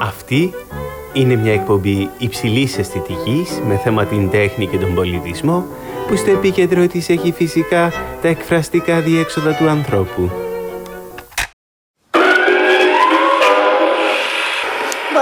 Αυτή 0.00 0.54
είναι 1.12 1.36
μια 1.36 1.52
εκπομπή 1.52 2.10
υψηλής 2.18 2.78
αισθητικής 2.78 3.60
με 3.66 3.76
θέμα 3.76 4.04
την 4.04 4.30
τέχνη 4.30 4.66
και 4.66 4.78
τον 4.78 4.94
πολιτισμό 4.94 5.66
που 6.08 6.16
στο 6.16 6.30
επίκεντρο 6.30 6.86
της 6.86 7.08
έχει 7.08 7.32
φυσικά 7.32 7.92
τα 8.22 8.28
εκφραστικά 8.28 9.00
διέξοδα 9.00 9.54
του 9.54 9.68
ανθρώπου. 9.68 10.30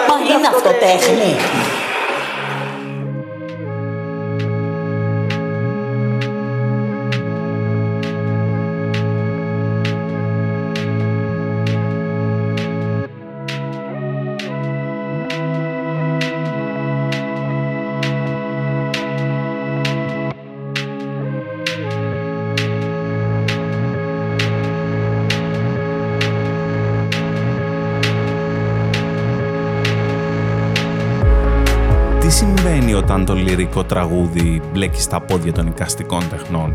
Μα 0.09 0.35
είναι 0.35 0.47
αυτό 0.47 0.69
τέχνη. 0.69 1.66
Συμβαίνει 33.17 33.23
όταν 33.23 33.25
το 33.25 33.35
λυρικό 33.35 33.85
τραγούδι 33.85 34.63
μπλέκει 34.73 35.01
στα 35.01 35.21
πόδια 35.21 35.53
των 35.53 35.67
οικαστικών 35.67 36.29
τεχνών. 36.29 36.75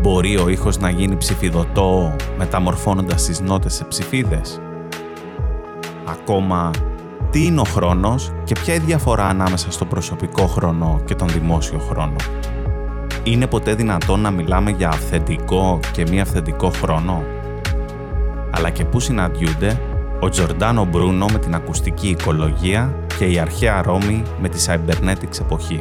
Μπορεί 0.00 0.36
ο 0.36 0.48
ήχος 0.48 0.78
να 0.78 0.90
γίνει 0.90 1.16
ψηφιδωτό 1.16 2.16
μεταμορφώνοντας 2.38 3.24
τις 3.24 3.40
νότες 3.40 3.74
σε 3.74 3.84
ψηφίδες. 3.84 4.60
Ακόμα, 6.04 6.70
τι 7.30 7.44
είναι 7.44 7.60
ο 7.60 7.64
χρόνος 7.64 8.32
και 8.44 8.54
ποια 8.54 8.74
είναι 8.74 8.82
η 8.82 8.86
διαφορά 8.86 9.26
ανάμεσα 9.26 9.70
στο 9.70 9.84
προσωπικό 9.84 10.46
χρόνο 10.46 11.00
και 11.04 11.14
τον 11.14 11.28
δημόσιο 11.28 11.78
χρόνο; 11.78 12.16
Είναι 13.22 13.46
ποτέ 13.46 13.74
δυνατόν 13.74 14.20
να 14.20 14.30
μιλάμε 14.30 14.70
για 14.70 14.88
αυθεντικό 14.88 15.80
και 15.92 16.06
μη 16.10 16.20
αυθεντικό 16.20 16.70
χρόνο; 16.70 17.22
Αλλά 18.50 18.70
και 18.70 18.84
πού 18.84 19.00
συναντιούνται 19.00 19.80
ο 20.20 20.28
Τζορντάνο 20.28 20.84
Μπρούνο 20.84 21.26
με 21.32 21.38
την 21.38 21.54
ακουστική 21.54 22.08
οικολογία 22.08 22.99
και 23.20 23.26
η 23.26 23.38
αρχαία 23.38 23.82
Ρώμη 23.82 24.22
με 24.40 24.48
τη 24.48 24.64
cybernetics 24.66 25.40
εποχή. 25.40 25.78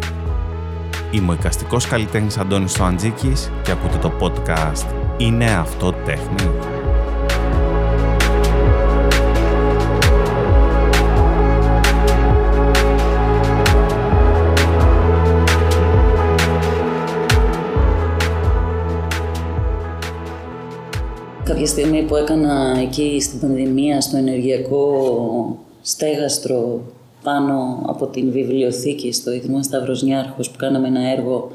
Είμαι 1.11 1.31
ο 1.31 1.33
εικαστικός 1.33 1.87
καλλιτέχνης 1.87 2.37
Αντώνης 2.37 2.71
Στοαντζίκης 2.71 3.51
και 3.63 3.71
ακούτε 3.71 3.97
το 3.97 4.11
podcast 4.19 4.85
«Είναι 5.17 5.45
αυτό 5.45 5.93
τέχνη» 6.05 6.49
Κάποια 21.43 21.65
στιγμή 21.65 22.03
που 22.03 22.15
έκανα 22.15 22.79
εκεί 22.81 23.21
στην 23.21 23.39
πανδημία, 23.39 24.01
στο 24.01 24.17
ενεργειακό 24.17 24.87
στέγαστρο 25.81 26.81
πάνω 27.23 27.84
από 27.88 28.08
την 28.08 28.31
βιβλιοθήκη 28.31 29.12
στο 29.12 29.31
Ίδρυμα 29.31 29.64
Σταυροσνιάρχος 29.64 30.50
που 30.50 30.58
κάναμε 30.58 30.88
ένα 30.88 31.09
έργο 31.09 31.52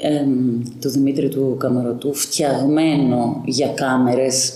εμ, 0.00 0.62
του 0.80 0.90
Δημήτρη 0.90 1.28
του 1.28 1.56
Καμαρωτού 1.58 2.14
φτιαγμένο 2.14 3.42
για 3.44 3.68
κάμερες 3.68 4.52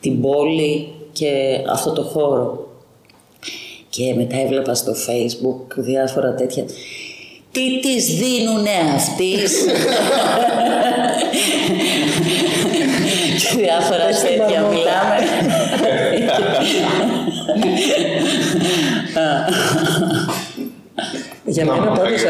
την 0.00 0.20
πόλη 0.20 0.88
και 1.12 1.60
αυτό 1.70 1.92
το 1.92 2.02
χώρο. 2.02 2.70
Και 3.88 4.14
μετά 4.16 4.36
έβλεπα 4.36 4.74
στο 4.74 4.92
facebook 4.92 5.74
διάφορα 5.76 6.34
τέτοια. 6.34 6.64
Τι 7.52 7.80
τις 7.80 8.06
δίνουνε 8.06 8.70
αυτής; 8.94 9.52
Και 13.38 13.56
διάφορα 13.56 14.06
τέτοια 14.06 14.60
μιλάμε 14.60 15.16
Για 21.44 21.64
μένα 21.64 21.86
πάντως 21.86 22.24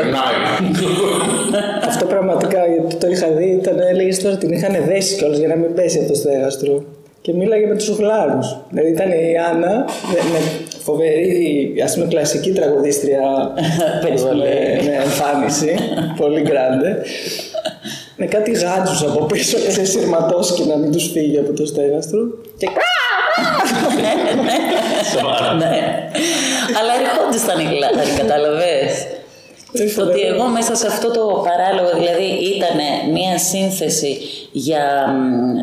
αυτό 1.87 2.07
πραγματικά 2.07 2.67
γιατί 2.67 2.95
το 2.97 3.07
είχα 3.07 3.29
δει 3.29 3.59
ήταν 3.63 3.79
έλεγε 3.79 4.23
τώρα 4.23 4.37
την 4.37 4.53
είχαν 4.53 4.85
δέσει 4.87 5.17
κιόλας 5.17 5.39
για 5.39 5.49
να 5.49 5.57
μην 5.57 5.75
πέσει 5.75 5.99
από 5.99 6.09
το 6.09 6.15
στέγαστρο. 6.15 6.85
Και 7.21 7.33
μίλαγε 7.33 7.67
με 7.67 7.77
τους 7.77 7.89
ουγλάρους. 7.89 8.57
Δηλαδή 8.71 8.91
ήταν 8.91 9.11
η 9.11 9.37
Άννα 9.53 9.85
με 10.33 10.39
φοβερή, 10.83 11.75
ας 11.85 11.95
πούμε, 11.95 12.07
κλασική 12.07 12.53
τραγουδίστρια 12.53 13.21
ας 14.15 14.23
πούμε, 14.23 14.35
με 14.85 14.93
εμφάνιση, 15.03 15.75
πολύ 16.17 16.41
γκράντε. 16.41 17.03
Με 18.17 18.27
κάτι 18.27 18.51
γάτζους 18.51 19.03
από 19.03 19.25
πίσω 19.25 19.59
και 19.59 19.71
σε 19.71 19.85
σειρματόσκι 19.85 20.63
να 20.69 20.77
μην 20.77 20.93
τους 20.93 21.11
φύγει 21.11 21.39
από 21.39 21.53
το 21.53 21.67
στέγαστρο. 21.67 22.21
Και 22.57 22.67
ναι. 25.59 26.11
Αλλά 26.79 26.93
ερχόντουσαν 27.01 27.61
οι 27.61 27.65
γλάροι, 27.75 28.11
κατάλαβες. 28.17 29.07
Ότι 30.01 30.21
εγώ 30.21 30.45
μέσα 30.45 30.75
σε 30.75 30.87
αυτό 30.87 31.11
το 31.11 31.45
παράλογο, 31.47 31.91
δηλαδή 31.99 32.29
ήταν 32.57 32.79
μία 33.13 33.39
σύνθεση 33.39 34.19
για 34.53 35.07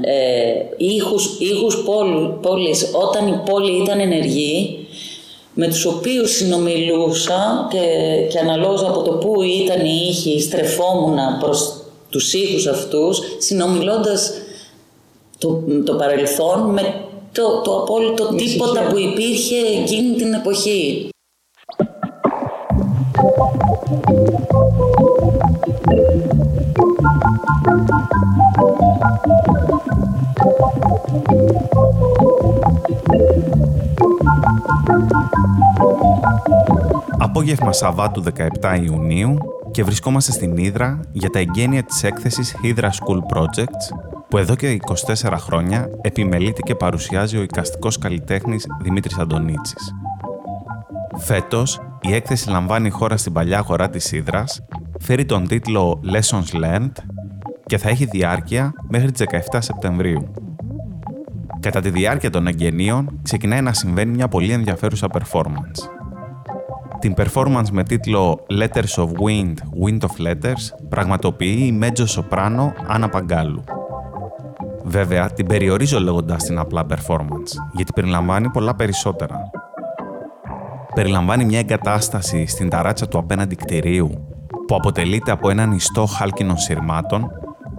ε, 0.02 0.52
ήχους, 0.78 1.38
ήχους 1.40 1.84
πόλου, 1.86 2.40
πόλης 2.42 2.90
όταν 2.94 3.28
η 3.28 3.42
πόλη 3.46 3.82
ήταν 3.82 4.00
ενεργή, 4.00 4.88
με 5.54 5.68
τους 5.68 5.86
οποίους 5.86 6.32
συνομιλούσα 6.32 7.68
και, 7.72 7.80
και 8.30 8.40
αναλόγως 8.40 8.84
από 8.84 9.02
το 9.02 9.12
που 9.12 9.42
ήταν 9.42 9.86
οι 9.86 10.08
ήχοι 10.10 10.42
στρεφόμουν 10.42 11.18
προς 11.40 11.84
τους 12.10 12.34
ήχους 12.34 12.68
αυτούς, 12.68 13.20
συνομιλώντας 13.38 14.32
το, 15.38 15.64
το 15.86 15.94
παρελθόν 15.94 16.60
με 16.60 16.94
το, 17.32 17.62
το 17.62 17.78
απόλυτο 17.82 18.36
τίποτα 18.36 18.82
που 18.82 18.98
υπήρχε 18.98 19.56
εκείνη 19.56 20.16
την 20.16 20.34
εποχή. 20.34 21.10
Απόγευμα 37.18 37.72
Σαββάτου 37.72 38.24
17 38.62 38.82
Ιουνίου 38.86 39.38
και 39.72 39.84
βρισκόμαστε 39.84 40.32
στην 40.32 40.58
Ήδρα 40.58 41.00
για 41.12 41.30
τα 41.30 41.40
εγγένεια 41.40 41.84
της 41.84 42.04
έκθεσης 42.04 42.56
Hydra 42.64 42.90
School 42.90 43.18
Projects 43.38 44.09
που 44.30 44.38
εδώ 44.38 44.56
και 44.56 44.80
24 45.08 45.34
χρόνια 45.38 45.90
επιμελείται 46.02 46.62
και 46.62 46.76
παρουσιάζει 46.76 47.38
ο 47.38 47.42
οικαστικός 47.42 47.98
καλλιτέχνης 47.98 48.68
Δημήτρης 48.82 49.18
Αντωνίτσης. 49.18 49.94
Φέτος, 51.18 51.82
η 52.02 52.14
έκθεση 52.14 52.50
λαμβάνει 52.50 52.90
χώρα 52.90 53.18
στην 53.18 53.34
παλιά 53.34 53.58
αγορά 53.58 53.90
της 53.90 54.12
Ήδρας, 54.12 54.66
φέρει 55.00 55.26
τον 55.26 55.48
τίτλο 55.48 56.02
Lessons 56.14 56.64
Learned 56.64 56.92
και 57.66 57.78
θα 57.78 57.90
έχει 57.90 58.06
διάρκεια 58.06 58.74
μέχρι 58.88 59.12
τις 59.12 59.26
17 59.52 59.62
Σεπτεμβρίου. 59.62 60.34
Κατά 61.60 61.82
τη 61.82 61.90
διάρκεια 61.90 62.30
των 62.30 62.48
εγγενείων 62.48 63.20
ξεκινάει 63.22 63.62
να 63.62 63.74
συμβαίνει 63.74 64.12
μια 64.12 64.28
πολύ 64.28 64.52
ενδιαφέρουσα 64.52 65.08
performance. 65.12 65.90
Την 67.00 67.14
performance 67.18 67.70
με 67.72 67.84
τίτλο 67.84 68.46
Letters 68.60 69.04
of 69.04 69.08
Wind, 69.08 69.54
Wind 69.84 70.00
of 70.00 70.28
Letters 70.28 70.88
πραγματοποιεί 70.90 71.64
η 71.68 71.72
μέτζο 71.72 72.08
σοπράνο 72.08 72.74
Άννα 72.88 73.10
Παγκάλου. 73.10 73.64
Βέβαια, 74.90 75.30
την 75.30 75.46
περιορίζω 75.48 76.00
λέγοντα 76.00 76.36
την 76.36 76.60
απλά 76.60 76.86
performance, 76.90 77.54
γιατί 77.74 77.94
περιλαμβάνει 77.94 78.50
πολλά 78.50 78.76
περισσότερα. 78.76 79.50
Περιλαμβάνει 80.96 81.46
μια 81.46 81.60
εγκατάσταση 81.60 82.46
στην 82.46 82.70
ταράτσα 82.70 83.08
του 83.08 83.18
απέναντι 83.18 83.56
κτηρίου, 83.56 84.10
που 84.68 84.76
αποτελείται 84.76 85.32
από 85.32 85.50
έναν 85.50 85.72
ιστό 85.72 86.06
χάλκινων 86.06 86.58
σειρμάτων, 86.58 87.32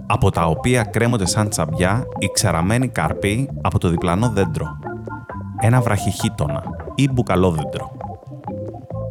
από 0.05 0.31
τα 0.31 0.45
οποία 0.45 0.83
κρέμονται 0.83 1.25
σαν 1.25 1.49
τσαμπιά 1.49 2.05
οι 2.17 2.27
ξεραμένοι 2.27 2.87
καρποί 2.87 3.49
από 3.61 3.79
το 3.79 3.89
διπλανό 3.89 4.29
δέντρο. 4.29 4.67
Ένα 5.61 5.81
βραχυχίτονα 5.81 6.63
ή 6.95 7.09
μπουκαλόδέντρο. 7.11 7.91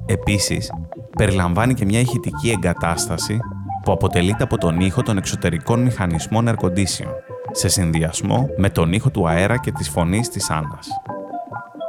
Επίσης, 0.06 0.72
περιλαμβάνει 1.16 1.74
και 1.74 1.84
μια 1.84 2.00
ηχητική 2.00 2.50
εγκατάσταση 2.50 3.38
που 3.82 3.92
αποτελείται 3.92 4.42
από 4.42 4.58
τον 4.58 4.80
ήχο 4.80 5.02
των 5.02 5.16
εξωτερικών 5.16 5.82
μηχανισμών 5.82 6.48
air 6.48 6.64
condition, 6.64 7.06
σε 7.52 7.68
συνδυασμό 7.68 8.48
με 8.56 8.70
τον 8.70 8.92
ήχο 8.92 9.10
του 9.10 9.28
αέρα 9.28 9.58
και 9.58 9.72
της 9.72 9.88
φωνής 9.88 10.28
της 10.28 10.50
Άννας. 10.50 10.88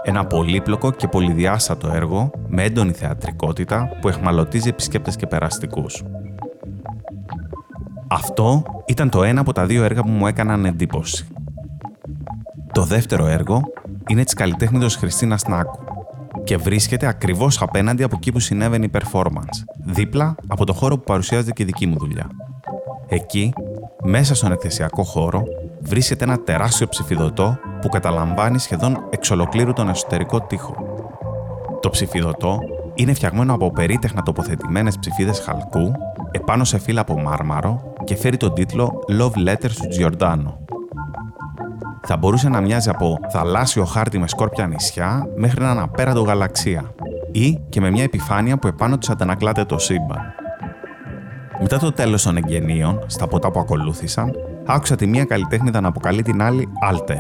Ένα 0.04 0.26
πολύπλοκο 0.26 0.92
και 0.92 1.08
πολυδιάστατο 1.08 1.92
έργο 1.94 2.32
με 2.48 2.64
έντονη 2.64 2.92
θεατρικότητα 2.92 3.90
που 4.02 4.08
εχμαλωτίζει 4.08 4.70
επισκέπτες 4.70 5.16
και 5.16 5.28
περαστικούς. 5.28 6.04
Αυτό 8.08 8.64
ήταν 8.86 9.10
το 9.10 9.24
ένα 9.24 9.42
από 9.42 9.54
τα 9.54 9.66
δύο 9.66 9.84
έργα 9.84 10.02
που 10.02 10.10
μου 10.10 10.28
έκαναν 10.28 10.66
εντύπωση. 10.66 11.28
Το 12.72 12.84
δεύτερο 12.84 13.28
έργο 13.28 13.62
είναι 14.08 14.24
της 14.24 14.34
καλλιτέχνητος 14.34 14.96
Χριστίνας 14.96 15.44
Νάκου, 15.48 15.80
και 16.44 16.58
βρίσκεται 16.58 17.08
ακριβώς 17.08 17.62
απέναντι 17.62 18.04
από 18.04 18.16
εκεί 18.18 18.32
που 18.32 18.40
συνέβαινε 18.40 18.86
η 18.86 18.92
performance, 18.94 19.64
δίπλα 19.86 20.36
από 20.48 20.66
το 20.66 20.74
χώρο 20.74 20.98
που 20.98 21.04
παρουσιάζεται 21.04 21.52
και 21.52 21.64
η 21.64 21.66
δική 21.66 21.86
μου 21.86 21.98
δουλειά. 21.98 22.30
Εκεί, 23.08 23.54
μέσα 24.04 24.36
στον 24.36 24.52
εκθεσιακό 24.52 25.04
χώρο, 25.04 25.44
βρίσκεται 25.80 26.24
ένα 26.24 26.40
τεράστιο 26.40 26.88
ψηφιδωτό 26.88 27.58
που 27.82 27.90
καταλαμβάνει 27.90 28.60
σχεδόν 28.60 29.08
εξ 29.10 29.32
ολοκλήρου 29.32 29.74
τον 29.74 29.90
εσωτερικό 29.90 30.42
τοίχο. 30.42 30.76
Το 31.82 31.90
ψηφιδωτό 31.90 32.60
είναι 32.94 33.14
φτιαγμένο 33.14 33.54
από 33.54 33.72
περίτεχνα 33.72 34.22
τοποθετημένες 34.22 34.98
ψηφίδες 35.00 35.40
χαλκού 35.40 35.92
επάνω 36.32 36.64
σε 36.64 36.80
φύλλα 36.80 37.02
από 37.02 37.20
μάρμαρο 37.22 37.94
και 38.04 38.16
φέρει 38.16 38.38
τον 38.38 38.54
τίτλο 38.54 39.04
Love 39.20 39.48
Letters 39.48 39.72
του 39.72 39.88
Giordano. 40.00 40.54
Θα 42.02 42.18
μπορούσε 42.18 42.50
να 42.50 42.62
μοιάζει 42.62 42.90
από 42.90 43.20
θαλάσσιο 43.30 43.86
χάρτη 43.86 44.20
με 44.20 44.28
σκόρπια 44.28 44.68
νησιά 44.68 45.28
μέχρι 45.36 45.64
έναν 45.64 45.80
απέραντο 45.80 46.22
γαλαξία 46.22 46.94
ή 47.32 47.60
και 47.70 47.82
με 47.82 47.90
μια 47.92 48.04
επιφάνεια 48.04 48.58
που 48.58 48.68
επάνω 48.68 48.98
της 48.98 49.10
αντανακλάται 49.10 49.66
το 49.66 49.78
σύμπαν. 49.78 50.41
Μετά 51.62 51.80
το 51.80 51.92
τέλος 51.92 52.24
των 52.24 52.38
εγγενείων, 52.38 53.04
στα 53.06 53.28
ποτά 53.28 53.52
που 53.52 53.60
ακολούθησαν, 53.60 54.32
άκουσα 54.66 54.96
τη 54.96 55.08
μία 55.08 55.24
καλλιτέχνηδα 55.24 55.82
να 55.82 55.88
αποκαλεί 55.88 56.22
την 56.22 56.42
άλλη 56.42 56.68
Alter. 56.92 57.18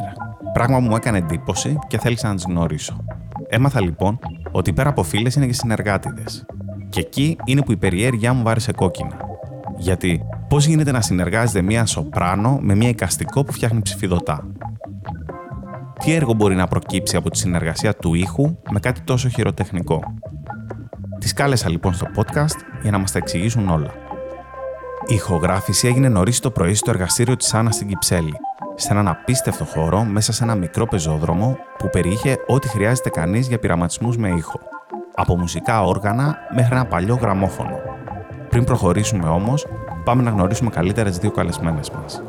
Πράγμα 0.53 0.77
που 0.77 0.83
μου 0.83 0.95
έκανε 0.95 1.17
εντύπωση 1.17 1.77
και 1.87 1.97
θέλησα 1.97 2.27
να 2.27 2.35
τι 2.35 2.43
γνωρίσω. 2.47 3.03
Έμαθα 3.47 3.81
λοιπόν 3.81 4.19
ότι 4.51 4.73
πέρα 4.73 4.89
από 4.89 5.03
φίλες 5.03 5.35
είναι 5.35 5.45
και 5.45 5.53
συνεργάτηδες. 5.53 6.45
Και 6.89 6.99
εκεί 6.99 7.37
είναι 7.45 7.61
που 7.61 7.71
η 7.71 7.77
περιέργειά 7.77 8.33
μου 8.33 8.43
βάρισε 8.43 8.71
κόκκινα. 8.71 9.17
Γιατί 9.77 10.21
πώς 10.47 10.65
γίνεται 10.65 10.91
να 10.91 11.01
συνεργάζεται 11.01 11.61
μία 11.61 11.85
σοπράνο 11.85 12.57
με 12.61 12.75
μία 12.75 12.89
εικαστικό 12.89 13.43
που 13.43 13.53
φτιάχνει 13.53 13.81
ψηφιδωτά; 13.81 14.47
Τι 15.99 16.13
έργο 16.13 16.33
μπορεί 16.33 16.55
να 16.55 16.67
προκύψει 16.67 17.15
από 17.15 17.29
τη 17.29 17.37
συνεργασία 17.37 17.95
του 17.95 18.13
ήχου 18.13 18.57
με 18.71 18.79
κάτι 18.79 19.01
τόσο 19.01 19.29
χειροτεχνικό; 19.29 20.03
Τις 21.19 21.33
κάλεσα 21.33 21.69
λοιπόν 21.69 21.93
στο 21.93 22.07
podcast 22.15 22.57
για 22.81 22.91
να 22.91 22.97
μας 22.97 23.11
τα 23.11 23.17
εξηγήσουν 23.17 23.69
όλα. 23.69 23.91
Η 25.11 25.13
ηχογράφηση 25.13 25.87
έγινε 25.87 26.09
νωρίς 26.09 26.39
το 26.39 26.51
πρωί 26.51 26.73
στο 26.73 26.89
εργαστήριο 26.89 27.35
της 27.35 27.53
Άννας 27.53 27.75
στην 27.75 27.87
Κυψέλη, 27.87 28.33
σε 28.75 28.91
έναν 28.91 29.07
απίστευτο 29.07 29.65
χώρο 29.65 30.03
μέσα 30.03 30.31
σε 30.31 30.43
ένα 30.43 30.55
μικρό 30.55 30.85
πεζόδρομο 30.85 31.57
που 31.77 31.89
περιείχε 31.89 32.37
ό,τι 32.47 32.67
χρειάζεται 32.67 33.09
κανείς 33.09 33.47
για 33.47 33.59
πειραματισμούς 33.59 34.17
με 34.17 34.29
ήχο. 34.29 34.59
Από 35.15 35.37
μουσικά 35.37 35.83
όργανα 35.83 36.37
μέχρι 36.55 36.75
ένα 36.75 36.85
παλιό 36.85 37.15
γραμμόφωνο. 37.15 37.79
Πριν 38.49 38.63
προχωρήσουμε 38.63 39.27
όμως, 39.27 39.67
πάμε 40.03 40.23
να 40.23 40.29
γνωρίσουμε 40.29 40.69
καλύτερα 40.69 41.09
τις 41.09 41.17
δύο 41.17 41.31
καλεσμένες 41.31 41.89
μας. 41.89 42.21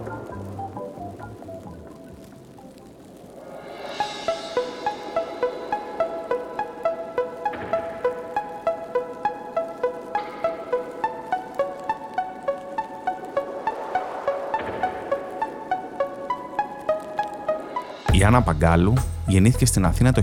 Η 18.23 18.25
Άννα 18.25 18.43
Παγκάλου 18.43 18.95
γεννήθηκε 19.27 19.67
στην 19.67 19.85
Αθήνα 19.85 20.13
το 20.13 20.23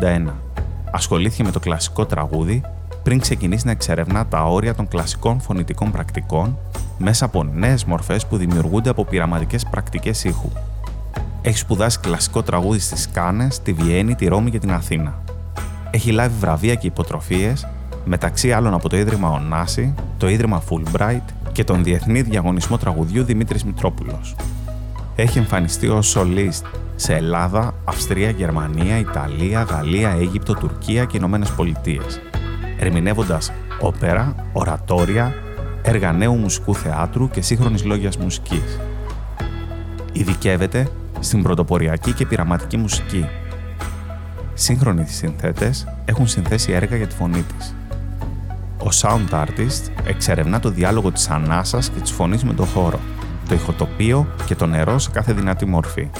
1971. 0.00 0.26
Ασχολήθηκε 0.90 1.44
με 1.44 1.50
το 1.50 1.60
κλασικό 1.60 2.06
τραγούδι 2.06 2.62
πριν 3.02 3.20
ξεκινήσει 3.20 3.66
να 3.66 3.70
εξερευνά 3.70 4.26
τα 4.26 4.42
όρια 4.42 4.74
των 4.74 4.88
κλασικών 4.88 5.40
φωνητικών 5.40 5.90
πρακτικών 5.90 6.58
μέσα 6.98 7.24
από 7.24 7.44
νέες 7.44 7.84
μορφές 7.84 8.26
που 8.26 8.36
δημιουργούνται 8.36 8.90
από 8.90 9.04
πειραματικές 9.04 9.66
πρακτικές 9.70 10.24
ήχου. 10.24 10.48
Έχει 11.42 11.58
σπουδάσει 11.58 11.98
κλασικό 11.98 12.42
τραγούδι 12.42 12.78
στις 12.78 13.08
Κάνες, 13.10 13.62
τη 13.62 13.72
Βιέννη, 13.72 14.14
τη 14.14 14.26
Ρώμη 14.26 14.50
και 14.50 14.58
την 14.58 14.72
Αθήνα. 14.72 15.22
Έχει 15.90 16.10
λάβει 16.10 16.34
βραβεία 16.40 16.74
και 16.74 16.86
υποτροφίες, 16.86 17.68
μεταξύ 18.04 18.52
άλλων 18.52 18.74
από 18.74 18.88
το 18.88 18.96
Ίδρυμα 18.96 19.30
Ονάση, 19.30 19.94
το 20.18 20.28
Ίδρυμα 20.28 20.62
Fulbright 20.68 21.24
και 21.52 21.64
τον 21.64 21.84
Διεθνή 21.84 22.22
Διαγωνισμό 22.22 22.78
Τραγουδιού 22.78 23.24
Δημήτρης 23.24 23.64
Μητρόπουλος. 23.64 24.34
Έχει 25.20 25.38
εμφανιστεί 25.38 25.88
ω 25.88 26.02
solist 26.14 26.64
σε 26.96 27.14
Ελλάδα, 27.14 27.74
Αυστρία, 27.84 28.30
Γερμανία, 28.30 28.98
Ιταλία, 28.98 29.62
Γαλλία, 29.62 30.10
Αίγυπτο, 30.10 30.54
Τουρκία 30.54 31.04
και 31.04 31.16
Ηνωμένες 31.16 31.50
Πολιτείες, 31.50 32.20
ερμηνεύοντας 32.78 33.52
όπερα, 33.80 34.34
ορατόρια, 34.52 35.34
έργα 35.82 36.12
νέου 36.12 36.34
μουσικού 36.34 36.74
θεάτρου 36.74 37.30
και 37.30 37.40
σύγχρονης 37.40 37.84
λόγιας 37.84 38.16
μουσικής. 38.16 38.78
Ειδικεύεται 40.12 40.88
στην 41.20 41.42
πρωτοποριακή 41.42 42.12
και 42.12 42.26
πειραματική 42.26 42.76
μουσική. 42.76 43.26
Σύγχρονοι 44.54 45.06
συνθέτες 45.06 45.86
έχουν 46.04 46.26
συνθέσει 46.26 46.72
έργα 46.72 46.96
για 46.96 47.06
τη 47.06 47.14
φωνή 47.14 47.44
της. 47.56 47.74
Ο 48.78 48.88
sound 49.00 49.34
artist 49.44 49.90
εξερευνά 50.06 50.60
το 50.60 50.70
διάλογο 50.70 51.12
της 51.12 51.28
ανάσας 51.28 51.90
και 51.90 52.00
της 52.00 52.10
φωνής 52.10 52.44
με 52.44 52.52
το 52.52 52.64
χώρο, 52.64 53.00
το 53.48 53.54
ηχοτοπίο 53.54 54.26
και 54.46 54.54
το 54.54 54.66
νερό 54.66 54.98
σε 54.98 55.10
κάθε 55.10 55.32
δυνατή 55.32 55.66
μορφή 55.66 56.10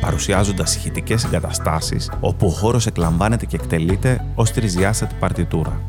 παρουσιάζοντας 0.00 0.76
ηχητικές 0.76 1.24
εγκαταστάσεις 1.24 2.10
όπου 2.20 2.46
ο 2.46 2.50
χώρος 2.50 2.86
εκλαμβάνεται 2.86 3.46
και 3.46 3.56
εκτελείται 3.56 4.24
ως 4.34 4.50
τρισδιάστατη 4.50 5.14
παρτιτούρα. 5.20 5.80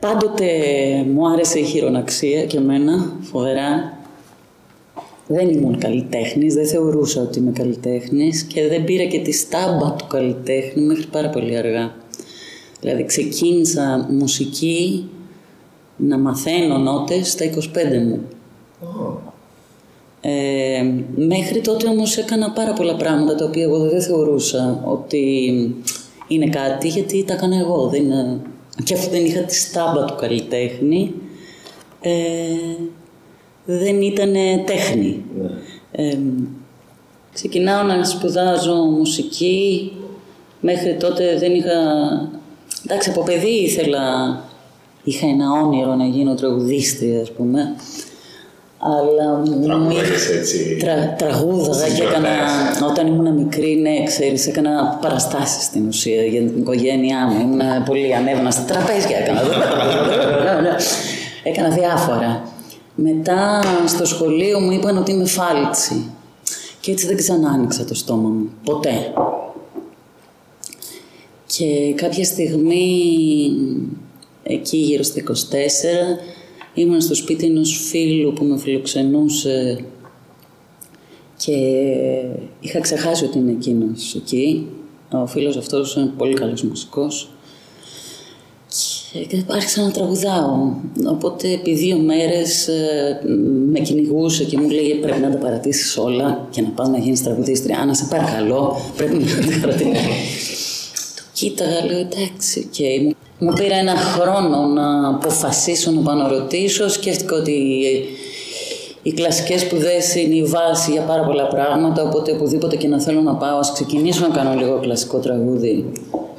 Πάντοτε 0.00 0.46
μου 1.14 1.28
άρεσε 1.28 1.58
η 1.58 1.64
χειροναξία 1.64 2.44
και 2.44 2.56
εμένα, 2.56 3.12
φοβερά. 3.20 3.98
Δεν 5.26 5.48
ήμουν 5.48 5.78
καλλιτέχνης, 5.78 6.54
δεν 6.54 6.66
θεωρούσα 6.66 7.22
ότι 7.22 7.38
είμαι 7.38 7.50
καλλιτέχνης 7.50 8.42
και 8.42 8.68
δεν 8.68 8.84
πήρα 8.84 9.04
και 9.04 9.20
τη 9.20 9.32
στάμπα 9.32 9.92
του 9.92 10.06
καλλιτέχνη 10.06 10.82
μέχρι 10.82 11.06
πάρα 11.06 11.30
πολύ 11.30 11.56
αργά. 11.56 11.94
Δηλαδή 12.80 13.04
ξεκίνησα 13.04 14.06
μουσική 14.10 15.08
να 15.96 16.18
μαθαίνω 16.18 16.78
νότες 16.78 17.30
στα 17.30 17.44
25 17.44 17.50
μου. 18.06 18.20
Ε, 20.20 20.92
μέχρι 21.16 21.60
τότε 21.60 21.88
όμως 21.88 22.16
έκανα 22.16 22.50
πάρα 22.50 22.72
πολλά 22.72 22.94
πράγματα 22.94 23.34
τα 23.34 23.44
οποία 23.44 23.62
εγώ 23.62 23.78
δεν 23.78 24.02
θεωρούσα 24.02 24.82
ότι 24.84 25.52
είναι 26.28 26.48
κάτι 26.48 26.88
γιατί 26.88 27.24
τα 27.24 27.32
έκανα 27.32 27.56
εγώ. 27.56 27.88
Δεν 27.88 28.04
Και 28.84 28.94
αφού 28.94 29.10
δεν 29.10 29.24
είχα 29.24 29.40
τη 29.40 29.54
στάμπα 29.54 30.04
του 30.04 30.14
καλλιτέχνη, 30.14 31.14
ε, 32.00 32.12
δεν 33.64 34.02
ήταν 34.02 34.32
τέχνη. 34.66 35.24
Ναι. 35.40 35.48
Ε, 35.92 36.18
ξεκινάω 37.32 37.82
να 37.82 38.04
σπουδάζω 38.04 38.74
μουσική, 38.74 39.92
μέχρι 40.60 40.96
τότε 40.96 41.38
δεν 41.38 41.54
είχα... 41.54 41.78
Εντάξει, 42.84 43.10
από 43.10 43.22
παιδί 43.22 43.62
ήθελα, 43.62 44.04
είχα 45.04 45.26
ένα 45.26 45.50
όνειρο 45.50 45.94
να 45.94 46.06
γίνω 46.06 46.34
τραγουδίστρια, 46.34 47.20
ας 47.20 47.32
πούμε. 47.32 47.74
Αλλά 48.86 49.78
μου 49.78 49.90
έτσι. 50.34 50.76
Τρα, 50.80 51.14
τραγούδαγα 51.18 51.88
και 51.88 52.02
έκανα. 52.02 52.28
Όταν 52.90 53.06
ήμουν 53.06 53.34
μικρή, 53.34 53.74
ναι, 53.74 54.02
ξέρεις, 54.04 54.46
έκανα 54.46 54.98
παραστάσεις 55.00 55.64
στην 55.64 55.86
ουσία 55.86 56.22
για 56.22 56.40
την 56.40 56.58
οικογένειά 56.58 57.26
μου. 57.26 57.40
Ήμουν 57.40 57.84
πολύ 57.84 58.14
ανέβαινα 58.14 58.50
στα 58.50 58.62
τραπέζια. 58.62 59.18
Έκανα, 59.18 59.40
έκανα 61.50 61.68
διάφορα. 61.68 62.42
Μετά 62.94 63.62
στο 63.86 64.04
σχολείο 64.04 64.60
μου 64.60 64.70
είπαν 64.70 64.96
ότι 64.96 65.10
είμαι 65.10 65.26
φάλτσι. 65.26 66.10
Και 66.80 66.90
έτσι 66.90 67.06
δεν 67.06 67.16
ξανά 67.16 67.50
άνοιξα 67.50 67.84
το 67.84 67.94
στόμα 67.94 68.28
μου. 68.28 68.50
Ποτέ. 68.64 69.12
Και 71.46 71.92
κάποια 71.94 72.24
στιγμή, 72.24 73.50
εκεί 74.42 74.76
γύρω 74.76 75.02
στα 75.02 75.22
24, 75.22 75.32
Ήμουν 76.76 77.00
στο 77.00 77.14
σπίτι 77.14 77.46
ενός 77.46 77.88
φίλου 77.88 78.32
που 78.32 78.44
με 78.44 78.58
φιλοξενούσε 78.58 79.84
και 81.36 81.56
είχα 82.60 82.80
ξεχάσει 82.80 83.24
ότι 83.24 83.38
είναι 83.38 83.50
εκείνος 83.50 84.14
εκεί. 84.14 84.66
Ο 85.12 85.26
φίλος 85.26 85.56
αυτός 85.56 85.96
είναι 85.96 86.12
πολύ 86.16 86.34
καλός 86.34 86.62
μουσικός 86.62 87.30
και 89.28 89.44
άρχισα 89.46 89.82
να 89.82 89.90
τραγουδάω. 89.90 90.72
Οπότε 91.06 91.50
επί 91.52 91.74
δύο 91.74 91.98
μέρες 91.98 92.68
ε, 92.68 93.20
με 93.70 93.78
κυνηγούσε 93.78 94.44
και 94.44 94.58
μου 94.58 94.70
λέγε 94.70 94.94
πρέπει 94.94 95.20
να 95.20 95.30
τα 95.30 95.36
παρατήσεις 95.36 95.96
όλα 95.96 96.46
και 96.50 96.60
να 96.60 96.68
πας 96.68 96.88
να 96.88 96.98
γίνεις 96.98 97.22
τραγουδίστρια. 97.22 97.78
Άννα, 97.78 97.94
σε 97.94 98.06
παρακαλώ, 98.10 98.76
πρέπει 98.96 99.16
να 99.16 99.24
τα 99.24 99.60
παρατήσεις. 99.60 100.65
Το 101.36 101.42
κοίταγα, 101.42 101.84
λέω 101.84 101.98
εντάξει, 101.98 102.70
okay. 102.72 103.14
Μου 103.38 103.52
πήρε 103.52 103.74
ένα 103.74 103.96
χρόνο 103.96 104.66
να 104.66 105.08
αποφασίσω 105.08 105.90
να 105.90 106.00
πάω 106.00 106.14
να 106.14 106.28
ρωτήσω. 106.28 106.88
Σκέφτηκα 106.88 107.36
ότι 107.36 107.52
οι 109.02 109.12
κλασικές 109.12 109.60
σπουδές 109.60 110.14
είναι 110.14 110.34
η 110.34 110.42
βάση 110.42 110.90
για 110.90 111.00
πάρα 111.00 111.22
πολλά 111.22 111.46
πράγματα, 111.46 112.02
οπότε 112.02 112.32
οπουδήποτε 112.32 112.76
και 112.76 112.88
να 112.88 113.00
θέλω 113.00 113.20
να 113.20 113.34
πάω, 113.34 113.58
ας 113.58 113.72
ξεκινήσω 113.72 114.26
να 114.26 114.34
κάνω 114.34 114.54
λίγο 114.54 114.78
κλασικό 114.78 115.18
τραγούδι 115.18 115.92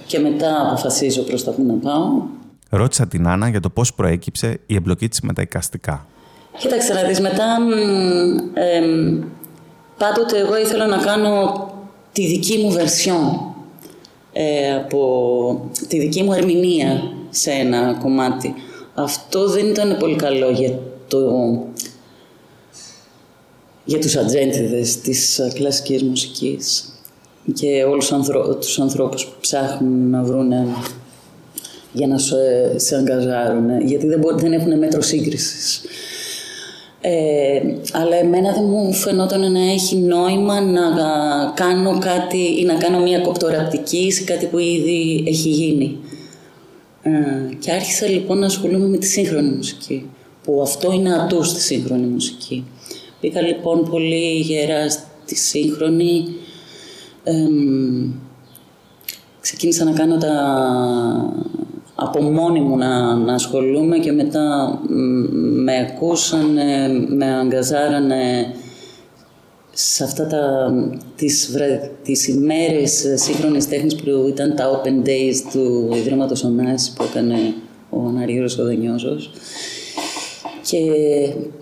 και 0.06 0.20
μετά 0.20 0.62
αποφασίζω 0.68 1.22
προς 1.22 1.44
τα 1.44 1.52
που 1.52 1.64
να 1.64 1.74
πάω. 1.74 2.22
Ρώτησα 2.70 3.08
την 3.08 3.28
Άννα 3.28 3.50
για 3.50 3.60
το 3.60 3.70
πώς 3.70 3.94
προέκυψε 3.94 4.60
η 4.66 4.76
εμπλοκή 4.76 5.08
της 5.08 5.22
με 5.22 5.34
τα 5.34 5.42
εικαστικά. 5.42 6.06
Κοίταξε 6.58 6.94
να 6.94 7.04
δεις, 7.04 7.20
μετά 7.20 7.58
ε, 8.54 8.82
πάντοτε 9.98 10.38
εγώ 10.38 10.58
ήθελα 10.58 10.88
να 10.88 10.98
κάνω 10.98 11.66
τη 12.12 12.28
δική 12.28 12.58
μου 12.58 12.72
βερσιόν. 12.72 13.56
Ε, 14.40 14.76
από 14.76 15.70
τη 15.88 16.00
δική 16.00 16.24
μου 16.24 16.34
ερμηνεία 16.34 17.02
σε 17.30 17.52
ένα 17.52 17.98
κομμάτι. 18.02 18.54
Αυτό 18.94 19.50
δεν 19.50 19.70
ήταν 19.70 19.98
πολύ 20.00 20.16
καλό 20.16 20.50
για, 20.50 20.80
το, 21.08 21.20
για 23.86 24.00
τους 24.00 24.16
ατζέντιδες 24.16 25.02
της 25.02 25.42
κλασικής 25.54 26.04
μουσικής 26.04 26.94
και 27.54 27.84
όλους 27.84 28.12
τους 28.60 28.80
ανθρώπους 28.80 29.26
που 29.26 29.36
ψάχνουν 29.42 30.10
να 30.10 30.24
βρουν 30.24 30.52
για 31.92 32.08
να 32.08 32.18
σε, 32.18 32.36
σε 32.80 32.96
αγκαζάρουν, 32.96 33.82
γιατί 33.82 34.08
δεν, 34.08 34.20
μπορεί, 34.20 34.42
δεν 34.42 34.54
έχουν 34.54 34.78
μέτρο 34.78 35.02
σύγκρισης. 35.02 35.82
Ε, 37.10 37.62
αλλά 37.92 38.16
εμένα 38.16 38.54
δεν 38.54 38.64
μου 38.64 38.94
φαινόταν 38.94 39.52
να 39.52 39.72
έχει 39.72 39.96
νόημα 39.96 40.62
να 40.62 40.82
κάνω 41.56 42.00
κάτι 42.00 42.60
ή 42.60 42.64
να 42.66 42.74
κάνω 42.74 43.00
μια 43.00 43.20
κοπτοραπτική 43.20 44.12
σε 44.12 44.24
κάτι 44.24 44.46
που 44.46 44.58
ήδη 44.58 45.24
έχει 45.28 45.50
γίνει. 45.50 45.98
Ε, 47.02 47.12
και 47.60 47.72
άρχισα 47.72 48.08
λοιπόν 48.08 48.40
να 48.40 48.46
ασχολούμαι 48.46 48.88
με 48.88 48.98
τη 48.98 49.06
σύγχρονη 49.06 49.50
μουσική, 49.50 50.10
που 50.44 50.62
αυτό 50.62 50.92
είναι 50.92 51.14
ατού 51.14 51.44
στη 51.44 51.62
σύγχρονη 51.62 52.06
μουσική. 52.06 52.66
Πήγα 53.20 53.42
λοιπόν 53.42 53.90
πολύ 53.90 54.40
γερά 54.40 54.90
στη 54.90 55.36
σύγχρονη, 55.36 56.26
ξεκίνησα 59.42 59.84
να 59.84 59.92
κάνω 59.92 60.18
τα 60.18 60.34
από 62.00 62.22
μόνη 62.22 62.60
μου 62.60 62.78
να, 62.78 63.16
να 63.16 63.34
ασχολούμαι 63.34 63.98
και 63.98 64.12
μετά 64.12 64.80
με 65.64 65.78
ακούσαν, 65.78 66.58
με 67.08 67.36
αγκαζάρανε 67.36 68.54
σε 69.72 70.04
αυτά 70.04 70.28
τα, 70.28 70.74
τις, 71.16 71.50
βρε, 71.52 71.92
τις 72.04 72.28
ημέρες 72.28 73.06
σύγχρονης 73.16 73.70
τέχνης 73.70 73.96
που 73.96 74.26
ήταν 74.28 74.56
τα 74.56 74.82
Open 74.82 75.08
Days 75.08 75.36
του 75.52 75.90
Ιδρύματος 75.94 76.44
Ωνάσης 76.44 76.92
που 76.92 77.04
έκανε 77.04 77.54
ο 77.90 78.00
Ναρίωρος 78.00 78.58
Οδενιώσος. 78.58 79.32
Και 80.62 80.78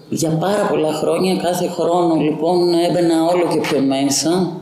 για 0.09 0.29
πάρα 0.29 0.67
πολλά 0.69 0.93
χρόνια, 0.93 1.35
κάθε 1.35 1.67
χρόνο 1.67 2.15
λοιπόν 2.15 2.73
έμπαινα 2.73 3.23
όλο 3.23 3.47
και 3.53 3.59
πιο 3.59 3.81
μέσα 3.81 4.59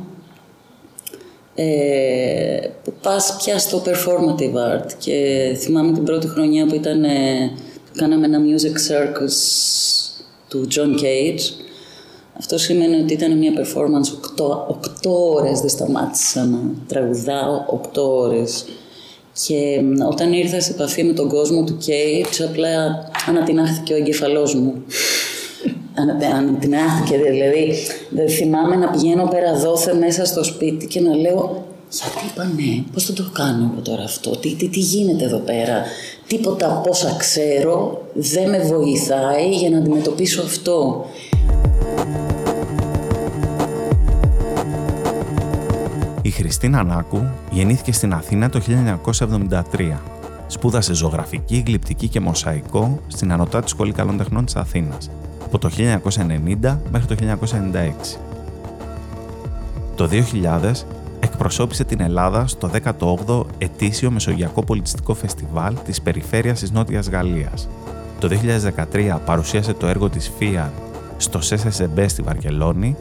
ε, 1.55 2.67
που 2.83 2.93
πας 3.01 3.35
πια 3.37 3.59
στο 3.59 3.83
performative 3.85 4.53
art 4.53 4.91
και 4.97 5.57
θυμάμαι 5.59 5.93
την 5.93 6.03
πρώτη 6.03 6.27
χρονιά 6.27 6.65
που 6.65 6.75
ήταν, 6.75 7.03
ε, 7.03 7.51
κάναμε 7.95 8.25
ένα 8.25 8.39
music 8.39 8.91
circus 8.91 9.33
του 10.47 10.67
John 10.75 11.01
Cage. 11.01 11.65
Αυτό 12.37 12.57
σημαίνει 12.57 12.95
ότι 12.95 13.13
ήταν 13.13 13.37
μια 13.37 13.51
performance 13.51 14.41
8, 14.41 14.67
8 14.67 15.09
ώρες, 15.35 15.59
δεν 15.59 15.69
σταμάτησα 15.69 16.45
να 16.45 16.59
τραγουδάω 16.87 17.65
8 17.67 18.01
ώρες. 18.01 18.65
Και 19.45 19.81
όταν 20.11 20.33
ήρθα 20.33 20.61
σε 20.61 20.71
επαφή 20.71 21.03
με 21.03 21.13
τον 21.13 21.29
κόσμο 21.29 21.63
του 21.63 21.77
Cage 21.87 22.45
απλά 22.49 23.03
ανατινάχθηκε 23.27 23.93
ο 23.93 23.95
εγκεφαλός 23.95 24.55
μου 24.55 24.83
ανατινάχθηκε. 25.95 27.17
Δηλαδή, 27.17 27.73
δεν 28.09 28.29
θυμάμαι 28.29 28.75
να 28.75 28.89
πηγαίνω 28.89 29.27
πέρα 29.27 29.55
δόθε 29.55 29.93
μέσα 29.93 30.25
στο 30.25 30.43
σπίτι 30.43 30.87
και 30.87 30.99
να 30.99 31.15
λέω 31.15 31.65
γιατί 32.01 32.25
είπα 32.31 32.43
ναι, 32.43 32.83
πώς 32.93 33.05
θα 33.05 33.13
το 33.13 33.29
κάνω 33.33 33.71
εγώ 33.73 33.81
τώρα 33.81 34.03
αυτό, 34.03 34.37
τι, 34.37 34.55
τι, 34.55 34.67
τι 34.67 34.79
γίνεται 34.79 35.23
εδώ 35.23 35.37
πέρα; 35.37 35.83
Τίποτα 36.27 36.65
από 36.67 36.89
όσα 36.89 37.15
ξέρω 37.17 38.01
δεν 38.13 38.49
με 38.49 38.59
βοηθάει 38.59 39.49
για 39.49 39.69
να 39.69 39.77
αντιμετωπίσω 39.77 40.41
αυτό. 40.41 41.05
Η 46.21 46.29
Χριστίνα 46.29 46.83
Νάκου 46.83 47.21
γεννήθηκε 47.51 47.91
στην 47.91 48.13
Αθήνα 48.13 48.49
το 48.49 48.61
1973. 49.77 49.97
Σπούδασε 50.47 50.93
ζωγραφική, 50.93 51.63
γλυπτική 51.67 52.07
και 52.07 52.19
μοσαϊκό 52.19 52.99
στην 53.07 53.31
Ανωτάτη 53.31 53.69
Σχολή 53.69 53.91
Καλών 53.91 54.17
Τεχνών 54.17 54.45
της 54.45 54.55
Αθήνας 54.55 55.09
από 55.53 55.69
το 55.69 55.75
1990 56.63 56.77
μέχρι 56.91 57.15
το 57.15 57.37
1996. 58.15 58.17
Το 59.95 60.09
2000 60.11 60.71
εκπροσώπησε 61.19 61.83
την 61.83 62.01
Ελλάδα 62.01 62.47
στο 62.47 62.69
18ο 62.99 63.45
Ετήσιο 63.57 64.11
Μεσογειακό 64.11 64.63
Πολιτιστικό 64.63 65.13
Φεστιβάλ 65.13 65.75
της 65.85 66.01
Περιφέρειας 66.01 66.59
της 66.59 66.71
Νότιας 66.71 67.09
Γαλλίας. 67.09 67.69
Το 68.19 68.27
2013 68.27 69.19
παρουσίασε 69.25 69.73
το 69.73 69.87
έργο 69.87 70.09
της 70.09 70.31
ΦΙΑ 70.37 70.71
στο 71.17 71.41
ΣΕΣΕΜΠΕ 71.41 72.07
στη 72.07 72.21
Βαρκελόνη. 72.21 72.95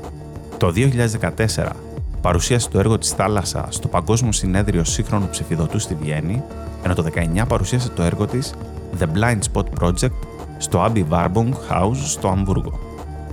Το 0.57 0.73
2014 0.73 1.73
παρουσίασε 2.21 2.69
το 2.69 2.79
έργο 2.79 2.99
της 2.99 3.11
Θάλασσα 3.11 3.67
στο 3.69 3.89
Παγκόσμιο 3.89 4.33
Συνέδριο 4.33 4.85
Σύγχρονου 4.85 5.29
Ψηφιδωτού 5.31 5.79
στη 5.79 5.95
Βιέννη, 5.95 6.43
ενώ 6.85 6.95
το 6.95 7.05
19 7.15 7.45
παρουσίασε 7.49 7.89
το 7.89 8.03
έργο 8.03 8.27
της 8.27 8.55
The 9.01 9.05
Blind 9.05 9.39
Spot 9.53 9.65
Project 9.81 10.32
στο 10.63 10.85
Abbey 10.85 11.05
Warburg 11.11 11.53
House 11.71 11.97
στο 12.05 12.29
Αμβούργο. 12.29 12.79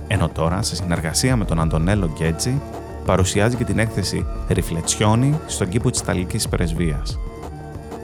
Ενώ 0.08 0.28
τώρα, 0.28 0.62
σε 0.62 0.74
συνεργασία 0.74 1.36
με 1.36 1.44
τον 1.44 1.60
Αντωνέλο 1.60 2.10
Γκέτζι, 2.12 2.60
παρουσιάζει 3.04 3.56
και 3.56 3.64
την 3.64 3.78
έκθεση 3.78 4.26
Ριφλετσιόνι 4.48 5.38
στον 5.46 5.68
κήπο 5.68 5.90
της 5.90 6.00
Ιταλικής 6.00 6.48
Πρεσβείας. 6.48 7.18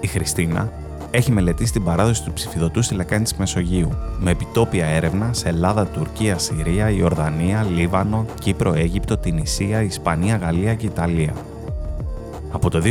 Η 0.00 0.06
Χριστίνα 0.06 0.73
έχει 1.11 1.33
μελετήσει 1.33 1.73
την 1.73 1.85
παράδοση 1.85 2.25
του 2.25 2.33
ψηφιδωτού 2.33 2.83
στη 2.83 2.95
λεκάνη 2.95 3.23
της 3.23 3.35
Μεσογείου, 3.35 3.92
με 4.18 4.30
επιτόπια 4.30 4.87
έρευνα 4.87 5.33
σε 5.33 5.49
Ελλάδα, 5.49 5.87
Τουρκία, 5.87 6.38
Συρία, 6.38 6.90
Ιορδανία, 6.90 7.66
Λίβανο, 7.75 8.25
Κύπρο, 8.40 8.73
Αίγυπτο, 8.73 9.16
Τινησία, 9.16 9.83
Ισπανία, 9.83 10.37
Γαλλία 10.37 10.75
και 10.75 10.87
Ιταλία. 10.87 11.33
Από 12.56 12.70
το 12.70 12.82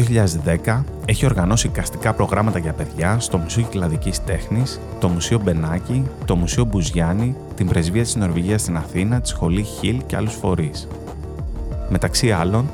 2010 0.65 0.83
έχει 1.05 1.25
οργανώσει 1.25 1.69
καστικά 1.69 2.13
προγράμματα 2.13 2.59
για 2.59 2.73
παιδιά 2.73 3.19
στο 3.19 3.37
Μουσείο 3.37 3.63
Κυκλαδικής 3.63 4.23
Τέχνης, 4.23 4.79
το 4.99 5.07
Μουσείο 5.07 5.39
Μπενάκη, 5.43 6.07
το 6.25 6.35
Μουσείο 6.35 6.65
Μπουζιάννη, 6.65 7.35
την 7.55 7.67
Πρεσβεία 7.67 8.03
της 8.03 8.15
Νορβηγίας 8.15 8.61
στην 8.61 8.77
Αθήνα, 8.77 9.21
τη 9.21 9.27
Σχολή 9.27 9.63
Χιλ 9.63 10.01
και 10.05 10.15
άλλους 10.15 10.33
φορείς. 10.33 10.87
Μεταξύ 11.89 12.31
άλλων, 12.31 12.69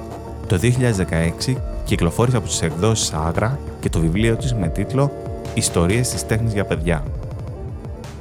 το 0.48 0.58
2016 0.58 1.58
κυκλοφόρησε 1.84 2.38
από 2.38 2.48
τις 2.48 2.62
εκδόσεις 2.62 3.14
Άγρα 3.14 3.60
και 3.80 3.90
το 3.90 4.00
βιβλίο 4.00 4.36
της 4.36 4.54
με 4.54 4.68
τίτλο 4.68 5.12
«Ιστορίες 5.54 6.10
της 6.10 6.26
τέχνης 6.26 6.54
για 6.54 6.66
παιδιά». 6.66 7.04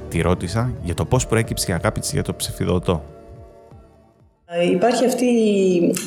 Τη 0.08 0.20
ρώτησα 0.20 0.72
για 0.82 0.94
το 0.94 1.04
πώς 1.04 1.26
προέκυψε 1.26 1.70
η 1.70 1.74
αγάπη 1.74 2.00
της 2.00 2.12
για 2.12 2.22
το 2.22 2.34
ψηφιδωτό. 2.34 3.04
Υπάρχει 4.58 5.04
αυτή 5.04 5.24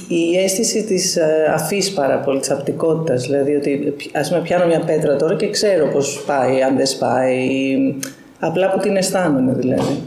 η, 0.07 0.37
αίσθηση 0.43 0.83
της 0.83 1.15
ε, 1.15 1.51
αφής 1.53 1.93
πάρα 1.93 2.19
πολύ, 2.19 2.39
της 2.39 2.51
απτικότητας. 2.51 3.25
Δηλαδή 3.25 3.55
ότι 3.55 3.93
ας 4.13 4.31
με 4.31 4.41
πιάνω 4.41 4.65
μια 4.65 4.79
πέτρα 4.79 5.15
τώρα 5.15 5.35
και 5.35 5.49
ξέρω 5.49 5.87
πώς 5.87 6.23
πάει, 6.25 6.61
αν 6.61 6.77
δεν 6.77 6.85
σπάει. 6.85 7.47
Απλά 8.39 8.69
που 8.69 8.79
την 8.79 8.95
αισθάνομαι 8.95 9.53
δηλαδή. 9.53 10.03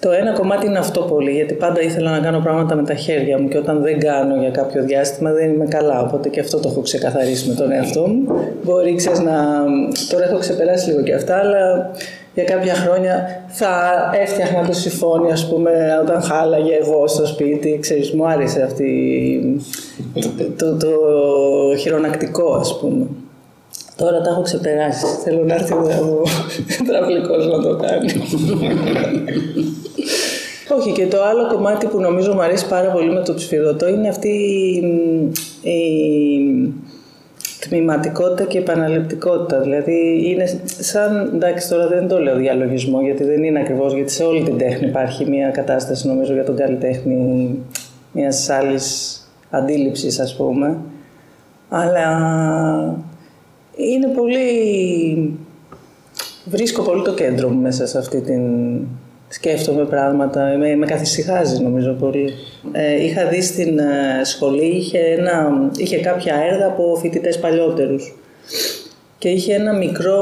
Το 0.00 0.10
ένα 0.10 0.32
κομμάτι 0.32 0.66
είναι 0.66 0.78
αυτό 0.78 1.00
πολύ, 1.00 1.30
γιατί 1.30 1.54
πάντα 1.54 1.80
ήθελα 1.80 2.10
να 2.10 2.18
κάνω 2.18 2.40
πράγματα 2.40 2.74
με 2.74 2.82
τα 2.82 2.94
χέρια 2.94 3.38
μου 3.38 3.48
και 3.48 3.58
όταν 3.58 3.82
δεν 3.82 3.98
κάνω 3.98 4.36
για 4.36 4.50
κάποιο 4.50 4.82
διάστημα 4.82 5.32
δεν 5.32 5.52
είμαι 5.52 5.66
καλά. 5.66 6.00
Οπότε 6.02 6.28
και 6.28 6.40
αυτό 6.40 6.60
το 6.60 6.68
έχω 6.68 6.80
ξεκαθαρίσει 6.80 7.48
με 7.48 7.54
τον 7.54 7.72
εαυτό 7.72 8.06
μου. 8.06 8.26
Μπορεί, 8.62 8.94
ξέρεις, 8.94 9.20
να. 9.20 9.64
Τώρα 10.10 10.24
έχω 10.24 10.38
ξεπεράσει 10.38 10.88
λίγο 10.88 11.02
και 11.02 11.14
αυτά, 11.14 11.36
αλλά 11.38 11.90
για 12.36 12.44
κάποια 12.44 12.74
χρόνια 12.74 13.44
θα 13.48 13.92
έφτιαχνα 14.22 14.66
το 14.66 14.72
συμφώνιο, 14.72 15.32
ας 15.32 15.48
πούμε, 15.48 15.70
όταν 16.02 16.22
χάλαγε 16.22 16.74
εγώ 16.74 17.06
στο 17.06 17.26
σπίτι. 17.26 17.78
Ξέρεις, 17.80 18.12
μου 18.12 18.28
άρεσε 18.28 18.62
αυτή 18.62 18.90
το, 20.56 20.76
το, 20.76 20.88
χειρονακτικό, 21.78 22.52
ας 22.54 22.78
πούμε. 22.78 23.06
Τώρα 23.96 24.20
τα 24.20 24.30
έχω 24.30 24.42
ξεπεράσει. 24.42 25.06
Θέλω 25.24 25.44
να 25.44 25.54
έρθει 25.54 25.72
ο 25.72 26.22
τραυλικός 26.88 27.46
να 27.46 27.62
το 27.62 27.76
κάνει. 27.76 28.12
Όχι, 30.78 30.92
και 30.92 31.06
το 31.06 31.22
άλλο 31.22 31.46
κομμάτι 31.46 31.86
που 31.86 32.00
νομίζω 32.00 32.34
μου 32.34 32.42
αρέσει 32.42 32.68
πάρα 32.68 32.90
πολύ 32.90 33.12
με 33.12 33.22
το 33.22 33.34
ψηφιδωτό 33.34 33.88
είναι 33.88 34.08
αυτή 34.08 34.28
η 35.62 35.80
τμηματικότητα 37.68 38.44
και 38.44 38.58
επαναληπτικότητα. 38.58 39.60
Δηλαδή 39.60 40.22
είναι 40.30 40.44
σαν, 40.78 41.30
εντάξει 41.34 41.68
τώρα 41.68 41.86
δεν 41.86 42.08
το 42.08 42.20
λέω 42.20 42.36
διαλογισμό 42.36 43.00
γιατί 43.00 43.24
δεν 43.24 43.42
είναι 43.44 43.58
ακριβώς, 43.58 43.94
γιατί 43.94 44.12
σε 44.12 44.24
όλη 44.24 44.42
την 44.42 44.58
τέχνη 44.58 44.88
υπάρχει 44.88 45.30
μια 45.30 45.50
κατάσταση 45.50 46.06
νομίζω 46.06 46.32
για 46.32 46.44
τον 46.44 46.56
καλλιτέχνη 46.56 47.58
μιας 48.12 48.50
άλλης 48.50 49.20
αντίληψης, 49.50 50.20
ας 50.20 50.36
πούμε. 50.36 50.76
Αλλά 51.68 52.08
είναι 53.76 54.06
πολύ... 54.06 55.38
Βρίσκω 56.44 56.82
πολύ 56.82 57.02
το 57.02 57.14
κέντρο 57.14 57.48
μου 57.48 57.60
μέσα 57.60 57.86
σε 57.86 57.98
αυτή 57.98 58.20
την 58.20 58.42
σκέφτομαι 59.28 59.84
πράγματα, 59.84 60.56
με, 60.58 60.76
με 60.76 60.86
καθησυχάζει 60.86 61.62
νομίζω 61.62 61.92
πολύ. 61.92 62.32
Ε, 62.72 63.04
είχα 63.04 63.26
δει 63.26 63.42
στην 63.42 63.78
ε, 63.78 64.24
σχολή, 64.24 64.76
είχε, 64.76 64.98
ένα, 64.98 65.68
είχε 65.76 66.00
κάποια 66.00 66.34
έργα 66.50 66.66
από 66.66 66.98
φοιτητές 67.00 67.38
παλιότερους 67.38 68.14
και 69.18 69.28
είχε 69.28 69.54
ένα 69.54 69.72
μικρό, 69.76 70.20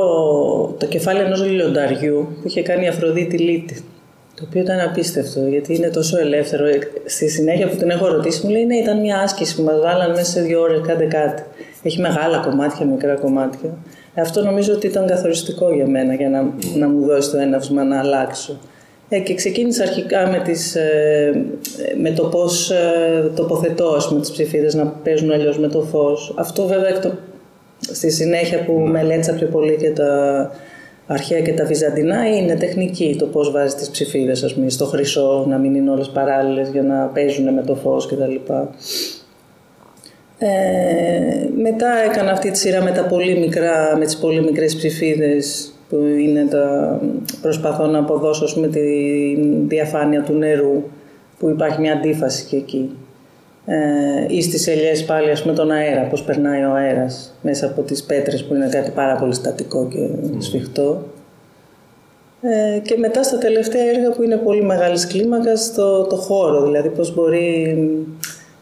το 0.79 0.87
κεφάλι 0.87 1.21
ενός 1.21 1.45
λιονταριού 1.45 2.29
που 2.41 2.49
είχε 2.49 2.63
κάνει 2.63 2.85
η 2.85 2.89
Αφροδίτη 2.89 3.39
Λίτη. 3.39 3.85
Το 4.35 4.45
οποίο 4.49 4.61
ήταν 4.61 4.81
απίστευτο, 4.81 5.41
γιατί 5.41 5.75
είναι 5.75 5.89
τόσο 5.89 6.19
ελεύθερο. 6.19 6.65
Στη 7.05 7.29
συνέχεια 7.29 7.69
που 7.69 7.77
την 7.77 7.91
έχω 7.91 8.07
ρωτήσει, 8.07 8.47
μου 8.47 8.53
λέει: 8.53 8.65
Ναι, 8.65 8.77
ήταν 8.77 9.01
μια 9.01 9.19
άσκηση 9.19 9.57
που 9.57 9.63
μας 9.63 9.81
βάλαν 9.81 10.11
μέσα 10.11 10.31
σε 10.31 10.41
δύο 10.41 10.61
ώρες, 10.61 10.81
κάντε 10.87 11.05
κάτι. 11.05 11.43
Έχει 11.83 12.01
μεγάλα 12.01 12.39
κομμάτια, 12.39 12.87
μικρά 12.87 13.15
κομμάτια. 13.15 13.77
Αυτό 14.15 14.45
νομίζω 14.45 14.73
ότι 14.73 14.87
ήταν 14.87 15.07
καθοριστικό 15.07 15.75
για 15.75 15.87
μένα, 15.87 16.15
για 16.15 16.29
να, 16.29 16.43
να 16.77 16.89
μου 16.89 17.07
δώσει 17.07 17.31
το 17.31 17.39
έναυσμα 17.39 17.85
να 17.85 17.99
αλλάξω. 17.99 18.59
Ε, 19.09 19.19
και 19.19 19.35
ξεκίνησα 19.35 19.83
αρχικά 19.83 20.29
με, 20.29 20.43
τις, 20.45 20.75
ε, 20.75 21.45
με 22.01 22.11
το 22.11 22.25
πώς 22.25 22.71
ε, 22.71 23.31
τοποθετώ 23.37 23.89
ας 23.89 24.09
πούμε, 24.09 24.21
τις 24.21 24.31
ψηφίδες 24.31 24.75
να 24.75 24.87
παίζουν 24.87 25.31
αλλιώς 25.31 25.59
με 25.59 25.69
το 25.69 25.81
φως. 25.81 26.35
Αυτό 26.37 26.67
βέβαια 26.67 27.01
στη 27.79 28.11
συνέχεια 28.11 28.65
που 28.65 28.73
μελέτησα 28.73 29.33
πιο 29.33 29.47
πολύ 29.47 29.77
και 29.77 29.91
τα 29.91 30.51
αρχαία 31.07 31.41
και 31.41 31.53
τα 31.53 31.65
βυζαντινά 31.65 32.29
είναι 32.29 32.55
τεχνική 32.55 33.17
το 33.19 33.27
πώς 33.27 33.51
βάζει 33.51 33.75
τις 33.75 33.91
ψηφίδες 33.91 34.43
ας 34.43 34.55
πούμε, 34.55 34.71
στο 34.71 34.85
χρυσό 34.85 35.45
να 35.49 35.59
μην 35.59 35.75
είναι 35.75 35.91
όλες 35.91 36.09
παράλληλες 36.09 36.69
για 36.69 36.83
να 36.83 37.07
παίζουν 37.07 37.55
με 37.55 37.63
το 37.63 37.75
φως 37.75 38.07
κτλ. 38.07 38.53
Ε, 40.39 40.49
μετά 41.57 41.89
έκανα 42.11 42.31
αυτή 42.31 42.51
τη 42.51 42.59
σειρά 42.59 42.83
με, 42.83 42.91
τα 42.91 43.05
πολύ 43.05 43.39
μικρά, 43.39 43.97
με 43.99 44.05
τις 44.05 44.17
πολύ 44.17 44.43
μικρές 44.43 44.77
ψηφίδες 44.77 45.74
που 45.95 46.05
είναι 46.05 46.45
τα, 46.45 47.01
προσπαθώ 47.43 47.87
να 47.87 47.99
αποδώσω 47.99 48.61
με 48.61 48.67
τη 48.67 48.81
διαφάνεια 49.67 50.23
του 50.23 50.33
νερού 50.33 50.83
που 51.39 51.49
υπάρχει 51.49 51.81
μια 51.81 51.93
αντίφαση 51.93 52.45
και 52.45 52.57
εκεί. 52.57 52.91
Ε, 53.67 54.35
ή 54.35 54.43
στις 54.43 54.67
ελιές 54.67 55.05
πάλι 55.05 55.31
ας 55.31 55.43
πούμε 55.43 55.55
τον 55.55 55.71
αέρα, 55.71 56.03
πώς 56.03 56.23
περνάει 56.23 56.63
ο 56.63 56.73
αέρας 56.75 57.39
μέσα 57.43 57.67
από 57.67 57.83
τις 57.83 58.03
πέτρες 58.03 58.45
που 58.45 58.55
είναι 58.55 58.69
κάτι 58.69 58.91
πάρα 58.91 59.17
πολύ 59.17 59.35
στατικό 59.35 59.89
και 59.89 60.09
σφιχτό. 60.39 61.03
Ε, 62.41 62.79
και 62.79 62.97
μετά 62.99 63.23
στα 63.23 63.39
τελευταία 63.39 63.85
έργα 63.85 64.11
που 64.11 64.23
είναι 64.23 64.37
πολύ 64.37 64.63
μεγάλης 64.63 65.07
κλίμακας 65.07 65.75
το, 65.75 66.05
το 66.05 66.17
χώρο, 66.17 66.65
δηλαδή 66.65 66.89
πώς 66.89 67.15
μπορεί 67.15 67.77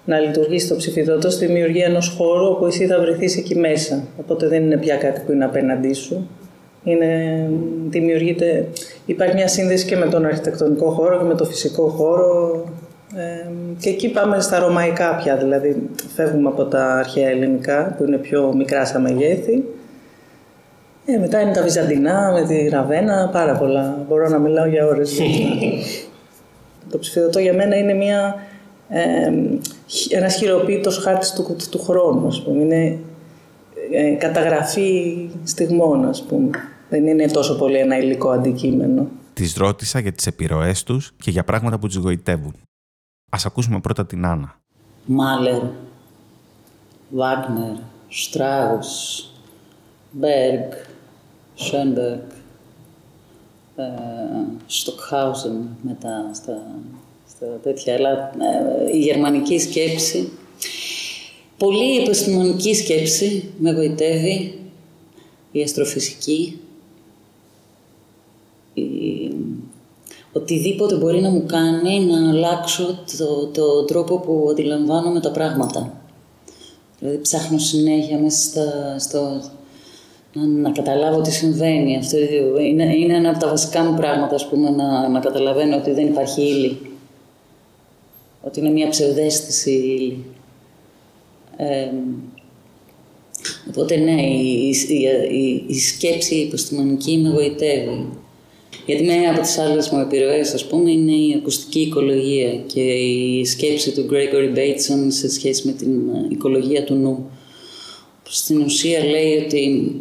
να 0.05 0.19
λειτουργήσει 0.19 0.69
το 0.69 0.77
ψηφιδότο 0.77 1.31
στη 1.31 1.47
δημιουργία 1.47 1.85
ενός 1.85 2.09
χώρου 2.09 2.47
όπου 2.47 2.67
εσύ 2.67 2.87
θα 2.87 3.01
βρεθείς 3.01 3.37
εκεί 3.37 3.59
μέσα. 3.59 4.05
Οπότε 4.21 4.49
δεν 4.49 4.63
είναι 4.63 4.77
πια 4.77 4.97
κάτι 4.97 5.21
που 5.27 5.33
είναι 5.33 5.45
απέναντί 5.45 5.93
σου. 5.93 6.29
Είναι, 6.85 7.49
δημιουργείται, 7.89 8.69
υπάρχει 9.07 9.35
μια 9.35 9.49
σύνδεση 9.49 9.87
και 9.87 9.97
με 9.97 10.07
τον 10.07 10.25
αρχιτεκτονικό 10.25 10.91
χώρο 10.91 11.19
και 11.19 11.25
με 11.25 11.35
το 11.35 11.45
φυσικό 11.45 11.89
χώρο. 11.89 12.65
Ε, 13.17 13.51
και 13.81 13.89
εκεί 13.89 14.09
πάμε 14.09 14.41
στα 14.41 14.59
ρωμαϊκά 14.59 15.17
πια, 15.17 15.37
δηλαδή 15.37 15.89
φεύγουμε 16.15 16.49
από 16.49 16.65
τα 16.65 16.95
αρχαία 16.95 17.29
ελληνικά 17.29 17.95
που 17.97 18.05
είναι 18.05 18.17
πιο 18.17 18.53
μικρά 18.55 18.85
σαν 18.85 19.03
μεγέθη. 19.03 19.65
Ε, 21.07 21.19
μετά 21.19 21.41
είναι 21.41 21.53
τα 21.53 21.63
Βυζαντινά 21.63 22.31
με 22.33 22.47
τη 22.47 22.69
Ραβένα, 22.69 23.29
πάρα 23.33 23.57
πολλά. 23.57 24.05
Μπορώ 24.09 24.29
να 24.29 24.39
μιλάω 24.39 24.67
για 24.67 24.87
ώρες. 24.87 25.19
το 26.91 26.99
ψηφιδωτό 26.99 27.39
για 27.39 27.55
μένα 27.55 27.77
είναι 27.77 27.95
μια, 27.95 28.35
ε, 28.89 29.33
ένας 30.11 30.35
χειροποίητος 30.35 30.99
χάρτης 30.99 31.33
του, 31.33 31.57
του, 31.71 31.79
χρόνου, 31.79 32.27
ας 32.27 32.43
πούμε. 32.43 32.63
Είναι 32.63 32.99
ε, 33.93 34.11
καταγραφή 34.11 35.15
στιγμών, 35.45 36.09
ας 36.09 36.23
πούμε. 36.23 36.51
Δεν 36.93 37.07
είναι 37.07 37.27
τόσο 37.27 37.57
πολύ 37.57 37.77
ένα 37.77 37.99
υλικό 37.99 38.31
αντικείμενο. 38.31 39.09
Τη 39.33 39.53
ρώτησα 39.57 39.99
για 39.99 40.13
τις 40.13 40.27
επιρροές 40.27 40.83
τους 40.83 41.13
και 41.23 41.31
για 41.31 41.45
πράγματα 41.45 41.79
που 41.79 41.87
τι 41.87 41.99
γοητεύουν. 41.99 42.55
Α 43.31 43.39
ακούσουμε 43.45 43.81
πρώτα 43.81 44.07
την 44.07 44.27
Άννα. 44.27 44.61
Μάλερ, 45.05 45.63
Βάγνερ, 47.11 47.75
Στράους, 48.09 49.27
Μπέργκ, 50.11 50.71
Σόνμπεργκ, 51.55 52.21
Στοκχάουζεν 54.67 55.69
μετά 55.83 56.31
στα, 56.35 56.67
στα 57.29 57.47
τέτοια. 57.63 57.95
Αλλά 57.95 58.11
ε, 58.91 58.97
η 58.97 58.99
γερμανική 58.99 59.59
σκέψη, 59.59 60.33
πολύ 61.57 62.03
επιστημονική 62.03 62.75
σκέψη 62.75 63.53
με 63.59 63.73
γοητεύει, 63.73 64.59
η 65.53 65.63
αστροφυσική, 65.63 66.57
οτιδήποτε 70.33 70.95
μπορεί 70.97 71.21
να 71.21 71.31
μου 71.31 71.45
κάνει 71.47 72.01
να 72.01 72.31
αλλάξω 72.31 72.99
το, 73.19 73.47
το 73.47 73.85
τρόπο 73.85 74.19
που 74.19 74.47
αντιλαμβάνομαι 74.51 75.21
τα 75.21 75.31
πράγματα. 75.31 76.03
Δηλαδή 76.99 77.21
ψάχνω 77.21 77.59
συνέχεια 77.59 78.19
μέσα 78.19 78.43
στα, 78.43 78.99
στο, 78.99 79.41
να, 80.33 80.47
να, 80.47 80.71
καταλάβω 80.71 81.21
τι 81.21 81.33
συμβαίνει. 81.33 81.97
Αυτό 81.97 82.19
είναι, 82.61 82.97
είναι 82.97 83.15
ένα 83.15 83.29
από 83.31 83.39
τα 83.39 83.49
βασικά 83.49 83.83
μου 83.85 83.95
πράγματα, 83.95 84.35
ας 84.35 84.49
πούμε, 84.49 84.71
να, 84.71 85.09
να 85.09 85.21
καταλαβαίνω 85.21 85.77
ότι 85.77 85.91
δεν 85.91 86.07
υπάρχει 86.07 86.43
ύλη. 86.43 86.79
Ότι 88.43 88.61
είναι 88.61 88.71
μια 88.71 88.89
ψευδέστηση 88.89 89.71
ύλη. 89.71 90.25
Ε, 91.57 91.91
οπότε 93.69 93.97
ναι, 93.97 94.23
η, 94.23 94.69
η, 94.69 95.07
η, 95.31 95.65
η 95.67 95.79
σκέψη 95.79 96.35
η 96.35 96.43
επιστημονική 96.43 97.17
με 97.17 97.29
γοητεύει. 97.29 98.09
Γιατί 98.87 99.03
μία 99.03 99.31
από 99.31 99.41
τις 99.41 99.59
άλλες 99.59 99.91
μου 99.91 100.01
επιρροές, 100.01 100.55
ας 100.55 100.67
πούμε, 100.67 100.91
είναι 100.91 101.13
η 101.13 101.35
ακουστική 101.39 101.81
οικολογία 101.81 102.57
και 102.57 102.81
η 102.81 103.45
σκέψη 103.45 103.93
του 103.93 104.07
Gregory 104.11 104.59
Bateson 104.59 105.07
σε 105.09 105.31
σχέση 105.31 105.67
με 105.67 105.73
την 105.73 106.09
ε, 106.09 106.27
οικολογία 106.29 106.85
του 106.85 106.95
νου. 106.95 107.31
Στην 108.29 108.63
ουσία 108.63 109.05
λέει 109.05 109.39
ότι 109.45 109.95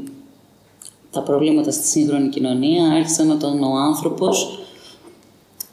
τα 1.11 1.21
προβλήματα 1.21 1.71
στη 1.71 1.87
σύγχρονη 1.87 2.29
κοινωνία 2.29 2.85
άρχισαν 2.85 3.31
όταν 3.31 3.63
ο 3.63 3.75
άνθρωπος 3.75 4.59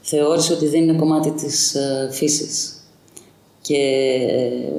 θεώρησε 0.00 0.52
ότι 0.52 0.66
δεν 0.66 0.82
είναι 0.82 0.98
κομμάτι 0.98 1.30
της 1.30 1.74
ε, 1.74 2.08
φύσης. 2.12 2.72
Και 3.60 3.76
ε, 4.28 4.72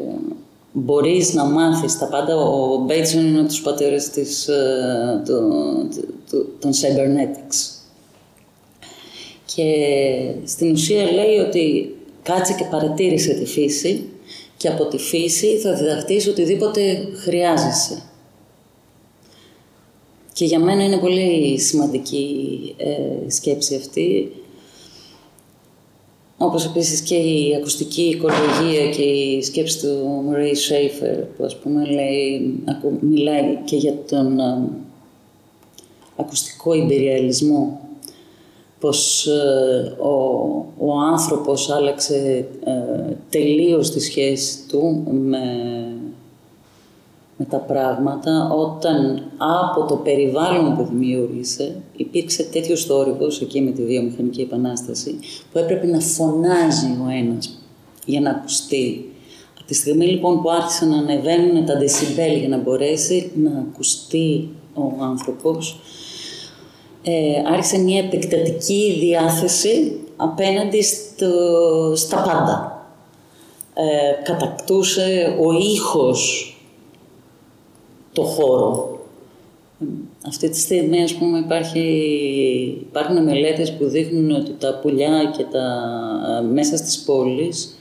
μπορείς 0.72 1.34
να 1.34 1.44
μάθεις 1.44 1.98
τα 1.98 2.06
πάντα. 2.08 2.36
Ο 2.36 2.78
Μπέιτσον 2.78 3.26
είναι 3.26 3.40
από 3.40 3.48
τους 3.48 3.62
πατέρες 3.62 4.10
της, 4.10 4.50
των 6.60 6.72
cybernetics. 6.72 7.79
Και 9.56 9.76
στην 10.44 10.72
ουσία 10.72 11.12
λέει 11.12 11.38
ότι 11.38 11.96
κάτσε 12.24 12.54
και 12.54 12.66
παρατήρησε 12.70 13.34
τη 13.34 13.46
φύση 13.46 14.10
και 14.58 14.68
από 14.68 14.86
τη 14.86 14.98
φύση 14.98 15.58
θα 15.58 15.74
διδαχτείς 15.74 16.28
οτιδήποτε 16.28 17.08
χρειάζεσαι. 17.16 18.04
Και 20.34 20.46
για 20.46 20.60
μένα 20.60 20.84
είναι 20.84 20.98
πολύ 20.98 21.60
σημαντική 21.60 22.36
ε, 22.78 23.30
σκέψη 23.30 23.76
αυτή. 23.76 24.32
Όπως 26.38 26.66
επίσης 26.66 27.02
και 27.02 27.16
η 27.16 27.56
ακουστική 27.56 28.02
οικολογία 28.02 28.90
και 28.90 29.02
η 29.02 29.42
σκέψη 29.42 29.80
του 29.80 30.22
Μουρέι 30.26 30.56
Σέιφερ 30.56 31.16
που 31.16 31.44
ας 31.44 31.58
πούμε 31.58 31.86
λέει, 31.86 32.56
μιλάει 33.00 33.58
και 33.66 33.76
για 33.76 33.94
τον 34.10 34.40
ε, 34.40 34.70
ακουστικό 36.16 36.74
υπεριαλισμό 36.74 37.79
πως 38.80 39.28
ε, 39.28 39.96
ο, 40.02 40.14
ο 40.78 41.00
άνθρωπος 41.14 41.70
άλλαξε 41.70 42.46
ε, 42.64 43.14
τελείως 43.30 43.92
τη 43.92 44.00
σχέση 44.00 44.58
του 44.68 45.04
με, 45.12 45.40
με 47.38 47.46
τα 47.46 47.58
πράγματα 47.58 48.50
όταν 48.50 49.24
από 49.38 49.86
το 49.86 49.96
περιβάλλον 49.96 50.76
που 50.76 50.88
δημιούργησε 50.92 51.76
υπήρξε 51.96 52.44
τέτοιος 52.44 52.86
θόρυβος 52.86 53.42
εκεί 53.42 53.62
με 53.62 53.72
τη 53.72 53.84
βιομηχανική 53.84 54.42
επανάσταση 54.42 55.20
που 55.52 55.58
έπρεπε 55.58 55.88
να 55.88 56.00
φωνάζει 56.00 56.98
ο 57.06 57.10
ένας 57.10 57.60
για 58.06 58.22
να 58.22 58.30
ακουστεί. 58.30 59.14
Από 59.58 59.68
τη 59.68 59.74
στιγμή 59.74 60.06
λοιπόν 60.06 60.42
που 60.42 60.50
άρχισαν 60.50 60.90
να 60.90 60.98
ανεβαίνουν 60.98 61.66
τα 61.66 61.78
δεσιμπέλ 61.78 62.38
για 62.40 62.48
να 62.50 62.58
μπορέσει 62.58 63.32
να 63.36 63.50
ακουστεί 63.70 64.50
ο 64.74 65.04
άνθρωπος 65.04 65.80
ε, 67.04 67.42
άρχισε 67.54 67.78
μια 67.78 68.00
επεκτατική 68.00 68.98
διάθεση 69.00 70.00
απέναντι 70.16 70.84
στο, 70.84 71.96
στα 71.96 72.18
πάντα. 72.18 72.84
Ε, 73.74 74.24
κατακτούσε 74.24 75.38
ο 75.40 75.52
ήχος 75.52 76.54
το 78.14 78.24
χώρο. 78.24 79.00
Αυτή 80.28 80.50
τη 80.50 80.60
στιγμή, 80.60 81.04
ας 81.04 81.14
πούμε, 81.14 81.38
υπάρχει, 81.38 81.80
υπάρχουν 82.90 83.24
μελέτες 83.24 83.74
που 83.74 83.86
δείχνουν 83.86 84.32
ότι 84.32 84.52
τα 84.52 84.80
πουλιά 84.82 85.34
και 85.38 85.44
τα, 85.44 85.66
μέσα 86.52 86.78
στις 86.78 87.00
πόλεις 87.04 87.80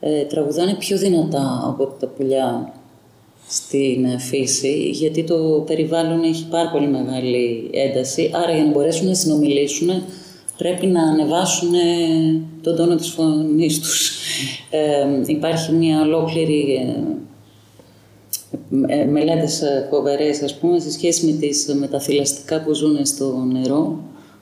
ε, 0.00 0.24
τραγουδάνε 0.24 0.74
πιο 0.74 0.98
δυνατά 0.98 1.64
από 1.66 1.86
τα 2.00 2.06
πουλιά 2.06 2.72
στην 3.52 4.18
φύση, 4.18 4.88
γιατί 4.92 5.24
το 5.24 5.64
περιβάλλον 5.66 6.22
έχει 6.22 6.46
πάρα 6.50 6.70
πολύ 6.70 6.88
μεγάλη 6.88 7.70
ένταση, 7.72 8.30
άρα 8.34 8.54
για 8.54 8.64
να 8.64 8.70
μπορέσουν 8.70 9.06
να 9.06 9.14
συνομιλήσουν 9.14 10.02
πρέπει 10.62 10.86
να 10.86 11.02
ανεβάσουν 11.02 11.72
τον 12.62 12.76
τόνο 12.76 12.94
της 12.94 13.08
φωνής 13.08 13.80
τους. 13.80 14.10
Ε, 14.70 15.06
υπάρχει 15.26 15.72
μια 15.72 16.00
ολόκληρη 16.00 16.74
ε, 18.88 19.00
ε 19.00 19.04
μελέτες 19.04 19.62
ε, 19.62 19.86
φοβερές, 19.90 20.42
ας 20.42 20.58
πούμε, 20.58 20.80
σε 20.80 20.90
σχέση 20.90 21.26
με, 21.26 21.32
τις, 21.32 21.74
με 21.78 21.86
τα 21.88 22.00
θηλαστικά 22.00 22.62
που 22.62 22.74
ζουν 22.74 23.06
στο 23.06 23.48
νερό, 23.52 23.98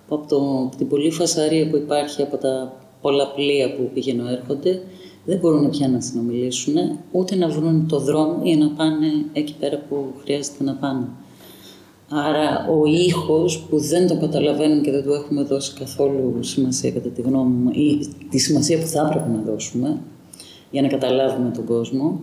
που 0.08 0.14
από, 0.14 0.28
το, 0.28 0.36
από 0.66 0.76
την 0.76 0.88
πολύ 0.88 1.10
φασαρία 1.10 1.68
που 1.68 1.76
υπάρχει 1.76 2.22
από 2.22 2.36
τα 2.36 2.72
πολλά 3.00 3.26
πλοία 3.26 3.74
που 3.74 3.90
πηγαίνουν 3.94 4.26
έρχονται, 4.26 4.82
δεν 5.24 5.38
μπορούν 5.38 5.70
πια 5.70 5.88
να 5.88 6.00
συνομιλήσουν, 6.00 6.74
ούτε 7.12 7.36
να 7.36 7.48
βρουν 7.48 7.86
το 7.88 7.98
δρόμο 7.98 8.40
για 8.42 8.56
να 8.56 8.68
πάνε 8.68 9.06
εκεί 9.32 9.54
πέρα 9.60 9.78
που 9.88 10.12
χρειάζεται 10.22 10.64
να 10.64 10.74
πάνε. 10.74 11.06
Άρα 12.08 12.68
ο 12.70 12.86
ήχος 12.86 13.58
που 13.58 13.78
δεν 13.78 14.06
το 14.06 14.16
καταλαβαίνουν 14.16 14.82
και 14.82 14.90
δεν 14.90 15.02
του 15.02 15.12
έχουμε 15.12 15.42
δώσει 15.42 15.74
καθόλου 15.78 16.38
σημασία 16.40 16.90
κατά 16.90 17.08
τη 17.08 17.22
γνώμη 17.22 17.54
μου 17.54 17.70
ή 17.72 18.08
τη 18.30 18.38
σημασία 18.38 18.78
που 18.78 18.86
θα 18.86 19.06
έπρεπε 19.06 19.30
να 19.36 19.52
δώσουμε 19.52 19.98
για 20.70 20.82
να 20.82 20.88
καταλάβουμε 20.88 21.50
τον 21.50 21.64
κόσμο 21.64 22.20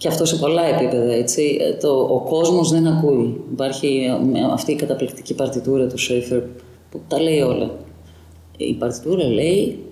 και 0.00 0.08
αυτό 0.08 0.24
σε 0.24 0.36
πολλά 0.36 0.64
επίπεδα, 0.64 1.12
έτσι. 1.12 1.58
Το, 1.80 1.88
ο 2.00 2.20
κόσμος 2.28 2.70
δεν 2.70 2.86
ακούει. 2.86 3.40
Υπάρχει 3.52 4.08
αυτή 4.52 4.72
η 4.72 4.74
καταπληκτική 4.74 5.34
παρτιτούρα 5.34 5.86
του 5.86 5.98
Σέιφερ 5.98 6.40
που 6.90 7.00
τα 7.08 7.20
λέει 7.20 7.40
όλα. 7.40 7.70
Η 8.56 8.74
παρτιτούρα 8.74 9.24
λέει 9.24 9.78
uh, 9.78 9.89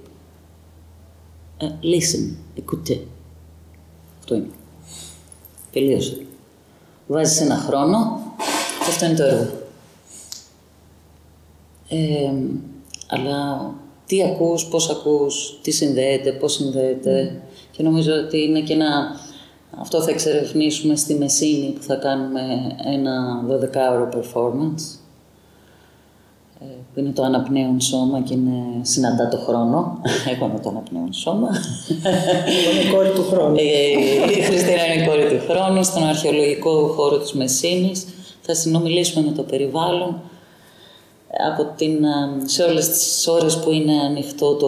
listen, 1.82 2.36
écoutez. 2.54 3.00
Αυτό 4.18 4.34
είναι. 4.34 4.50
Τελείωσε. 5.72 6.26
Βάζεις 7.06 7.40
ένα 7.40 7.56
χρόνο 7.56 8.20
και 8.84 8.90
αυτό 8.90 9.04
είναι 9.04 9.14
το 9.14 9.24
έργο. 9.24 9.66
Ε, 11.88 12.32
αλλά 13.06 13.70
τι 14.06 14.22
ακούς, 14.22 14.66
πώς 14.66 14.90
ακούς, 14.90 15.58
τι 15.62 15.70
συνδέεται, 15.70 16.32
πώς 16.32 16.52
συνδέεται. 16.52 17.42
Και 17.70 17.82
νομίζω 17.82 18.12
ότι 18.12 18.42
είναι 18.42 18.60
και 18.60 18.72
ένα... 18.72 19.20
Αυτό 19.80 20.02
θα 20.02 20.10
εξερευνήσουμε 20.10 20.96
στη 20.96 21.14
Μεσίνη 21.14 21.72
που 21.72 21.82
θα 21.82 21.94
κάνουμε 21.94 22.40
ένα 22.84 23.44
12ωρο 23.50 24.08
performance 24.16 24.80
ε, 24.80 24.97
που 26.58 27.00
είναι 27.00 27.10
το 27.10 27.22
αναπνέον 27.22 27.80
σώμα 27.80 28.20
και 28.20 28.34
είναι 28.34 28.62
συναντά 28.82 29.28
το 29.28 29.36
χρόνο. 29.36 30.00
Εγώ 30.32 30.46
είμαι 30.46 30.60
το 30.62 30.68
αναπνέον 30.68 31.12
σώμα. 31.12 31.48
Είναι 32.72 32.88
η 32.88 32.92
κόρη 32.94 33.10
του 33.10 33.22
χρόνου. 33.22 33.56
Ε, 33.56 34.38
η 34.38 34.42
Χριστίνα 34.42 34.84
είναι 34.84 35.02
η 35.02 35.06
κόρη 35.06 35.28
του 35.28 35.52
χρόνου. 35.52 35.84
Στον 35.84 36.02
αρχαιολογικό 36.02 36.86
χώρο 36.86 37.18
της 37.18 37.32
Μεσίνης 37.32 38.06
θα 38.40 38.54
συνομιλήσουμε 38.54 39.24
με 39.24 39.32
το 39.32 39.42
περιβάλλον. 39.42 40.20
Από 41.52 41.72
την, 41.76 42.04
σε 42.44 42.62
όλες 42.62 42.88
τις 42.88 43.26
ώρες 43.26 43.58
που 43.58 43.70
είναι 43.70 43.92
ανοιχτό 43.92 44.54
το, 44.54 44.66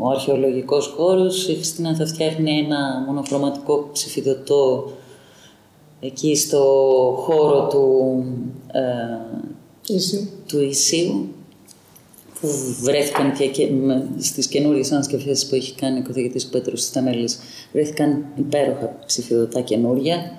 ο 0.00 0.08
αρχαιολογικός 0.08 0.94
χώρος, 0.96 1.48
η 1.48 1.54
Χριστίνα 1.54 1.94
θα 1.94 2.06
φτιάχνει 2.06 2.58
ένα 2.58 3.04
μονοχρωματικό 3.06 3.88
ψηφιδωτό 3.92 4.90
εκεί 6.06 6.36
στο 6.36 6.62
χώρο 7.18 7.66
του, 7.66 8.24
ε, 8.72 8.80
Ίσιο. 9.86 10.20
του 10.48 10.60
Ισίου 10.60 11.28
που 12.40 12.48
βρέθηκαν 12.80 13.32
και, 13.32 13.46
και 13.46 13.68
στις 14.18 14.46
καινούριες 14.46 14.92
ανασκευές 14.92 15.46
που 15.46 15.54
έχει 15.54 15.74
κάνει 15.74 15.98
ο 15.98 16.02
καθηγητής 16.02 16.46
Πέτρος 16.46 16.82
Στανέλης 16.82 17.38
βρέθηκαν 17.72 18.24
υπέροχα 18.36 18.96
ψηφιδωτά 19.06 19.60
καινούρια 19.60 20.38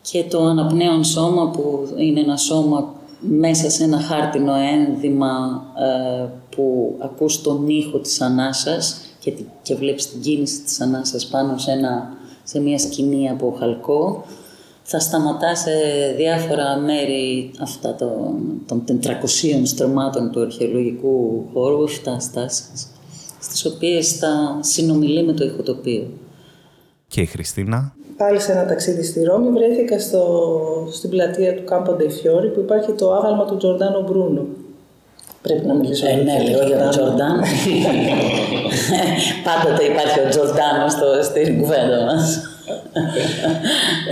και 0.00 0.24
το 0.24 0.44
αναπνέον 0.44 1.04
σώμα 1.04 1.50
που 1.50 1.88
είναι 1.96 2.20
ένα 2.20 2.36
σώμα 2.36 2.94
μέσα 3.20 3.70
σε 3.70 3.84
ένα 3.84 4.00
χάρτινο 4.00 4.54
ένδυμα 4.54 5.62
ε, 5.78 6.28
που 6.56 6.96
ακούς 6.98 7.42
τον 7.42 7.68
ήχο 7.68 7.98
της 7.98 8.20
ανάσας 8.20 9.00
και, 9.20 9.32
και 9.62 9.74
βλέπεις 9.74 10.10
την 10.10 10.20
κίνηση 10.20 10.60
της 10.60 10.80
ανάσας 10.80 11.26
πάνω 11.26 11.58
σε, 11.58 11.70
ένα, 11.70 12.16
σε 12.42 12.60
μια 12.60 12.78
σκηνή 12.78 13.30
από 13.30 13.56
χαλκό 13.58 14.24
θα 14.90 15.00
σταματά 15.00 15.54
σε 15.54 15.70
διάφορα 16.16 16.76
μέρη 16.76 17.50
αυτά 17.60 17.94
των, 17.94 18.84
των 18.86 19.00
400 19.02 19.06
στρωμάτων 19.64 20.30
του 20.30 20.40
αρχαιολογικού 20.40 21.44
χώρου, 21.52 21.88
7 21.88 21.92
στάσεις, 22.18 22.86
στις 23.40 23.66
οποίες 23.66 24.16
θα 24.16 24.58
συνομιλεί 24.60 25.24
με 25.24 25.32
το 25.32 25.44
ηχοτοπίο. 25.44 26.10
Και 27.08 27.20
η 27.20 27.26
Χριστίνα; 27.26 27.92
Πάλι 28.16 28.40
σε 28.40 28.52
ένα 28.52 28.66
ταξίδι 28.66 29.04
στη 29.04 29.22
Ρώμη 29.22 29.50
βρέθηκα 29.50 30.00
στο, 30.00 30.22
στην 30.90 31.10
πλατεία 31.10 31.54
του 31.54 31.64
Κάμπο 31.64 31.92
Ντεϊφιόρι 31.92 32.48
που 32.48 32.60
υπάρχει 32.60 32.92
το 32.92 33.12
άγαλμα 33.12 33.44
του 33.44 33.56
Τζορντάνο 33.56 34.02
Μπρούνο. 34.02 34.46
Πρέπει 35.42 35.66
να 35.66 35.74
μιλήσω 35.74 36.06
ε, 36.06 36.14
ναι, 36.14 36.38
λίγο 36.42 36.62
για 36.62 36.78
τον 36.78 36.90
Τζορντάνο. 36.90 37.42
Πάντοτε 39.46 39.84
υπάρχει 39.84 40.20
ο 40.20 40.28
Τζορντάνο 40.28 40.88
στην 41.22 41.60
κουβέντα 41.60 42.04
μας. 42.04 42.57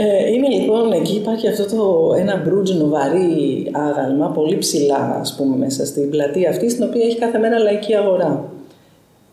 Ε, 0.00 0.32
είναι 0.32 0.48
λοιπόν 0.48 0.92
εκεί 0.92 1.14
υπάρχει 1.14 1.48
αυτό 1.48 1.76
το 1.76 2.14
ένα 2.18 2.36
μπρούτζινο 2.36 2.88
βαρύ 2.88 3.70
άγαλμα, 3.72 4.26
πολύ 4.26 4.58
ψηλά 4.58 5.18
ας 5.20 5.34
πούμε 5.36 5.56
μέσα 5.56 5.86
στην 5.86 6.10
πλατεία 6.10 6.50
αυτή, 6.50 6.70
στην 6.70 6.84
οποία 6.84 7.04
έχει 7.04 7.18
κάθε 7.18 7.38
μέρα 7.38 7.58
λαϊκή 7.58 7.94
αγορά. 7.94 8.44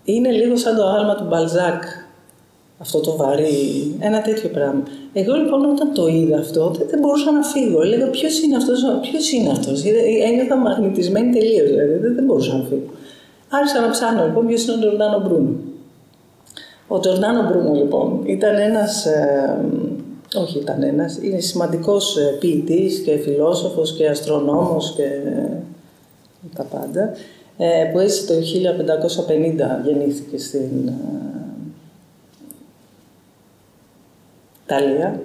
Είναι 0.03 0.31
λίγο 0.31 0.55
σαν 0.57 0.75
το 0.75 0.83
άγαλμα 0.83 1.15
του 1.15 1.25
Μπαλζάκ, 1.29 1.83
αυτό 2.79 2.99
το 2.99 3.15
βαρύ, 3.15 3.95
ένα 3.99 4.21
τέτοιο 4.21 4.49
πράγμα. 4.49 4.83
Εγώ 5.13 5.33
λοιπόν 5.35 5.65
όταν 5.65 5.93
το 5.93 6.07
είδα 6.07 6.37
αυτό 6.37 6.71
δεν, 6.77 6.87
δεν 6.89 6.99
μπορούσα 6.99 7.31
να 7.31 7.43
φύγω. 7.43 7.81
Έλεγα 7.81 8.07
ποιος 8.07 8.41
είναι 8.41 8.55
αυτός, 8.55 8.79
ποιος 9.01 9.31
είναι 9.31 9.49
αυτός; 9.49 9.83
Ένιωθα 10.27 10.55
μαγνητισμένη 10.55 11.31
τελείως, 11.33 11.69
δηλαδή 11.69 11.97
δεν, 11.97 12.15
δεν 12.15 12.25
μπορούσα 12.25 12.57
να 12.57 12.63
φύγω. 12.63 12.91
Άρχισα 13.49 13.81
να 13.81 13.89
ψάχνω 13.89 14.25
λοιπόν 14.25 14.47
ποιος 14.47 14.63
είναι 14.63 14.75
ο 14.75 14.79
Τζορντάνο 14.79 15.19
Μπρούνο. 15.19 15.55
Ο 16.87 16.99
Τζορντάνο 16.99 17.49
Μπρούνο 17.49 17.73
λοιπόν 17.73 18.21
ήταν 18.25 18.55
ένας, 18.55 19.05
ε, 19.05 19.57
όχι 20.35 20.59
ήταν 20.59 20.83
ένας, 20.83 21.17
είναι 21.21 21.39
σημαντικός 21.39 22.17
ε, 22.17 22.37
ποιητής 22.39 22.99
και 22.99 23.17
φιλόσοφος 23.17 23.93
και 23.93 24.07
αστρονόμος 24.07 24.93
και 24.95 25.07
τα 26.55 26.63
πάντα, 26.63 27.11
ε, 27.57 27.89
που 27.91 27.99
έζησε 27.99 28.25
το 28.25 28.33
1550, 28.33 29.81
γεννήθηκε 29.85 30.37
στην 30.37 30.87
ε, 30.87 30.91
Ιταλία. 34.65 35.21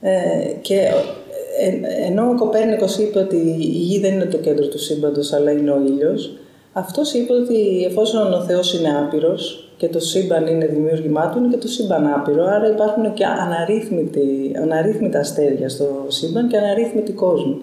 Ε, 0.00 0.52
και 0.60 0.90
ε, 1.60 2.06
ενώ 2.06 2.30
ο 2.30 2.34
Κοπέρνικος 2.34 2.98
είπε 2.98 3.18
ότι 3.18 3.36
η 3.36 3.64
γη 3.64 3.98
δεν 4.00 4.12
είναι 4.12 4.24
το 4.24 4.36
κέντρο 4.36 4.66
του 4.66 4.78
σύμπαντος, 4.78 5.32
αλλά 5.32 5.50
είναι 5.50 5.70
ο 5.70 5.80
ήλιος, 5.86 6.32
αυτός 6.72 7.12
είπε 7.12 7.32
ότι 7.32 7.84
εφόσον 7.84 8.32
ο 8.32 8.44
Θεός 8.44 8.74
είναι 8.74 8.98
άπειρος, 8.98 9.67
και 9.78 9.88
το 9.88 10.00
σύμπαν 10.00 10.46
είναι 10.46 10.66
δημιούργημά 10.66 11.28
του, 11.28 11.38
είναι 11.38 11.48
και 11.48 11.56
το 11.56 11.68
σύμπαν 11.68 12.06
άπειρο. 12.06 12.44
Άρα 12.44 12.70
υπάρχουν 12.70 13.14
και 13.14 13.24
αναρρύθμιτα 14.62 15.18
αστέρια 15.18 15.68
στο 15.68 16.04
σύμπαν 16.08 16.48
και 16.48 16.56
αναρρύθμιτοι 16.56 17.12
κόσμοι. 17.12 17.56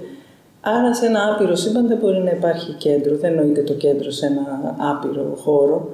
Άρα 0.61 0.93
σε 0.93 1.05
ένα 1.05 1.19
άπειρο 1.33 1.55
σύμπαν 1.55 1.87
δεν 1.87 1.97
μπορεί 1.97 2.17
να 2.17 2.31
υπάρχει 2.31 2.71
κέντρο, 2.71 3.15
δεν 3.15 3.33
νοείται 3.33 3.61
το 3.61 3.73
κέντρο 3.73 4.11
σε 4.11 4.25
ένα 4.25 4.75
άπειρο 4.77 5.37
χώρο. 5.43 5.89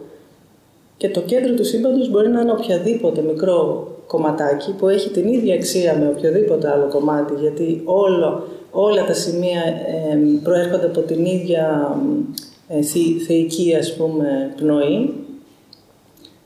Και 0.97 1.09
το 1.09 1.21
κέντρο 1.21 1.53
του 1.53 1.65
σύμπαντος 1.65 2.09
μπορεί 2.09 2.29
να 2.29 2.41
είναι 2.41 2.51
οποιαδήποτε 2.51 3.21
μικρό 3.21 3.87
κομματάκι 4.07 4.71
που 4.77 4.87
έχει 4.87 5.09
την 5.09 5.27
ίδια 5.27 5.53
αξία 5.53 5.97
με 5.97 6.07
οποιοδήποτε 6.07 6.71
άλλο 6.71 6.87
κομμάτι, 6.89 7.33
γιατί 7.39 7.81
όλο, 7.85 8.47
όλα 8.71 9.05
τα 9.05 9.13
σημεία 9.13 9.61
ε, 9.61 10.17
προέρχονται 10.43 10.85
από 10.85 10.99
την 10.99 11.25
ίδια 11.25 11.95
ε, 12.67 12.81
θεϊκή 13.27 13.75
ας 13.75 13.95
πούμε, 13.95 14.53
πνοή 14.55 15.13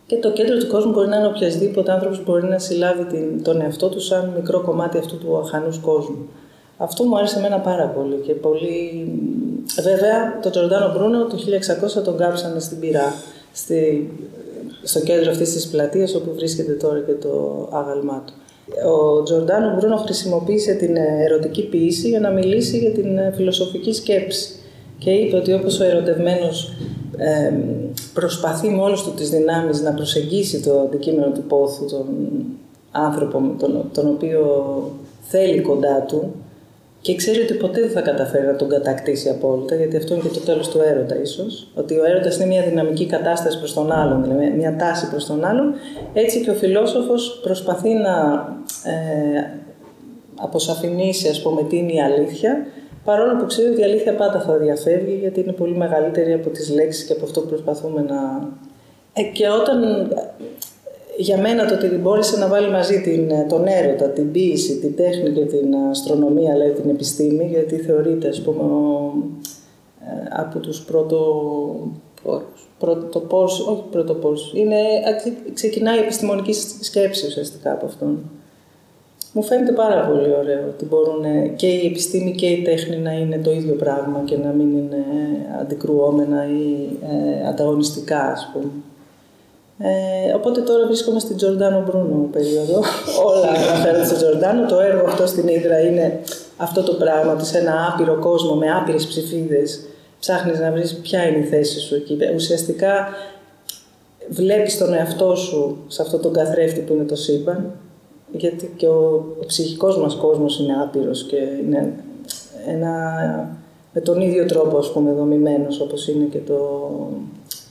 και 0.07 0.15
το 0.15 0.31
κέντρο 0.31 0.57
του 0.57 0.67
κόσμου 0.67 0.91
μπορεί 0.91 1.07
να 1.07 1.17
είναι 1.17 1.27
οποιασδήποτε 1.27 1.91
άνθρωπος 1.91 2.23
μπορεί 2.23 2.45
να 2.45 2.59
συλλάβει 2.59 3.03
την, 3.03 3.43
τον 3.43 3.61
εαυτό 3.61 3.89
του 3.89 3.99
σαν 3.99 4.33
μικρό 4.35 4.61
κομμάτι 4.61 4.97
αυτού 4.97 5.17
του 5.17 5.37
αχανού 5.37 5.79
κόσμου. 5.81 6.27
Αυτό 6.77 7.03
μου 7.03 7.17
άρεσε 7.17 7.37
εμένα 7.37 7.59
πάρα 7.59 7.85
πολύ 7.87 8.15
και 8.15 8.33
πολύ... 8.33 9.07
Βέβαια, 9.81 10.39
το 10.41 10.49
Τζορντάνο 10.49 10.93
Μπρούνο 10.93 11.25
το 11.25 11.37
1600 11.99 12.03
τον 12.03 12.17
κάψανε 12.17 12.59
στην 12.59 12.79
πυρά, 12.79 13.13
στη, 13.53 14.09
στο 14.83 14.99
κέντρο 14.99 15.31
αυτής 15.31 15.53
της 15.53 15.67
πλατείας 15.67 16.15
όπου 16.15 16.33
βρίσκεται 16.35 16.71
τώρα 16.71 16.99
και 16.99 17.11
το 17.11 17.67
άγαλμά 17.71 18.23
του. 18.25 18.33
Ο 18.89 19.23
Τζορντάνο 19.23 19.75
Μπρούνο 19.75 19.95
χρησιμοποίησε 19.95 20.73
την 20.73 20.95
ερωτική 20.95 21.63
ποίηση 21.63 22.09
για 22.09 22.19
να 22.19 22.29
μιλήσει 22.29 22.77
για 22.77 22.91
την 22.91 23.33
φιλοσοφική 23.35 23.93
σκέψη 23.93 24.55
και 24.97 25.09
είπε 25.11 25.35
ότι 25.35 25.53
όπως 25.53 25.79
ο 25.79 25.83
ερωτευμένος 25.83 26.73
προσπαθεί 28.13 28.69
με 28.69 28.81
όλες 28.81 29.01
του 29.01 29.11
τις 29.11 29.29
δυνάμεις 29.29 29.81
να 29.81 29.91
προσεγγίσει 29.93 30.61
το 30.61 30.79
αντικείμενο 30.79 31.31
του 31.31 31.43
πόθου, 31.43 31.85
τον 31.85 32.05
άνθρωπο 32.91 33.55
τον, 33.59 33.89
τον 33.93 34.07
οποίο 34.07 34.45
θέλει 35.21 35.61
κοντά 35.61 36.01
του 36.01 36.33
και 37.05 37.15
ξέρει 37.15 37.41
ότι 37.41 37.53
ποτέ 37.53 37.81
δεν 37.81 37.89
θα 37.89 38.01
καταφέρει 38.01 38.45
να 38.45 38.55
τον 38.55 38.69
κατακτήσει 38.69 39.29
απόλυτα, 39.29 39.75
γιατί 39.75 39.97
αυτό 39.97 40.13
είναι 40.13 40.23
και 40.23 40.29
το 40.29 40.39
τέλος 40.39 40.69
του 40.69 40.79
έρωτα 40.85 41.21
ίσως, 41.21 41.67
ότι 41.75 41.97
ο 41.97 42.05
έρωτας 42.05 42.35
είναι 42.35 42.45
μια 42.45 42.61
δυναμική 42.61 43.05
κατάσταση 43.05 43.57
προς 43.57 43.73
τον 43.73 43.91
άλλον, 43.91 44.23
δηλαδή 44.23 44.49
μια 44.57 44.75
τάση 44.75 45.09
προς 45.09 45.25
τον 45.25 45.45
άλλον, 45.45 45.73
έτσι 46.13 46.41
και 46.41 46.49
ο 46.49 46.53
φιλόσοφος 46.53 47.39
προσπαθεί 47.43 47.93
να 47.93 48.13
ε, 48.83 49.43
αποσαφηνίσει, 50.35 51.27
ας 51.27 51.41
πούμε, 51.41 51.63
τι 51.63 51.77
είναι 51.77 51.93
η 51.93 52.01
αλήθεια, 52.01 52.65
Παρόλο 53.05 53.35
που 53.37 53.45
ξέρω 53.45 53.71
ότι 53.71 53.81
η 53.81 53.83
αλήθεια 53.83 54.15
πάντα 54.15 54.41
θα 54.41 54.57
διαφεύγει, 54.57 55.15
γιατί 55.15 55.39
είναι 55.39 55.51
πολύ 55.51 55.75
μεγαλύτερη 55.75 56.33
από 56.33 56.49
τις 56.49 56.69
λέξεις 56.73 57.03
και 57.03 57.13
από 57.13 57.25
αυτό 57.25 57.41
που 57.41 57.47
προσπαθούμε 57.47 58.01
να... 58.01 58.49
Ε, 59.13 59.23
και 59.23 59.49
όταν 59.49 60.07
για 61.17 61.37
μένα 61.37 61.65
το 61.65 61.73
ότι 61.73 61.87
μπόρεσε 61.87 62.37
να 62.37 62.47
βάλει 62.47 62.69
μαζί 62.69 63.01
την, 63.01 63.31
τον 63.49 63.67
έρωτα, 63.67 64.09
την 64.09 64.31
ποίηση, 64.31 64.79
την 64.79 64.95
τέχνη 64.95 65.29
και 65.29 65.45
την 65.45 65.75
αστρονομία, 65.89 66.53
δηλαδή 66.53 66.81
την 66.81 66.89
επιστήμη, 66.89 67.47
γιατί 67.51 67.77
θεωρείται, 67.77 68.27
ας 68.27 68.41
πούμε, 68.41 68.63
ο, 68.63 69.13
ε, 69.99 70.41
από 70.41 70.59
τους 70.59 70.83
πρώτο 70.83 71.19
πρωτοπόρος, 72.79 73.67
όχι 73.67 73.83
πρωτοπόρος, 73.91 74.53
είναι, 74.55 74.77
ξεκινάει 75.53 75.97
η 75.97 76.01
επιστημονική 76.01 76.53
σκέψη 76.81 77.25
ουσιαστικά 77.25 77.71
από 77.71 77.85
αυτόν. 77.85 78.19
Μου 79.37 79.43
φαίνεται 79.43 79.71
πάρα 79.71 80.01
πολύ 80.01 80.35
ωραίο 80.39 80.63
ότι 80.67 80.85
μπορούν 80.85 81.55
και 81.55 81.67
η 81.67 81.85
επιστήμη 81.85 82.35
και 82.35 82.45
η 82.45 82.61
τέχνη 82.61 82.97
να 82.97 83.11
είναι 83.11 83.37
το 83.37 83.51
ίδιο 83.51 83.73
πράγμα 83.73 84.21
και 84.25 84.37
να 84.37 84.49
μην 84.49 84.77
είναι 84.77 85.03
αντικρουόμενα 85.61 86.45
ή 86.45 86.97
ε, 87.43 87.47
ανταγωνιστικά, 87.47 88.21
ας 88.31 88.49
πούμε. 88.53 88.71
Ε, 89.77 90.33
οπότε 90.33 90.61
τώρα 90.61 90.85
βρίσκομαι 90.85 91.19
στην 91.19 91.37
Τζορντάνο 91.37 91.83
Μπρούνο 91.87 92.29
περίοδο. 92.31 92.81
Όλα 93.29 93.47
αναφέρονται 93.47 94.05
στον 94.05 94.17
Τζορντάνο. 94.17 94.65
Το 94.65 94.79
έργο 94.79 95.05
αυτό 95.05 95.27
στην 95.27 95.47
Ήδρα 95.47 95.79
είναι 95.79 96.19
αυτό 96.57 96.83
το 96.83 96.93
πράγμα, 96.93 97.39
σε 97.39 97.57
ένα 97.57 97.89
άπειρο 97.93 98.19
κόσμο 98.19 98.55
με 98.55 98.71
άπειρες 98.71 99.07
ψηφίδες. 99.07 99.79
Ψάχνεις 100.19 100.59
να 100.59 100.71
βρεις 100.71 100.93
ποια 100.93 101.27
είναι 101.27 101.37
η 101.37 101.47
θέση 101.47 101.79
σου 101.79 101.95
εκεί. 101.95 102.17
Ουσιαστικά 102.35 103.07
βλέπεις 104.29 104.77
τον 104.77 104.93
εαυτό 104.93 105.35
σου 105.35 105.77
σε 105.87 106.01
αυτό 106.01 106.17
τον 106.17 106.33
καθρέφτη 106.33 106.79
που 106.79 106.93
είναι 106.93 107.03
το 107.03 107.15
σύμπαν 107.15 107.71
γιατί 108.37 108.73
και 108.77 108.87
ο, 108.87 109.25
ο 109.41 109.45
ψυχικός 109.45 109.97
μας 109.97 110.15
κόσμος 110.15 110.59
είναι 110.59 110.73
άπειρος 110.83 111.23
και 111.23 111.37
είναι 111.65 111.93
ένα, 112.67 112.91
με 113.93 114.01
τον 114.01 114.21
ίδιο 114.21 114.45
τρόπο 114.45 114.77
ας 114.77 114.91
πούμε 114.91 115.11
δομημένος 115.11 115.79
όπως 115.79 116.07
είναι 116.07 116.25
και 116.31 116.37
το, 116.37 116.89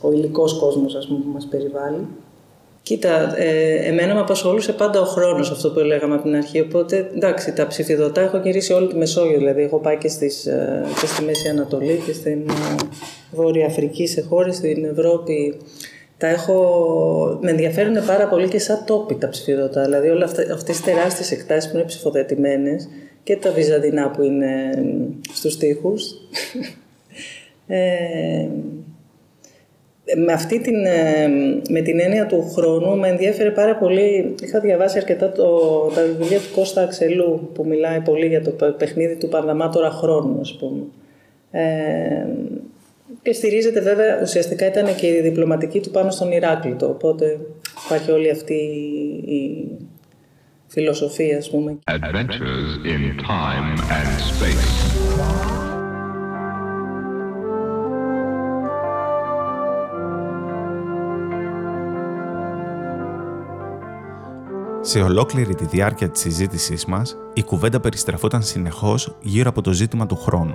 ο 0.00 0.12
υλικός 0.12 0.58
κόσμος 0.58 0.94
ας 0.94 1.06
πούμε, 1.06 1.18
που 1.18 1.30
μας 1.32 1.46
περιβάλλει. 1.50 2.06
Κοίτα, 2.82 3.38
ε, 3.38 3.88
εμένα 3.88 4.14
με 4.14 4.20
απασχολούσε 4.20 4.72
πάντα 4.72 5.00
ο 5.00 5.04
χρόνος 5.04 5.50
αυτό 5.50 5.70
που 5.70 5.78
λέγαμε 5.78 6.14
από 6.14 6.22
την 6.22 6.34
αρχή, 6.34 6.60
οπότε 6.60 7.10
εντάξει, 7.16 7.52
τα 7.52 7.66
ψηφιδωτά 7.66 8.20
έχω 8.20 8.36
γυρίσει 8.36 8.72
όλη 8.72 8.86
τη 8.86 8.96
Μεσόγειο, 8.96 9.38
δηλαδή 9.38 9.62
έχω 9.62 9.78
πάει 9.78 9.98
και, 9.98 10.08
στις, 10.08 10.46
ε, 10.46 10.84
και 11.00 11.06
στη 11.06 11.24
Μέση 11.24 11.48
Ανατολή 11.48 12.02
και 12.06 12.12
στην 12.12 12.48
ε, 12.48 12.74
Βόρεια 13.32 13.66
Αφρική, 13.66 14.06
σε 14.06 14.20
χώρες 14.20 14.56
στην 14.56 14.84
Ευρώπη 14.84 15.56
τα 16.24 16.30
έχω, 16.30 17.38
με 17.40 17.50
ενδιαφέρουν 17.50 18.06
πάρα 18.06 18.28
πολύ 18.28 18.48
και 18.48 18.58
σαν 18.58 18.84
τόποι 18.86 19.14
τα 19.14 19.28
ψηφιδωτά. 19.28 19.82
Δηλαδή 19.84 20.08
όλα 20.08 20.24
αυτά, 20.24 20.42
αυτές 20.42 20.76
τις 20.76 20.84
τεράστιες 20.84 21.30
εκτάσεις 21.30 21.70
που 21.70 21.76
είναι 21.76 21.86
ψηφοδετημένες 21.86 22.88
και 23.22 23.36
τα 23.36 23.50
βυζαντινά 23.50 24.10
που 24.10 24.22
είναι 24.22 24.70
στους 25.34 25.56
τοίχους. 25.56 26.04
ε, 27.66 28.48
με 30.16 30.32
αυτή 30.32 30.60
την, 30.60 30.84
ε, 30.84 31.28
με 31.68 31.80
την 31.80 32.00
έννοια 32.00 32.26
του 32.26 32.50
χρόνου 32.54 32.96
με 32.96 33.08
ενδιαφέρει 33.08 33.52
πάρα 33.52 33.76
πολύ. 33.76 34.34
Είχα 34.42 34.60
διαβάσει 34.60 34.98
αρκετά 34.98 35.32
το, 35.32 35.58
τα 35.94 36.02
βιβλία 36.02 36.38
του 36.38 36.54
Κώστα 36.54 36.82
Αξελού 36.82 37.50
που 37.54 37.66
μιλάει 37.66 38.00
πολύ 38.00 38.26
για 38.26 38.42
το 38.42 38.50
παιχνίδι 38.78 39.16
του 39.16 39.28
Πανδαμάτορα 39.28 39.90
χρόνου, 39.90 40.40
ας 40.40 40.56
πούμε. 40.56 40.82
Ε, 41.50 42.26
και 43.22 43.32
στηρίζεται 43.32 43.80
βέβαια, 43.80 44.20
ουσιαστικά 44.22 44.66
ήταν 44.66 44.94
και 44.94 45.06
η 45.06 45.20
διπλωματική 45.20 45.80
του 45.80 45.90
πάνω 45.90 46.10
στον 46.10 46.32
Ηράκλειτο, 46.32 46.88
οπότε 46.88 47.40
υπάρχει 47.84 48.10
όλη 48.10 48.30
αυτή 48.30 48.54
η 49.26 49.68
φιλοσοφία, 50.66 51.38
ας 51.38 51.50
πούμε. 51.50 51.78
Adventures 51.84 52.86
in 52.92 53.20
time 53.20 53.78
and 53.78 54.18
space. 54.30 54.94
Σε 64.80 65.00
ολόκληρη 65.00 65.54
τη 65.54 65.64
διάρκεια 65.64 66.10
της 66.10 66.20
συζήτησής 66.20 66.84
μας, 66.84 67.16
η 67.32 67.42
κουβέντα 67.42 67.80
περιστραφόταν 67.80 68.42
συνεχώς 68.42 69.16
γύρω 69.20 69.48
από 69.48 69.60
το 69.60 69.72
ζήτημα 69.72 70.06
του 70.06 70.16
χρόνου. 70.16 70.54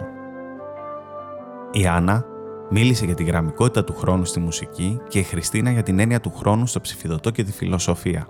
Η 1.71 1.85
Άννα 1.85 2.25
Μίλησε 2.69 3.05
για 3.05 3.15
τη 3.15 3.23
γραμμικότητα 3.23 3.84
του 3.84 3.95
χρόνου 3.95 4.25
στη 4.25 4.39
μουσική 4.39 4.99
και 5.08 5.19
η 5.19 5.23
Χριστίνα 5.23 5.71
για 5.71 5.84
την 5.84 5.99
έννοια 5.99 6.19
του 6.19 6.32
χρόνου 6.36 6.67
στο 6.67 6.82
ψηφιδωτό 6.82 7.29
και 7.29 7.43
τη 7.43 7.51
φιλοσοφία. 7.51 8.27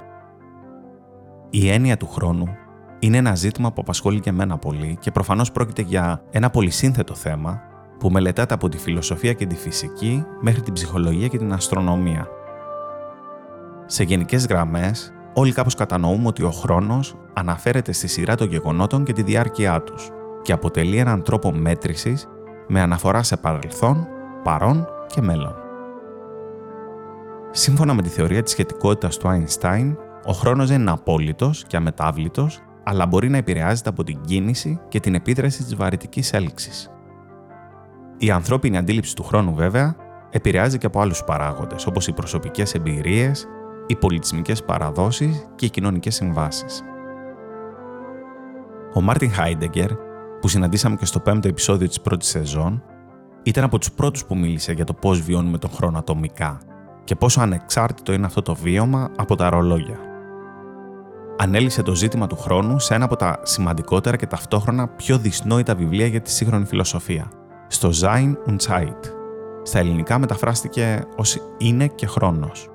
Η 1.49 1.69
έννοια 1.69 1.97
του 1.97 2.07
χρόνου 2.07 2.47
είναι 2.99 3.17
ένα 3.17 3.35
ζήτημα 3.35 3.71
που 3.71 3.81
απασχολεί 3.81 4.19
και 4.19 4.29
εμένα 4.29 4.57
πολύ 4.57 4.97
και 4.99 5.11
προφανώς 5.11 5.51
πρόκειται 5.51 5.81
για 5.81 6.21
ένα 6.31 6.49
πολυσύνθετο 6.49 7.15
θέμα 7.15 7.61
που 7.99 8.09
μελετάται 8.09 8.53
από 8.53 8.69
τη 8.69 8.77
φιλοσοφία 8.77 9.33
και 9.33 9.45
τη 9.45 9.55
φυσική 9.55 10.25
μέχρι 10.41 10.61
την 10.61 10.73
ψυχολογία 10.73 11.27
και 11.27 11.37
την 11.37 11.53
αστρονομία. 11.53 12.27
Σε 13.85 14.03
γενικές 14.03 14.45
γραμμές, 14.45 15.13
όλοι 15.33 15.51
κάπως 15.51 15.75
κατανοούμε 15.75 16.27
ότι 16.27 16.43
ο 16.43 16.51
χρόνος 16.51 17.15
αναφέρεται 17.33 17.91
στη 17.91 18.07
σειρά 18.07 18.35
των 18.35 18.47
γεγονότων 18.47 19.03
και 19.03 19.13
τη 19.13 19.21
διάρκεια 19.21 19.81
τους 19.81 20.09
και 20.41 20.51
αποτελεί 20.51 20.97
έναν 20.97 21.23
τρόπο 21.23 21.51
μέτρησης 21.51 22.27
με 22.67 22.81
αναφορά 22.81 23.23
σε 23.23 23.37
παρελθόν, 23.37 24.07
παρόν 24.43 24.87
και 25.07 25.21
μέλλον. 25.21 25.55
Σύμφωνα 27.51 27.93
με 27.93 28.01
τη 28.01 28.09
θεωρία 28.09 28.43
της 28.43 28.51
σχετικότητας 28.51 29.17
του 29.17 29.27
Einstein, 29.27 29.95
ο 30.25 30.31
χρόνος 30.31 30.69
δεν 30.69 30.81
είναι 30.81 30.91
απόλυτος 30.91 31.63
και 31.67 31.77
αμετάβλητος, 31.77 32.59
αλλά 32.83 33.05
μπορεί 33.05 33.29
να 33.29 33.37
επηρεάζεται 33.37 33.89
από 33.89 34.03
την 34.03 34.21
κίνηση 34.21 34.79
και 34.87 34.99
την 34.99 35.15
επίδραση 35.15 35.63
της 35.63 35.75
βαρυτικής 35.75 36.33
έλξης. 36.33 36.91
Η 38.17 38.31
ανθρώπινη 38.31 38.77
αντίληψη 38.77 39.15
του 39.15 39.23
χρόνου, 39.23 39.53
βέβαια, 39.53 39.95
επηρεάζει 40.29 40.77
και 40.77 40.85
από 40.85 41.01
άλλους 41.01 41.23
παράγοντες, 41.23 41.85
όπως 41.85 42.07
οι 42.07 42.13
προσωπικές 42.13 42.73
εμπειρίες, 42.73 43.47
οι 43.87 43.95
πολιτισμικές 43.95 44.63
παραδόσεις 44.63 45.47
και 45.55 45.65
οι 45.65 45.69
κοινωνικές 45.69 46.15
συμβάσεις. 46.15 46.83
Ο 48.93 49.01
Μάρτιν 49.01 49.31
Χάιντεγκερ, 49.31 49.91
που 50.41 50.47
συναντήσαμε 50.47 50.95
και 50.95 51.05
στο 51.05 51.19
πέμπτο 51.19 51.47
επεισόδιο 51.47 51.87
της 51.87 52.01
πρώτης 52.01 52.29
σεζόν, 52.29 52.83
ήταν 53.49 53.63
από 53.63 53.77
τους 53.77 53.91
πρώτους 53.91 54.25
που 54.25 54.37
μίλησε 54.37 54.71
για 54.71 54.85
το 54.85 54.93
πώς 54.93 55.21
βιώνουμε 55.21 55.57
τον 55.57 55.69
χρόνο 55.69 55.97
ατομικά 55.97 56.61
και 57.03 57.15
πόσο 57.15 57.41
ανεξάρτητο 57.41 58.13
είναι 58.13 58.25
αυτό 58.25 58.41
το 58.41 58.55
βίωμα 58.55 59.09
από 59.17 59.35
τα 59.35 59.49
ρολόγια. 59.49 59.97
Ανέλησε 61.37 61.81
το 61.81 61.95
ζήτημα 61.95 62.27
του 62.27 62.35
χρόνου 62.35 62.79
σε 62.79 62.93
ένα 62.93 63.05
από 63.05 63.15
τα 63.15 63.39
σημαντικότερα 63.43 64.15
και 64.15 64.25
ταυτόχρονα 64.25 64.87
πιο 64.87 65.17
δυσνόητα 65.17 65.75
βιβλία 65.75 66.05
για 66.05 66.21
τη 66.21 66.31
σύγχρονη 66.31 66.65
φιλοσοφία, 66.65 67.31
στο 67.67 67.89
Sein 68.01 68.33
und 68.49 68.57
Zeit. 68.67 68.99
Στα 69.63 69.79
ελληνικά 69.79 70.19
μεταφράστηκε 70.19 71.03
ως 71.15 71.37
«Είναι 71.57 71.87
και 71.87 72.07
χρόνος». 72.07 72.69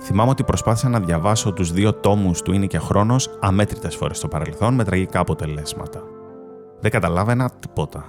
Θυμάμαι 0.00 0.30
ότι 0.30 0.44
προσπάθησα 0.44 0.88
να 0.88 1.00
διαβάσω 1.00 1.52
τους 1.52 1.72
δύο 1.72 1.94
τόμους 1.94 2.42
του 2.42 2.52
«Είναι 2.52 2.66
και 2.66 2.78
χρόνος» 2.78 3.38
αμέτρητες 3.40 3.96
φορές 3.96 4.16
στο 4.16 4.28
παρελθόν 4.28 4.74
με 4.74 4.84
τραγικά 4.84 5.20
αποτελέσματα. 5.20 6.02
Δεν 6.80 6.90
καταλάβαινα 6.90 7.50
τίποτα 7.58 8.04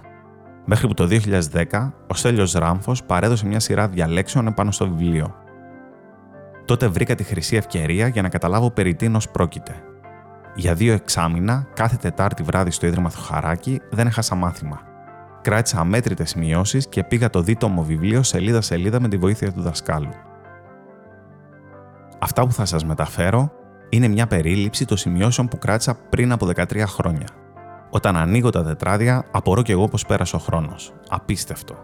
μέχρι 0.65 0.88
που 0.88 0.93
το 0.93 1.08
2010 1.51 1.91
ο 2.08 2.13
Στέλιος 2.13 2.54
Ράμφος 2.54 3.04
παρέδωσε 3.04 3.45
μια 3.45 3.60
σειρά 3.60 3.88
διαλέξεων 3.88 4.47
επάνω 4.47 4.71
στο 4.71 4.89
βιβλίο. 4.89 5.36
Τότε 6.65 6.88
βρήκα 6.88 7.15
τη 7.15 7.23
χρυσή 7.23 7.56
ευκαιρία 7.56 8.08
για 8.08 8.21
να 8.21 8.30
καταλάβω 8.30 8.71
περί 8.71 8.95
τίνος 8.95 9.30
πρόκειται. 9.30 9.75
Για 10.56 10.73
δύο 10.73 10.93
εξάμηνα, 10.93 11.67
κάθε 11.73 11.95
Τετάρτη 11.95 12.43
βράδυ 12.43 12.71
στο 12.71 12.88
Ίδρυμα 12.88 13.10
Θοχαράκη, 13.10 13.82
δεν 13.91 14.08
έχασα 14.08 14.36
μάθημα. 14.36 14.82
Κράτησα 15.41 15.80
αμέτρητες 15.80 16.36
μειώσει 16.36 16.80
και 16.89 17.04
πήγα 17.04 17.30
το 17.30 17.41
δίτομο 17.41 17.84
βιβλίο 17.84 18.23
σελίδα-σελίδα 18.23 18.99
με 18.99 19.08
τη 19.08 19.17
βοήθεια 19.17 19.51
του 19.51 19.62
δασκάλου. 19.62 20.13
Αυτά 22.19 22.45
που 22.45 22.51
θα 22.51 22.65
σας 22.65 22.86
μεταφέρω 22.86 23.51
είναι 23.89 24.08
μια 24.08 24.28
περίληψη 24.28 24.86
των 24.86 24.97
σημειώσεων 24.97 25.47
που 25.47 25.58
κράτησα 25.58 25.95
πριν 26.10 26.32
από 26.32 26.49
13 26.56 26.84
χρόνια– 26.88 27.28
όταν 27.95 28.15
ανοίγω 28.17 28.49
τα 28.49 28.63
τετράδια, 28.63 29.25
απορώ 29.31 29.62
κι 29.62 29.71
εγώ 29.71 29.88
πώ 29.88 29.97
πέρασε 30.08 30.36
ο 30.36 30.39
χρόνος. 30.39 30.93
Απίστευτο. 31.10 31.75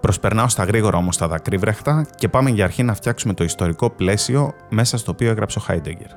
Προσπερνάω 0.00 0.48
στα 0.48 0.64
γρήγορα 0.64 0.96
όμως 0.96 1.16
τα 1.16 1.28
δακρύβρεχτα 1.28 2.06
και 2.16 2.28
πάμε 2.28 2.50
για 2.50 2.64
αρχή 2.64 2.82
να 2.82 2.94
φτιάξουμε 2.94 3.34
το 3.34 3.44
ιστορικό 3.44 3.90
πλαίσιο 3.90 4.52
μέσα 4.70 4.98
στο 4.98 5.12
οποίο 5.12 5.30
έγραψε 5.30 5.58
ο 5.58 5.62
Χάιντεγκερ. 5.62 6.10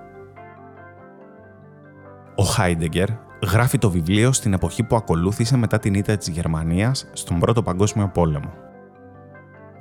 Ο 2.36 2.44
Χάιντεγκερ 2.44 3.08
γράφει 3.52 3.78
το 3.78 3.90
βιβλίο 3.90 4.32
στην 4.32 4.54
εποχή 4.54 4.84
που 4.84 4.96
ακολούθησε 4.96 5.58
μετά 5.58 5.80
την 5.80 5.94
ήττα 5.94 6.18
της 6.18 6.28
Γερμανίας 6.28 7.10
στον 7.14 7.40
Πρώτο 7.40 7.64
Παγκόσμιο 7.64 8.08
Πόλεμο. 8.14 8.54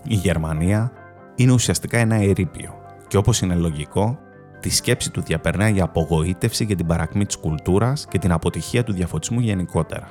Η 0.04 0.14
Γερμανία 0.14 0.92
είναι 1.34 1.52
ουσιαστικά 1.52 1.98
ένα 1.98 2.14
ερείπιο 2.14 2.74
και 3.08 3.16
όπως 3.16 3.40
είναι 3.40 3.54
λογικό, 3.54 4.18
Τη 4.60 4.70
σκέψη 4.70 5.10
του 5.10 5.22
διαπερνάει 5.22 5.76
η 5.76 5.80
απογοήτευση 5.80 6.64
για 6.64 6.76
την 6.76 6.86
παρακμή 6.86 7.26
της 7.26 7.36
κουλτούρας 7.36 8.06
και 8.08 8.18
την 8.18 8.32
αποτυχία 8.32 8.84
του 8.84 8.92
διαφωτισμού 8.92 9.40
γενικότερα. 9.40 10.08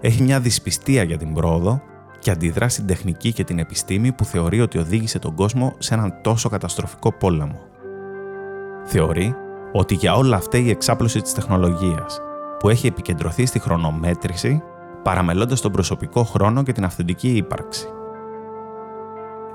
Έχει 0.00 0.22
μια 0.22 0.40
δυσπιστία 0.40 1.02
για 1.02 1.16
την 1.16 1.34
πρόοδο 1.34 1.82
και 2.18 2.30
αντιδρά 2.30 2.68
στην 2.68 2.86
τεχνική 2.86 3.32
και 3.32 3.44
την 3.44 3.58
επιστήμη 3.58 4.12
που 4.12 4.24
θεωρεί 4.24 4.60
ότι 4.60 4.78
οδήγησε 4.78 5.18
τον 5.18 5.34
κόσμο 5.34 5.74
σε 5.78 5.94
έναν 5.94 6.18
τόσο 6.22 6.48
καταστροφικό 6.48 7.12
πόλεμο. 7.12 7.58
Θεωρεί 8.84 9.34
ότι 9.72 9.94
για 9.94 10.14
όλα 10.14 10.36
αυτά 10.36 10.58
η 10.58 10.70
εξάπλωση 10.70 11.20
της 11.20 11.32
τεχνολογίας, 11.32 12.20
που 12.58 12.68
έχει 12.68 12.86
επικεντρωθεί 12.86 13.46
στη 13.46 13.58
χρονομέτρηση, 13.58 14.62
παραμελώντας 15.02 15.60
τον 15.60 15.72
προσωπικό 15.72 16.24
χρόνο 16.24 16.62
και 16.62 16.72
την 16.72 16.84
αυθεντική 16.84 17.28
ύπαρξη. 17.28 17.86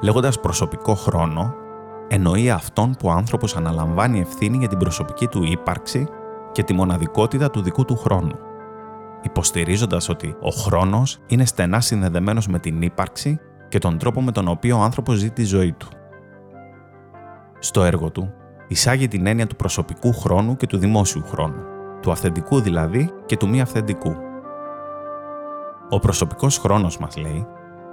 Λέγοντας 0.02 0.40
προσωπικό 0.40 0.96
χρόνο, 0.96 1.56
εννοεί 2.14 2.50
αυτόν 2.50 2.96
που 3.00 3.08
ο 3.08 3.12
άνθρωπος 3.12 3.56
αναλαμβάνει 3.56 4.20
ευθύνη 4.20 4.58
για 4.58 4.68
την 4.68 4.78
προσωπική 4.78 5.28
του 5.28 5.44
ύπαρξη 5.44 6.08
και 6.52 6.64
τη 6.64 6.74
μοναδικότητα 6.74 7.50
του 7.50 7.62
δικού 7.62 7.86
του 7.86 7.98
χρόνου. 7.98 8.36
υποστηρίζοντας 9.24 10.10
ότι 10.10 10.36
ο 10.40 10.50
χρόνος 10.50 11.20
είναι 11.28 11.46
στενά 11.46 11.80
συνδεδεμένος 11.80 12.48
με 12.48 12.60
την 12.60 12.82
ύπαρξη 12.82 13.40
και 13.70 13.80
τον 13.80 13.98
τρόπο 13.98 14.22
με 14.22 14.32
τον 14.32 14.48
οποίο 14.48 14.78
ο 14.78 14.82
άνθρωπος 14.82 15.18
ζει 15.18 15.32
τη 15.32 15.44
ζωή 15.44 15.72
του. 15.72 15.88
Στο 17.60 17.84
έργο 17.84 18.12
του, 18.12 18.34
εισάγει 18.68 19.08
την 19.08 19.26
έννοια 19.26 19.48
του 19.48 19.56
προσωπικού 19.56 20.14
χρόνου 20.14 20.56
και 20.56 20.68
του 20.68 20.78
δημόσιου 20.78 21.24
χρόνου, 21.26 21.62
του 22.02 22.12
αυθεντικού 22.12 22.62
δηλαδή 22.62 23.10
και 23.26 23.38
του 23.38 23.50
μη 23.50 23.62
αυθεντικού. 23.62 24.16
Ο 25.90 26.00
προσωπικός 26.00 26.58
χρόνος, 26.58 26.98
μας 26.98 27.18
λέει, 27.18 27.46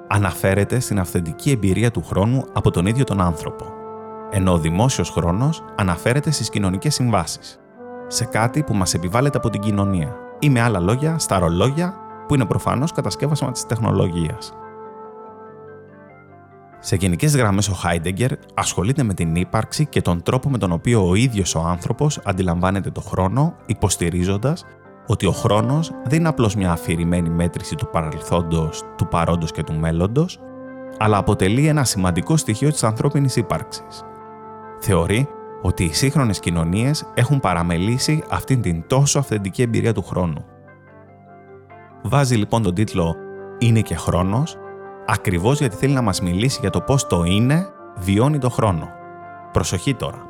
αναφέρεται 0.09 0.81
στην 0.81 0.99
αυθεντική 0.99 1.51
εμπειρία 1.51 1.91
του 1.91 2.05
χρόνου 2.05 2.45
από 2.53 2.71
τον 2.71 2.87
ίδιο 2.87 3.05
τον 3.05 3.21
άνθρωπο, 3.21 3.78
ενώ 4.31 4.53
ο 4.53 4.59
δημόσιος 4.59 5.11
χρόνος 5.11 5.65
αναφέρεται 5.77 6.31
στις 6.31 6.51
κοινωνικές 6.51 6.95
συμβάσεις, 6.95 7.59
σε 8.07 8.25
κάτι 8.25 8.63
που 8.63 8.75
μας 8.75 8.95
επιβάλλεται 8.95 9.37
από 9.37 9.51
την 9.51 9.61
κοινωνία 9.61 10.17
ή 10.39 10.51
με 10.51 10.61
άλλα 10.61 10.79
λόγια 10.79 11.19
στα 11.19 11.39
ρολόγια 11.39 11.95
που 12.29 12.35
είναι 12.35 12.45
προφανώς 12.45 12.93
κατασκεύασμα 12.93 13.51
της 13.51 13.67
τεχνολογίας. 13.67 14.53
Σε 16.81 16.97
γενικές 16.97 17.37
γραμμές, 17.37 17.69
ο 17.69 17.73
Χάιντεγκερ 17.73 18.31
ασχολείται 18.55 19.03
με 19.03 19.15
την 19.15 19.37
ύπαρξη 19.37 19.87
και 19.87 20.03
τον 20.03 20.23
τρόπο 20.23 20.51
με 20.51 20.59
τον 20.59 20.73
οποίο 20.73 21.09
ο 21.09 21.15
ίδιος 21.15 21.55
ο 21.55 21.61
άνθρωπος 21.61 22.21
αντιλαμβάνεται 22.25 22.91
το 22.91 23.01
χρόνο, 23.01 23.55
υποστηρίζοντας 23.67 24.65
ότι 25.07 25.27
ο 25.27 25.33
χρόνος 25.33 25.93
δεν 26.05 26.19
είναι 26.19 26.29
απλώς 26.29 26.55
μια 26.55 26.73
αφηρημένη 26.73 27.29
μέτρηση 27.29 27.75
του 27.75 27.89
παρελθόντος, 27.91 28.83
του 28.97 29.09
παρόντος 29.09 29.53
και 29.53 29.63
του 29.63 29.75
μέλλοντος, 29.75 30.41
αλλά 30.99 31.17
αποτελεί 31.17 31.67
ένα 31.67 31.85
σημαντικό 31.85 32.37
στοιχείο 32.37 32.71
της 32.71 32.85
ανθρώπινης 32.85 33.37
ύπαρξης. 33.37 34.05
Θεωρεί 34.79 35.29
ότι 35.63 35.85
οι 35.85 35.93
σύγχρονες 35.93 36.39
κοινωνίες 36.39 37.11
έχουν 37.15 37.41
παραμελήσει 37.41 38.23
αυτήν 38.31 38.63
την 38.63 38.87
τόσο 38.87 39.19
αυθεντική 39.19 39.63
εμπειρία 39.63 39.95
του 39.95 40.03
χρόνου. 40.03 40.45
Βάζει 42.03 42.37
λοιπόν 42.37 42.63
τον 42.63 42.75
τίτλο 42.75 43.17
Είναι 43.59 43.81
και 43.81 43.95
χρόνος 43.95 44.57
ακριβώς 45.07 45.59
γιατί 45.59 45.77
θέλει 45.77 45.93
να 45.93 46.03
μας 46.03 46.21
μιλήσει 46.21 46.59
για 46.61 46.71
το 46.71 46.81
πώς 46.81 47.07
το 47.07 47.23
είναι 47.25 47.67
βιώνει 47.97 48.39
το 48.39 48.51
χρόνο. 48.51 48.89
Προσοχή 49.53 49.95
τώρα. 49.95 50.25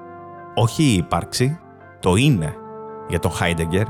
Όχι 0.54 0.82
η 0.82 0.94
ύπαρξη, 0.94 1.58
το 2.00 2.14
είναι. 2.14 2.54
Για 3.08 3.18
τον 3.18 3.30
Χάιντεγκερ, 3.30 3.86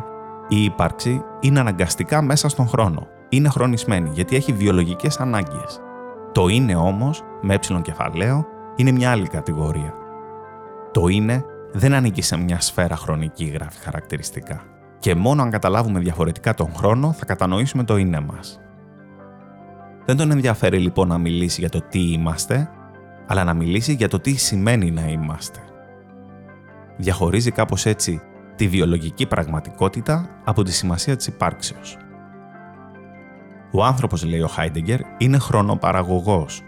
η 0.49 0.65
ύπαρξη 0.65 1.23
είναι 1.41 1.61
αναγκαστικά 1.61 2.23
μέσα 2.23 2.49
στον 2.49 2.69
χρόνο. 2.69 3.07
Είναι 3.29 3.49
χρονισμένη 3.49 4.11
γιατί 4.13 4.37
έχει 4.37 4.53
βιολογικές 4.53 5.21
ανάγκες. 5.21 5.81
Το 6.33 6.49
είναι 6.49 6.77
όμως, 6.77 7.23
με 7.43 7.55
ε 7.55 7.81
κεφαλαίο, 7.83 8.47
είναι 8.77 8.91
μια 8.91 9.11
άλλη 9.11 9.29
κατηγορία. 9.29 9.95
Το 10.99 11.07
είναι 11.07 11.45
δεν 11.73 11.95
ανήκει 11.95 12.23
σε 12.23 12.37
μια 12.37 12.61
σφαίρα 12.61 12.97
χρονική 12.97 13.45
γράφει 13.45 13.81
χαρακτηριστικά. 13.81 14.63
Και 14.99 15.15
μόνο 15.15 15.43
αν 15.43 15.51
καταλάβουμε 15.51 15.99
διαφορετικά 15.99 16.55
τον 16.55 16.75
χρόνο 16.75 17.13
θα 17.13 17.25
κατανοήσουμε 17.25 17.85
το 17.85 17.97
είναι 17.97 18.21
μας. 18.21 18.61
Δεν 20.05 20.17
τον 20.17 20.31
ενδιαφέρει 20.31 20.79
λοιπόν 20.79 21.09
να 21.09 21.19
μιλήσει 21.19 21.61
για 21.61 21.69
το 21.69 21.81
τι 21.81 22.13
είμαστε, 22.13 22.71
αλλά 23.27 23.45
να 23.45 23.55
μιλήσει 23.55 23.93
για 23.93 24.09
το 24.09 24.21
τι 24.21 24.35
σημαίνει 24.35 24.91
να 24.91 25.09
είμαστε. 25.09 25.59
Διαχωρίζει 26.97 27.51
κάπως 27.51 27.87
έτσι 27.87 28.21
τη 28.55 28.69
βιολογική 28.69 29.27
πραγματικότητα 29.27 30.29
από 30.45 30.63
τη 30.63 30.73
σημασία 30.73 31.17
της 31.17 31.27
υπάρξεως. 31.27 31.97
Ο 33.73 33.85
άνθρωπος, 33.85 34.25
λέει 34.25 34.41
ο 34.41 34.49
Χάιντεγκερ, 34.49 35.01
είναι 35.19 35.39
χρονοπαραγωγός. 35.39 36.63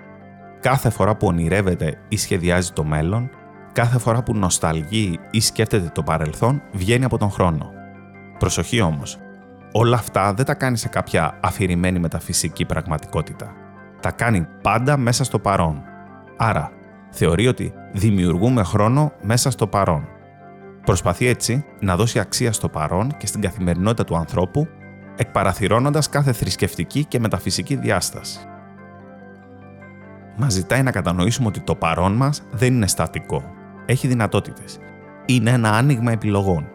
Κάθε 0.60 0.90
φορά 0.90 1.16
που 1.16 1.26
ονειρεύεται 1.26 1.98
ή 2.08 2.16
σχεδιάζει 2.16 2.72
το 2.72 2.84
μέλλον, 2.84 3.30
κάθε 3.72 3.98
φορά 3.98 4.22
που 4.22 4.34
νοσταλγεί 4.34 5.18
ή 5.30 5.40
σκέφτεται 5.40 5.90
το 5.94 6.02
παρελθόν, 6.02 6.62
βγαίνει 6.72 7.04
από 7.04 7.18
τον 7.18 7.30
χρόνο. 7.30 7.70
Προσοχή 8.38 8.80
όμως, 8.80 9.18
όλα 9.72 9.96
αυτά 9.96 10.34
δεν 10.34 10.44
τα 10.44 10.54
κάνει 10.54 10.76
σε 10.76 10.88
κάποια 10.88 11.38
αφηρημένη 11.40 11.98
μεταφυσική 11.98 12.64
πραγματικότητα. 12.64 13.52
Τα 14.00 14.10
κάνει 14.10 14.46
πάντα 14.62 14.96
μέσα 14.96 15.24
στο 15.24 15.38
παρόν. 15.38 15.82
Άρα, 16.36 16.72
θεωρεί 17.10 17.46
ότι 17.46 17.72
δημιουργούμε 17.92 18.62
χρόνο 18.62 19.12
μέσα 19.22 19.50
στο 19.50 19.66
παρόν. 19.66 20.08
Προσπαθεί 20.84 21.26
έτσι 21.26 21.64
να 21.80 21.96
δώσει 21.96 22.18
αξία 22.18 22.52
στο 22.52 22.68
παρόν 22.68 23.16
και 23.16 23.26
στην 23.26 23.40
καθημερινότητα 23.40 24.04
του 24.04 24.16
ανθρώπου, 24.16 24.68
εκπαραθυρώνοντας 25.16 26.08
κάθε 26.08 26.32
θρησκευτική 26.32 27.04
και 27.04 27.18
μεταφυσική 27.18 27.76
διάσταση. 27.76 28.38
Μας 30.36 30.52
ζητάει 30.52 30.82
να 30.82 30.90
κατανοήσουμε 30.90 31.48
ότι 31.48 31.60
το 31.60 31.74
παρόν 31.74 32.12
μας 32.12 32.42
δεν 32.50 32.74
είναι 32.74 32.86
στατικό. 32.86 33.44
Έχει 33.90 34.06
δυνατότητες. 34.06 34.78
Είναι 35.26 35.50
ένα 35.50 35.70
άνοιγμα 35.70 36.12
επιλογών. 36.12 36.66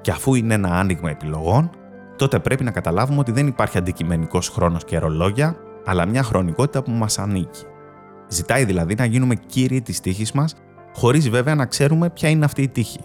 Και 0.00 0.10
αφού 0.10 0.34
είναι 0.34 0.54
ένα 0.54 0.68
άνοιγμα 0.68 1.10
επιλογών, 1.10 1.70
τότε 2.16 2.38
πρέπει 2.38 2.64
να 2.64 2.70
καταλάβουμε 2.70 3.18
ότι 3.18 3.32
δεν 3.32 3.46
υπάρχει 3.46 3.78
αντικειμενικός 3.78 4.48
χρόνος 4.48 4.84
και 4.84 4.98
ρολόγια, 4.98 5.56
αλλά 5.84 6.06
μια 6.06 6.22
χρονικότητα 6.22 6.82
που 6.82 6.90
μας 6.90 7.18
ανήκει. 7.18 7.64
Ζητάει 8.28 8.64
δηλαδή 8.64 8.94
να 8.94 9.04
γίνουμε 9.04 9.34
κύριοι 9.34 9.82
της 9.82 10.00
τύχης 10.00 10.32
μας, 10.32 10.54
χωρίς 10.94 11.28
βέβαια 11.28 11.54
να 11.54 11.66
ξέρουμε 11.66 12.10
ποια 12.10 12.28
είναι 12.28 12.44
αυτή 12.44 12.62
η 12.62 12.68
τύχη, 12.68 13.00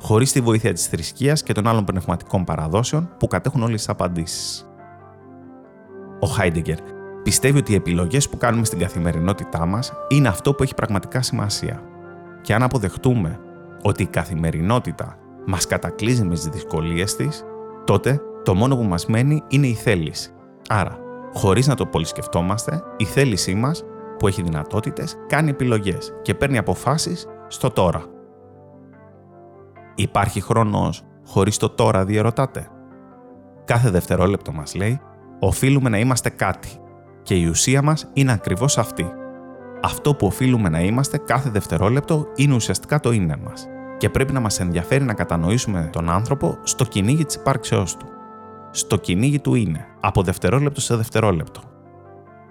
χωρίς 0.00 0.32
τη 0.32 0.40
βοήθεια 0.40 0.72
της 0.72 0.86
θρησκείας 0.86 1.42
και 1.42 1.52
των 1.52 1.66
άλλων 1.66 1.84
πνευματικών 1.84 2.44
παραδόσεων 2.44 3.14
που 3.18 3.26
κατέχουν 3.26 3.62
όλες 3.62 3.76
τις 3.76 3.88
απαντήσεις. 3.88 4.68
Ο 6.20 6.26
Χάιντεγκερ 6.26 6.78
πιστεύει 7.22 7.58
ότι 7.58 7.72
οι 7.72 7.74
επιλογές 7.74 8.28
που 8.28 8.36
κάνουμε 8.36 8.64
στην 8.64 8.78
καθημερινότητά 8.78 9.66
μας 9.66 9.92
είναι 10.08 10.28
αυτό 10.28 10.54
που 10.54 10.62
έχει 10.62 10.74
πραγματικά 10.74 11.22
σημασία. 11.22 11.82
Και 12.42 12.54
αν 12.54 12.62
αποδεχτούμε 12.62 13.40
ότι 13.82 14.02
η 14.02 14.06
καθημερινότητα 14.06 15.16
μας 15.46 15.66
κατακλείζει 15.66 16.24
με 16.24 16.34
τις 16.34 16.46
δυσκολίες 16.46 17.16
της, 17.16 17.44
τότε 17.84 18.20
το 18.42 18.54
μόνο 18.54 18.76
που 18.76 18.82
μας 18.82 19.06
μένει 19.06 19.42
είναι 19.48 19.66
η 19.66 19.74
θέληση. 19.74 20.34
Άρα, 20.68 20.98
χωρίς 21.32 21.66
να 21.66 21.74
το 21.74 21.86
πολυσκεφτόμαστε, 21.86 22.82
η 22.96 23.04
θέλησή 23.04 23.54
μας, 23.54 23.84
που 24.18 24.28
έχει 24.28 24.42
δυνατότητες, 24.42 25.16
κάνει 25.26 25.50
επιλογές 25.50 26.12
και 26.22 26.34
παίρνει 26.34 26.58
αποφάσεις 26.58 27.26
στο 27.48 27.70
τώρα. 27.70 28.04
Υπάρχει 29.94 30.40
χρόνος 30.40 31.02
χωρίς 31.26 31.56
το 31.56 31.68
τώρα, 31.68 32.04
διερωτάτε. 32.04 32.68
Κάθε 33.64 33.90
δευτερόλεπτο 33.90 34.52
μας 34.52 34.74
λέει, 34.74 35.00
οφείλουμε 35.40 35.88
να 35.88 35.98
είμαστε 35.98 36.30
κάτι 36.30 36.68
και 37.22 37.34
η 37.34 37.46
ουσία 37.46 37.82
μας 37.82 38.10
είναι 38.12 38.32
ακριβώς 38.32 38.78
αυτή. 38.78 39.12
Αυτό 39.82 40.14
που 40.14 40.26
οφείλουμε 40.26 40.68
να 40.68 40.80
είμαστε 40.80 41.18
κάθε 41.18 41.50
δευτερόλεπτο 41.50 42.26
είναι 42.36 42.54
ουσιαστικά 42.54 43.00
το 43.00 43.12
είναι 43.12 43.36
μας 43.36 43.66
και 43.98 44.08
πρέπει 44.08 44.32
να 44.32 44.40
μας 44.40 44.60
ενδιαφέρει 44.60 45.04
να 45.04 45.14
κατανοήσουμε 45.14 45.88
τον 45.92 46.10
άνθρωπο 46.10 46.58
στο 46.62 46.84
κυνήγι 46.84 47.24
της 47.24 47.34
υπάρξεώς 47.34 47.96
του 47.96 48.06
στο 48.74 48.96
κυνήγι 48.96 49.40
του 49.40 49.54
είναι, 49.54 49.86
από 50.00 50.22
δευτερόλεπτο 50.22 50.80
σε 50.80 50.96
δευτερόλεπτο. 50.96 51.60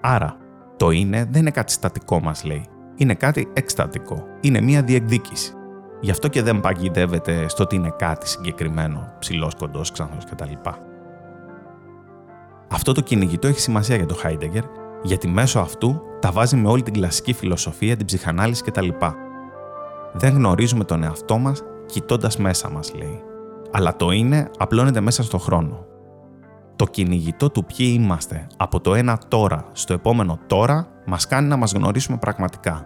Άρα, 0.02 0.38
το 0.78 0.90
είναι 0.90 1.28
δεν 1.30 1.42
είναι 1.42 1.52
κάτι 1.52 1.72
στατικό 1.72 2.20
μας 2.20 2.44
λέει. 2.44 2.66
Είναι 2.96 3.14
κάτι 3.14 3.50
εκστατικό. 3.54 4.24
Είναι 4.42 4.62
μία 4.62 4.82
διεκδίκηση. 4.84 5.54
Γι' 6.00 6.12
αυτό 6.12 6.28
και 6.28 6.42
δεν 6.42 6.60
παγιδεύεται 6.60 7.50
στο 7.50 7.64
ότι 7.64 7.76
είναι 7.76 7.94
κάτι 7.98 8.28
συγκεκριμένο, 8.28 9.14
ψηλός, 9.20 9.56
κοντός, 9.56 9.92
ξανθός 9.92 10.26
κτλ. 10.26 10.70
Αυτό 12.72 12.94
το 12.94 13.02
κυνηγητό 13.02 13.48
έχει 13.48 13.60
σημασία 13.60 13.96
για 13.96 14.06
το 14.06 14.16
Χάιντεγκερ, 14.16 14.64
γιατί 15.04 15.28
μέσω 15.28 15.60
αυτού 15.60 16.02
τα 16.22 16.32
βάζει 16.32 16.56
με 16.56 16.68
όλη 16.68 16.82
την 16.84 16.94
κλασική 16.94 17.34
φιλοσοφία, 17.34 17.98
την 17.98 18.06
ψυχανάλυση 18.06 18.64
κτλ. 18.64 18.90
Δεν 20.14 20.34
γνωρίζουμε 20.34 20.84
τον 20.84 21.04
εαυτό 21.04 21.38
μας 21.38 21.64
κοιτώντας 21.86 22.38
μέσα 22.38 22.70
μας, 22.70 22.94
λέει. 22.96 23.22
Αλλά 23.72 23.96
το 23.96 24.12
είναι 24.12 24.50
απλώνεται 24.58 25.00
μέσα 25.00 25.24
στον 25.24 25.40
χρόνο 25.40 25.86
το 26.82 26.88
κυνηγητό 26.88 27.50
του 27.50 27.66
ποιοι 27.66 27.98
είμαστε 28.00 28.48
από 28.58 28.80
το 28.80 28.96
ένα 28.96 29.18
τώρα 29.28 29.66
στο 29.72 29.94
επόμενο 29.94 30.40
τώρα 30.48 30.88
μας 31.06 31.28
κάνει 31.28 31.48
να 31.48 31.56
μας 31.56 31.72
γνωρίσουμε 31.72 32.18
πραγματικά. 32.18 32.86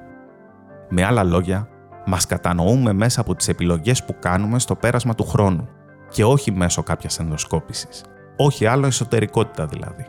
Με 0.89 1.03
άλλα 1.03 1.23
λόγια, 1.23 1.67
μας 2.05 2.25
κατανοούμε 2.25 2.93
μέσα 2.93 3.21
από 3.21 3.35
τις 3.35 3.47
επιλογές 3.47 4.05
που 4.05 4.15
κάνουμε 4.19 4.59
στο 4.59 4.75
πέρασμα 4.75 5.15
του 5.15 5.25
χρόνου 5.25 5.67
και 6.09 6.23
όχι 6.23 6.51
μέσω 6.51 6.83
κάποιας 6.83 7.19
ενδοσκόπησης. 7.19 8.03
Όχι 8.37 8.65
άλλο 8.65 8.85
εσωτερικότητα 8.85 9.65
δηλαδή. 9.65 10.05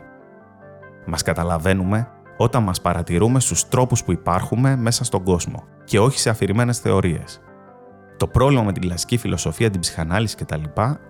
Μας 1.05 1.23
καταλαβαίνουμε 1.23 2.07
όταν 2.37 2.63
μας 2.63 2.81
παρατηρούμε 2.81 3.39
στους 3.39 3.67
τρόπους 3.67 4.03
που 4.03 4.11
υπάρχουμε 4.11 4.75
μέσα 4.75 5.03
στον 5.03 5.23
κόσμο 5.23 5.63
και 5.83 5.99
όχι 5.99 6.19
σε 6.19 6.29
αφηρημένες 6.29 6.79
θεωρίες. 6.79 7.41
Το 8.17 8.27
πρόβλημα 8.27 8.63
με 8.63 8.71
την 8.71 8.81
κλασική 8.81 9.17
φιλοσοφία, 9.17 9.69
την 9.69 9.79
ψυχανάλυση 9.79 10.35
κτλ. 10.35 10.63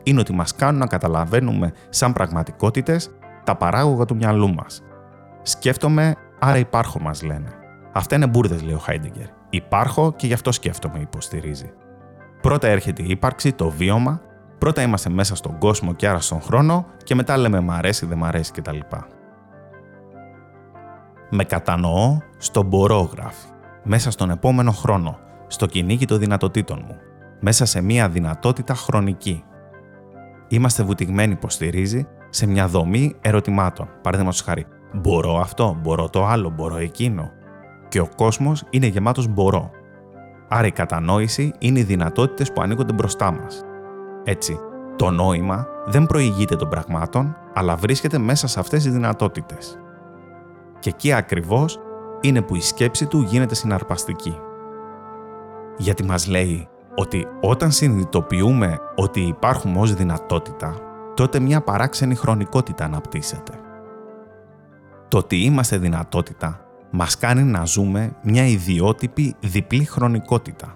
είναι 0.03 0.19
ότι 0.19 0.33
μας 0.33 0.55
κάνουν 0.55 0.79
να 0.79 0.85
καταλαβαίνουμε 0.85 1.73
σαν 1.89 2.13
πραγματικότητες 2.13 3.09
τα 3.43 3.55
παράγωγα 3.55 4.05
του 4.05 4.15
μυαλού 4.15 4.53
μας. 4.53 4.81
Σκέφτομαι, 5.41 6.15
άρα 6.39 6.57
υπάρχω, 6.57 6.99
μας 6.99 7.23
λένε. 7.23 7.49
Αυτά 7.93 8.15
είναι 8.15 8.27
μπουρδες, 8.27 8.61
λέει 8.63 8.73
ο 8.73 8.77
Χάιντεγκερ. 8.77 9.25
Υπάρχω 9.49 10.13
και 10.15 10.27
γι' 10.27 10.33
αυτό 10.33 10.51
σκέφτομαι, 10.51 10.99
υποστηρίζει. 10.99 11.71
Πρώτα 12.41 12.67
έρχεται 12.67 13.03
η 13.03 13.09
ύπαρξη, 13.09 13.53
το 13.53 13.69
βίωμα, 13.69 14.21
πρώτα 14.57 14.81
είμαστε 14.81 15.09
μέσα 15.09 15.35
στον 15.35 15.57
κόσμο 15.57 15.93
και 15.93 16.07
άρα 16.07 16.19
στον 16.19 16.41
χρόνο 16.41 16.85
και 17.03 17.15
μετά 17.15 17.37
λέμε 17.37 17.59
μ' 17.59 17.71
αρέσει, 17.71 18.05
δεν 18.05 18.17
μ' 18.17 18.25
αρέσει 18.25 18.51
κτλ. 18.51 18.77
Με 21.29 21.43
κατανοώ 21.43 22.17
στον 22.37 22.65
μπορώ, 22.65 23.01
γράφει. 23.01 23.47
Μέσα 23.83 24.11
στον 24.11 24.29
επόμενο 24.29 24.71
χρόνο, 24.71 25.19
στο 25.47 25.65
κυνήγι 25.65 26.05
των 26.05 26.19
δυνατοτήτων 26.19 26.83
μου, 26.87 26.95
μέσα 27.39 27.65
σε 27.65 27.81
μία 27.81 28.09
δυνατότητα 28.09 28.73
χρονική. 28.73 29.43
Είμαστε 30.47 30.83
βουτυγμένοι, 30.83 31.31
υποστηρίζει, 31.31 32.07
σε 32.29 32.47
μια 32.47 32.67
δομή 32.67 33.15
ερωτημάτων. 33.21 33.89
Παραδείγματος 34.01 34.41
χάρη, 34.41 34.65
μπορώ 34.93 35.39
αυτό, 35.39 35.77
μπορώ 35.81 36.09
το 36.09 36.25
άλλο, 36.25 36.49
μπορώ 36.49 36.77
εκείνο. 36.77 37.31
Και 37.87 37.99
ο 37.99 38.09
κόσμος 38.15 38.63
είναι 38.69 38.85
γεμάτος 38.85 39.27
μπορώ. 39.27 39.71
Άρα 40.47 40.67
η 40.67 40.71
κατανόηση 40.71 41.53
είναι 41.59 41.79
οι 41.79 41.83
δυνατότητες 41.83 42.51
που 42.51 42.61
ανοίγονται 42.61 42.93
μπροστά 42.93 43.31
μας. 43.31 43.61
Έτσι, 44.23 44.59
το 44.95 45.09
νόημα 45.09 45.67
δεν 45.85 46.05
προηγείται 46.05 46.55
των 46.55 46.69
πραγμάτων, 46.69 47.35
αλλά 47.53 47.75
βρίσκεται 47.75 48.17
μέσα 48.17 48.47
σε 48.47 48.59
αυτές 48.59 48.83
τις 48.83 48.91
δυνατότητες. 48.91 49.79
Και 50.79 50.89
εκεί 50.89 51.13
ακριβώς 51.13 51.79
είναι 52.21 52.41
που 52.41 52.55
η 52.55 52.61
σκέψη 52.61 53.05
του 53.05 53.21
γίνεται 53.21 53.55
συναρπαστική. 53.55 54.39
Γιατί 55.77 56.03
μας 56.03 56.27
λέει 56.27 56.67
ότι 56.95 57.27
όταν 57.41 57.71
συνειδητοποιούμε 57.71 58.77
ότι 58.95 59.19
υπάρχουμε 59.19 59.79
ως 59.79 59.93
δυνατότητα, 59.93 60.75
τότε 61.13 61.39
μια 61.39 61.61
παράξενη 61.61 62.15
χρονικότητα 62.15 62.85
αναπτύσσεται. 62.85 63.53
Το 65.07 65.17
ότι 65.17 65.35
είμαστε 65.35 65.77
δυνατότητα 65.77 66.61
μας 66.91 67.17
κάνει 67.17 67.43
να 67.43 67.65
ζούμε 67.65 68.15
μια 68.21 68.47
ιδιότυπη 68.47 69.35
διπλή 69.39 69.85
χρονικότητα. 69.85 70.73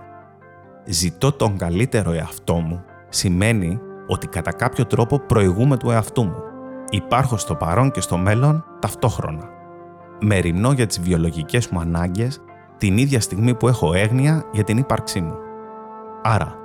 Ζητώ 0.86 1.32
τον 1.32 1.58
καλύτερο 1.58 2.12
εαυτό 2.12 2.54
μου 2.54 2.84
σημαίνει 3.10 3.80
ότι 4.08 4.28
κατά 4.28 4.52
κάποιο 4.52 4.86
τρόπο 4.86 5.20
προηγούμε 5.20 5.78
του 5.78 5.90
εαυτού 5.90 6.24
μου. 6.24 6.44
Υπάρχω 6.90 7.38
στο 7.38 7.56
παρόν 7.56 7.92
και 7.92 8.02
στο 8.02 8.18
μέλλον 8.18 8.66
ταυτόχρονα. 8.80 9.50
Μεριμνώ 10.24 10.72
για 10.72 10.86
τις 10.88 11.02
βιολογικές 11.02 11.68
μου 11.68 11.80
ανάγκες 11.80 12.42
την 12.78 12.98
ίδια 12.98 13.22
στιγμή 13.22 13.56
που 13.56 13.68
έχω 13.68 13.94
έγνοια 13.94 14.44
για 14.52 14.64
την 14.64 14.78
ύπαρξή 14.78 15.22
μου. 15.22 15.36
Άρα, 16.24 16.56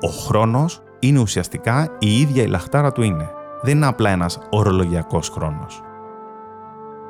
ο 0.00 0.08
χρόνος 0.08 0.82
είναι 0.98 1.18
ουσιαστικά 1.18 1.96
η 1.98 2.20
ίδια 2.20 2.42
η 2.42 2.46
λαχτάρα 2.46 2.92
του 2.92 3.02
είναι. 3.02 3.30
Δεν 3.62 3.76
είναι 3.76 3.86
απλά 3.86 4.10
ένας 4.10 4.38
ορολογιακός 4.50 5.28
χρόνος. 5.28 5.80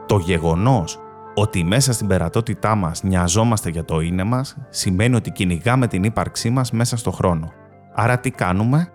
Το 0.06 0.16
γεγονός 0.16 0.98
ότι 1.34 1.64
μέσα 1.64 1.92
στην 1.92 2.06
περατότητά 2.06 2.74
μας 2.74 3.02
νοιαζόμαστε 3.02 3.70
για 3.70 3.84
το 3.84 4.00
είναι 4.00 4.24
μας 4.24 4.56
σημαίνει 4.68 5.14
ότι 5.14 5.30
κυνηγάμε 5.30 5.86
την 5.86 6.04
ύπαρξή 6.04 6.50
μας 6.50 6.70
μέσα 6.70 6.96
στο 6.96 7.10
χρόνο. 7.10 7.52
Άρα 7.94 8.18
τι 8.18 8.30
κάνουμε; 8.30 8.90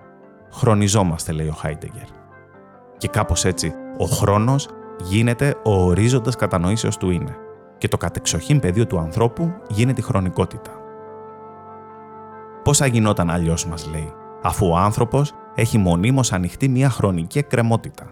Χρονιζόμαστε, 0.51 1.31
λέει 1.31 1.47
ο 1.47 1.53
Χάιντεγκερ. 1.53 2.07
Και 2.97 3.07
κάπως 3.07 3.45
έτσι, 3.45 3.73
ο 3.97 4.05
χρόνος 4.05 4.69
γίνεται 5.03 5.55
ο 5.63 5.83
ορίζοντας 5.85 6.35
κατανοήσεως 6.35 6.97
του 6.97 7.09
είναι 7.09 7.35
και 7.77 7.87
το 7.87 7.97
κατεξοχήν 7.97 8.59
πεδίο 8.59 8.87
του 8.87 8.99
ανθρώπου 8.99 9.53
γίνεται 9.69 10.01
η 10.01 10.03
χρονικότητα. 10.03 10.71
Πώς 12.63 12.77
θα 12.77 12.85
γινόταν 12.85 13.29
αλλιώς 13.29 13.65
μας 13.65 13.89
λέει, 13.91 14.13
αφού 14.41 14.67
ο 14.67 14.75
άνθρωπος 14.75 15.33
έχει 15.55 15.77
μονίμως 15.77 16.33
ανοιχτή 16.33 16.69
μια 16.69 16.89
χρονική 16.89 17.37
εκκρεμότητα. 17.37 18.09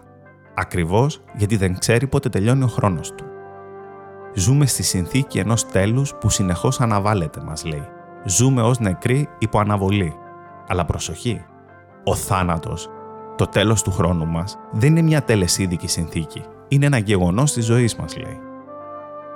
Ακριβώς 0.54 1.22
γιατί 1.34 1.56
δεν 1.56 1.78
ξέρει 1.78 2.06
πότε 2.06 2.28
τελειώνει 2.28 2.64
ο 2.64 2.66
χρόνος 2.66 3.14
του. 3.14 3.24
Ζούμε 4.34 4.66
στη 4.66 4.82
συνθήκη 4.82 5.38
ενός 5.38 5.66
τέλους 5.66 6.14
που 6.14 6.28
συνεχώς 6.28 6.80
αναβάλλεται, 6.80 7.40
μας 7.40 7.64
λέει. 7.64 7.88
Ζούμε 8.24 8.62
ως 8.62 8.78
νεκροί 8.78 9.28
υπό 9.38 9.58
αναβολή. 9.58 10.14
Αλλά 10.68 10.84
προσοχή, 10.84 11.44
ο 12.04 12.14
θάνατος, 12.14 12.88
το 13.36 13.46
τέλος 13.46 13.82
του 13.82 13.90
χρόνου 13.90 14.26
μας, 14.26 14.58
δεν 14.72 14.90
είναι 14.90 15.02
μια 15.02 15.22
τελεσίδικη 15.22 15.88
συνθήκη. 15.88 16.42
Είναι 16.72 16.86
ένα 16.86 16.98
γεγονός 16.98 17.52
της 17.52 17.64
ζωής 17.64 17.96
μας, 17.96 18.16
λέει. 18.16 18.38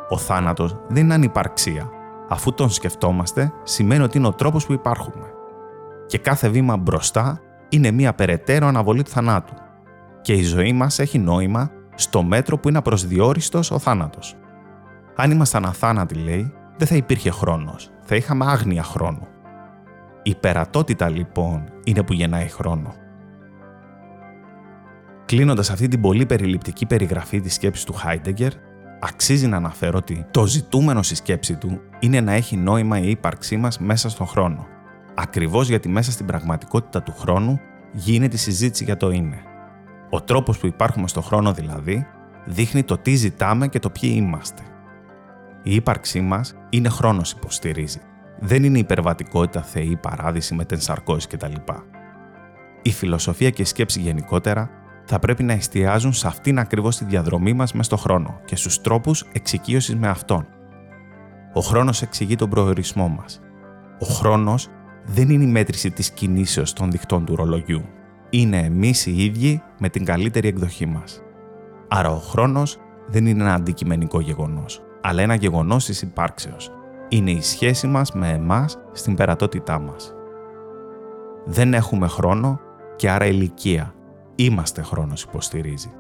Ο 0.09 0.18
θάνατος 0.18 0.76
δεν 0.89 1.05
είναι 1.05 1.14
ανυπαρξία. 1.14 1.91
Αφού 2.28 2.55
τον 2.55 2.70
σκεφτόμαστε, 2.70 3.53
σημαίνει 3.62 4.03
ότι 4.03 4.18
είναι 4.18 4.26
ο 4.26 4.32
τρόπος 4.32 4.66
που 4.66 4.72
υπάρχουμε. 4.72 5.26
Και 6.07 6.18
κάθε 6.18 6.49
βήμα 6.49 6.76
μπροστά 6.76 7.41
είναι 7.68 7.91
μια 7.91 8.14
περαιτέρω 8.14 8.66
αναβολή 8.66 9.03
του 9.03 9.11
θανάτου. 9.11 9.55
Και 10.20 10.32
η 10.32 10.43
ζωή 10.43 10.72
μας 10.72 10.99
έχει 10.99 11.18
νόημα 11.18 11.70
στο 11.95 12.22
μέτρο 12.22 12.59
που 12.59 12.68
είναι 12.68 12.78
απροσδιόριστος 12.78 13.70
ο 13.70 13.78
θάνατος. 13.78 14.37
Αν 15.16 15.30
ήμασταν 15.30 15.64
αθάνατοι, 15.64 16.14
λέει, 16.14 16.53
δεν 16.76 16.87
θα 16.87 16.95
υπήρχε 16.95 17.30
χρόνος. 17.30 17.91
Θα 18.01 18.16
είχαμε 18.16 18.45
άγνοια 18.45 18.82
χρόνου. 18.82 19.26
Η 20.22 20.35
περατότητα 20.35 21.09
λοιπόν 21.09 21.64
είναι 21.85 22.03
που 22.03 22.12
γεννάει 22.12 22.49
χρόνο. 22.49 22.95
Κλείνοντας 25.35 25.70
αυτή 25.70 25.89
την 25.89 26.01
πολύ 26.01 26.26
περιληπτική 26.26 26.87
περιγραφή 26.87 27.41
της 27.41 27.55
σκέψης 27.55 27.85
του 27.85 27.93
Χάιντεγκερ, 27.93 28.53
αξίζει 29.01 29.47
να 29.47 29.57
αναφέρω 29.57 29.99
ότι 29.99 30.26
το 30.30 30.47
ζητούμενο 30.47 31.03
στη 31.03 31.14
σκέψη 31.14 31.57
του 31.57 31.80
είναι 32.01 32.20
να 32.20 32.32
έχει 32.32 32.57
νόημα 32.57 32.99
η 32.99 33.11
ύπαρξή 33.11 33.57
μας 33.57 33.78
μέσα 33.78 34.09
στον 34.09 34.26
χρόνο. 34.26 34.66
Ακριβώς 35.14 35.68
γιατί 35.68 35.89
μέσα 35.89 36.11
στην 36.11 36.26
πραγματικότητα 36.26 37.03
του 37.03 37.14
χρόνου 37.18 37.61
γίνεται 37.93 38.37
η 38.37 38.39
συζήτηση 38.39 38.85
για 38.85 38.97
το 38.97 39.11
είναι. 39.11 39.43
Ο 40.11 40.20
τρόπος 40.20 40.59
που 40.59 40.66
υπάρχουμε 40.66 41.09
στον 41.09 41.22
χρόνο 41.22 41.53
δηλαδή 41.53 42.07
δείχνει 42.45 42.82
το 42.82 42.99
τι 42.99 43.14
ζητάμε 43.14 43.68
και 43.68 43.78
το 43.78 43.91
ποιοι 43.91 44.12
είμαστε. 44.16 44.62
Η 45.62 45.74
ύπαρξή 45.74 46.20
μας 46.20 46.55
είναι 46.70 46.89
χρόνος 46.89 47.32
υποστηρίζει 47.32 48.01
δεν 48.41 48.64
είναι 48.64 48.78
υπερβατικότητα, 48.78 49.62
θεή, 49.62 49.97
παράδειση, 49.97 50.55
μετενσαρκώσεις 50.55 51.26
κτλ. 51.26 51.55
Η 52.82 52.91
φιλοσοφία 52.93 53.51
και 53.51 53.62
η 53.62 53.64
σκέψη 53.64 54.01
γενικότερα 54.01 54.70
θα 55.05 55.19
πρέπει 55.19 55.43
να 55.43 55.53
εστιάζουν 55.53 56.13
σε 56.13 56.27
αυτήν 56.27 56.59
ακριβώς 56.59 56.97
τη 56.97 57.05
διαδρομή 57.05 57.53
μας 57.53 57.73
μέσα 57.73 57.85
στο 57.85 57.97
χρόνο 57.97 58.41
και 58.45 58.57
στους 58.57 58.81
τρόπους 58.81 59.25
εξοικείωσης 59.33 59.97
με 59.97 60.09
αυτόν. 60.09 60.47
Ο 61.53 61.61
χρόνος 61.61 62.03
εξηγεί 62.03 62.37
τον 62.37 62.51
προορισμό 62.51 63.09
μας. 63.09 63.41
Ο 63.99 64.07
χρόνος 64.07 64.69
δεν 65.05 65.31
είναι 65.31 65.45
η 65.45 65.47
μέτρηση 65.51 65.91
της 65.91 66.11
κινήσεως 66.11 66.73
των 66.73 66.91
δικτών 66.91 67.25
του 67.25 67.37
ρολογιού. 67.37 67.83
Είναι 68.31 68.59
εμείς 68.59 69.07
οι 69.07 69.25
ίδιοι 69.25 69.63
με 69.79 69.89
την 69.89 70.05
καλύτερη 70.05 70.49
εκδοχή 70.49 70.87
μας. 70.87 71.21
Άρα 71.89 72.11
ο 72.11 72.19
χρόνος 72.19 72.79
δεν 73.07 73.27
είναι 73.27 73.43
ένα 73.43 73.55
αντικειμενικό 73.55 74.21
γεγονός, 74.21 74.83
αλλά 75.01 75.23
ένα 75.23 75.35
γεγονός 75.35 75.85
της 75.85 76.03
υπάρξεως, 76.03 76.71
είναι 77.09 77.31
η 77.31 77.41
σχέση 77.41 77.87
μας 77.87 78.13
με 78.13 78.29
εμάς 78.29 78.79
στην 78.93 79.15
περατότητά 79.15 79.79
μας. 79.79 80.15
Δεν 81.45 81.75
έχουμε 81.75 82.07
χρόνο 82.07 82.61
και 82.97 83.11
άρα 83.11 83.27
ηλικία. 83.27 83.95
Είμαστε 84.35 84.82
χρόνος 84.82 85.22
υποστηρίζει. 85.22 85.91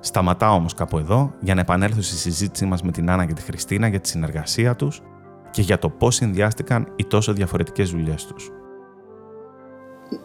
Σταματάω 0.00 0.54
όμως 0.54 0.74
κάπου 0.74 0.98
εδώ 0.98 1.32
για 1.40 1.54
να 1.54 1.60
επανέλθω 1.60 2.02
στη 2.02 2.16
συζήτησή 2.16 2.64
μας 2.64 2.82
με 2.82 2.92
την 2.92 3.10
Άννα 3.10 3.26
και 3.26 3.32
τη 3.32 3.42
Χριστίνα 3.42 3.88
για 3.88 4.00
τη 4.00 4.08
συνεργασία 4.08 4.76
τους 4.76 5.02
και 5.50 5.62
για 5.62 5.78
το 5.78 5.88
πώς 5.88 6.14
συνδυάστηκαν 6.14 6.92
οι 6.96 7.04
τόσο 7.04 7.32
διαφορετικές 7.32 7.90
δουλειές 7.90 8.26
τους. 8.26 8.50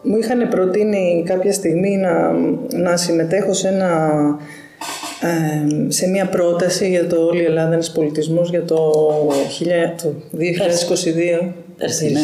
Μου 0.02 0.16
είχαν 0.16 0.48
προτείνει 0.48 1.22
κάποια 1.26 1.52
στιγμή 1.52 1.96
να, 1.96 2.32
να 2.80 2.96
συμμετέχω 2.96 3.52
σε 3.52 3.68
ένα 3.68 4.10
σε 5.88 6.08
μια 6.08 6.28
πρόταση 6.28 6.88
για 6.88 7.06
το 7.06 7.16
όλη 7.16 7.40
η 7.42 7.44
Ελλάδα 7.44 7.72
ένας 7.72 7.92
πολιτισμός 7.92 8.50
για 8.50 8.64
το, 8.64 8.92
2022. 10.32 11.52
Πέρσι, 11.76 12.12
ναι. 12.12 12.20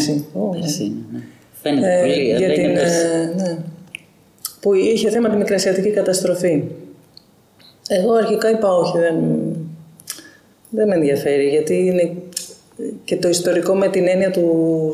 ναι. 1.12 1.20
Φαίνεται 1.62 1.98
ε, 1.98 2.00
πολύ. 2.00 2.22
Για 2.22 2.52
την, 2.52 2.64
ε, 2.64 3.32
ναι. 3.36 3.58
Που 4.62 4.74
είχε 4.74 5.10
θέμα 5.10 5.28
τη 5.28 5.36
μικρασιατική 5.36 5.90
καταστροφή. 5.90 6.62
Εγώ 7.88 8.12
αρχικά 8.12 8.50
είπα 8.50 8.74
όχι, 8.74 8.98
δεν, 8.98 9.16
δεν 10.70 10.88
με 10.88 10.94
ενδιαφέρει, 10.94 11.48
γιατί 11.48 11.74
είναι 11.74 12.12
και 13.04 13.16
το 13.16 13.28
ιστορικό 13.28 13.74
με 13.74 13.88
την 13.88 14.08
έννοια 14.08 14.30
του, 14.30 14.90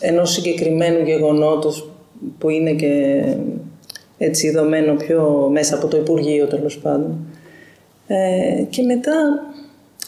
ενός 0.00 0.32
συγκεκριμένου 0.32 1.04
γεγονότος 1.04 1.90
που 2.38 2.48
είναι 2.48 2.72
και 2.72 3.24
έτσι 4.18 4.50
δομένο 4.50 4.94
πιο 4.94 5.48
μέσα 5.52 5.74
από 5.74 5.86
το 5.86 5.96
Υπουργείο 5.96 6.46
τέλος 6.46 6.78
πάντων. 6.78 7.26
Ε, 8.06 8.62
και 8.70 8.82
μετά 8.82 9.12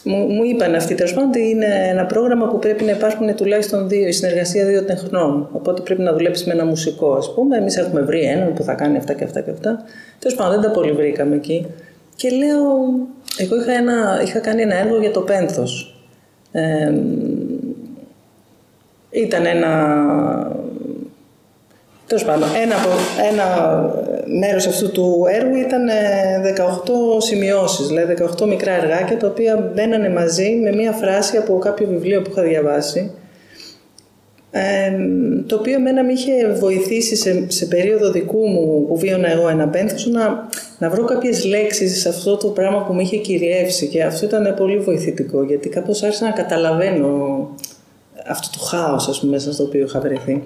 μου, 0.05 0.17
μου 0.17 0.43
είπαν 0.43 0.75
αυτοί 0.75 0.95
τέλος 0.95 1.13
πάντων 1.13 1.29
ότι 1.29 1.49
είναι 1.49 1.87
ένα 1.89 2.05
πρόγραμμα 2.05 2.47
που 2.47 2.59
πρέπει 2.59 2.83
να 2.83 2.91
υπάρχουν 2.91 3.35
τουλάχιστον 3.35 3.87
δύο, 3.87 4.07
η 4.07 4.11
συνεργασία 4.11 4.65
δύο 4.65 4.83
τεχνών. 4.83 5.49
Οπότε 5.51 5.81
πρέπει 5.81 6.01
να 6.01 6.13
δουλέψεις 6.13 6.45
με 6.47 6.53
ένα 6.53 6.65
μουσικό, 6.65 7.13
ας 7.13 7.33
πούμε. 7.33 7.57
Εμείς 7.57 7.77
έχουμε 7.77 8.01
βρει 8.01 8.21
έναν 8.21 8.53
που 8.53 8.63
θα 8.63 8.73
κάνει 8.73 8.97
αυτά 8.97 9.13
και 9.13 9.23
αυτά 9.23 9.41
και 9.41 9.51
αυτά. 9.51 9.83
Τέλος 10.19 10.37
πάντων, 10.37 10.53
δεν 10.53 10.61
τα 10.61 10.71
πολύ 10.71 10.91
βρήκαμε 10.91 11.35
εκεί. 11.35 11.65
Και 12.15 12.29
λέω, 12.29 12.63
εγώ 13.37 13.55
είχα, 13.61 13.71
ένα, 13.71 14.21
είχα 14.25 14.39
κάνει 14.39 14.61
ένα 14.61 14.75
έργο 14.75 14.99
για 14.99 15.11
το 15.11 15.21
πένθος. 15.21 15.99
Ε, 16.51 16.93
ήταν 19.11 19.45
ένα 19.45 19.73
Τέλος 22.07 22.25
πάντων, 22.25 22.49
ένα, 22.61 22.75
ένα 23.31 23.45
μέρος 24.25 24.67
αυτού 24.67 24.91
του 24.91 25.25
έργου 25.29 25.55
ήταν 25.55 25.87
18 25.87 25.91
ε, 27.17 27.21
σημειώσεις, 27.21 27.87
δηλαδή 27.87 28.13
18 28.39 28.47
μικρά 28.47 28.71
εργάκια, 28.71 29.17
τα 29.17 29.27
οποία 29.27 29.71
μπαίνανε 29.73 30.09
μαζί 30.09 30.59
με 30.63 30.71
μία 30.75 30.91
φράση 30.91 31.37
από 31.37 31.57
κάποιο 31.57 31.87
βιβλίο 31.87 32.21
που 32.21 32.29
είχα 32.31 32.41
διαβάσει, 32.41 33.11
το 35.45 35.55
οποίο 35.55 35.73
εμένα 35.73 36.03
με 36.03 36.11
είχε 36.11 36.47
βοηθήσει 36.59 37.15
σε, 37.15 37.45
σε 37.47 37.65
περίοδο 37.65 38.11
δικού 38.11 38.47
μου 38.47 38.85
που 38.87 38.97
βίωνα 38.97 39.31
εγώ 39.31 39.49
ένα 39.49 39.67
πένθος 39.67 40.05
να, 40.05 40.47
να 40.79 40.89
βρω 40.89 41.05
κάποιες 41.05 41.45
λέξεις 41.45 41.99
σε 42.01 42.09
αυτό 42.09 42.37
το 42.37 42.47
πράγμα 42.47 42.83
που 42.83 42.93
με 42.93 43.01
είχε 43.01 43.17
κυριεύσει 43.17 43.87
και 43.87 44.03
αυτό 44.03 44.25
ήταν 44.25 44.53
πολύ 44.57 44.77
βοηθητικό 44.77 45.43
γιατί 45.43 45.69
κάπως 45.69 46.03
άρχισα 46.03 46.25
να 46.25 46.31
καταλαβαίνω 46.31 47.07
αυτό 48.27 48.47
το 48.57 48.65
χάος 48.65 49.07
ας 49.07 49.19
πούμε, 49.19 49.31
μέσα 49.31 49.53
στο 49.53 49.63
οποίο 49.63 49.83
είχα 49.85 49.99
βρεθεί. 49.99 50.43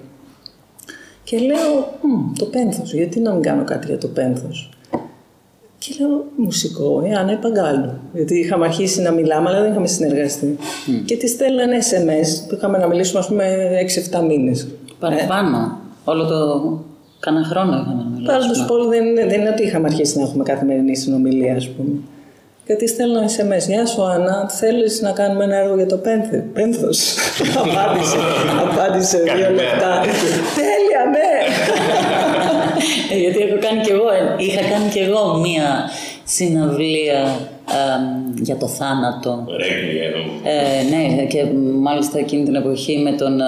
Και 1.30 1.38
λέω, 1.38 1.98
το 2.38 2.44
πένθος, 2.44 2.94
γιατί 2.94 3.20
να 3.20 3.32
μην 3.32 3.42
κάνω 3.42 3.64
κάτι 3.64 3.86
για 3.86 3.98
το 3.98 4.06
πένθος; 4.08 4.70
Ποιο 5.78 6.06
μουσικό, 6.36 7.02
η 7.10 7.12
Άννα 7.14 7.36
Παγκάλου. 7.38 7.90
Γιατί 8.14 8.38
είχαμε 8.38 8.64
αρχίσει 8.64 9.00
να 9.02 9.10
μιλάμε, 9.10 9.48
αλλά 9.48 9.60
δεν 9.60 9.70
είχαμε 9.70 9.86
συνεργαστεί. 9.86 10.56
Και 11.04 11.16
τη 11.16 11.28
στέλνανε 11.28 11.78
SMS 11.80 12.48
που 12.48 12.54
είχαμε 12.54 12.78
να 12.78 12.86
μιλήσουμε, 12.86 13.18
ας 13.20 13.26
πούμε, 13.28 13.68
6-7 14.20 14.22
μήνες. 14.26 14.68
Παραπάνω. 14.98 15.78
Όλο 16.04 16.26
το. 16.26 16.36
Κάνα 17.20 17.44
χρόνο 17.44 17.72
είχαμε 17.72 18.02
να 18.02 18.08
μιλήσουμε. 18.08 18.38
Πάντως 18.38 18.64
πολύ 18.64 18.88
δεν, 18.88 19.06
είναι- 19.06 19.26
δεν 19.26 19.40
είναι 19.40 19.48
ότι 19.50 19.62
είχαμε 19.62 19.86
αρχίσει 19.88 20.16
να 20.18 20.22
έχουμε 20.24 20.44
καθημερινή 20.44 20.96
συνομιλία, 20.96 21.56
ας 21.56 21.68
πούμε. 21.68 21.90
Γιατί 22.66 22.88
στέλνω 22.88 23.20
SMS. 23.20 23.66
Γεια 23.68 23.86
σου, 23.86 24.02
Άννα, 24.02 24.48
θέλεις 24.50 25.00
να 25.00 25.10
κάνουμε 25.10 25.44
ένα 25.44 25.56
έργο 25.56 25.74
για 25.76 25.86
το 25.86 25.96
πένθε. 25.96 26.44
Πένθος. 26.52 27.14
απάντησε. 27.62 28.16
απάντησε 28.70 29.16
δύο 29.18 29.26
Καλημέρα. 29.26 29.52
λεπτά. 29.52 30.00
Τέλεια, 30.60 31.02
ναι. 31.14 31.32
Ε, 33.14 33.18
γιατί 33.18 33.38
έχω 33.38 33.58
κάνει 33.60 33.80
κι 33.80 33.90
εγώ, 33.90 34.04
είχα 34.38 34.60
κάνει 34.60 34.88
κι 34.90 34.98
εγώ 34.98 35.34
μία 35.38 35.90
συναυλία 36.24 37.20
αμ, 37.66 38.34
για 38.42 38.56
το 38.56 38.66
θάνατο. 38.68 39.46
Ε, 40.44 40.82
ναι, 40.90 41.24
και 41.24 41.44
μάλιστα 41.80 42.18
εκείνη 42.18 42.44
την 42.44 42.54
εποχή 42.54 42.98
με 42.98 43.12
τον 43.12 43.40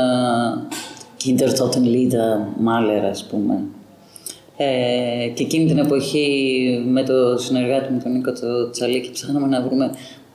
Kinder 1.25 1.49
Totenlieder 1.49 2.33
Mahler, 2.67 3.05
ας 3.11 3.27
πούμε. 3.31 3.59
Ε, 4.63 5.29
και 5.29 5.43
εκείνη 5.43 5.67
την 5.67 5.79
εποχή 5.79 6.27
με 6.87 7.03
το 7.03 7.39
συνεργάτη 7.39 7.93
μου, 7.93 8.01
τον 8.03 8.13
Νίκο 8.13 8.33
το 8.33 8.71
Τσαλίκη, 8.71 9.11
ψάχναμε 9.11 9.47
να 9.47 9.63
βρούμε 9.63 9.91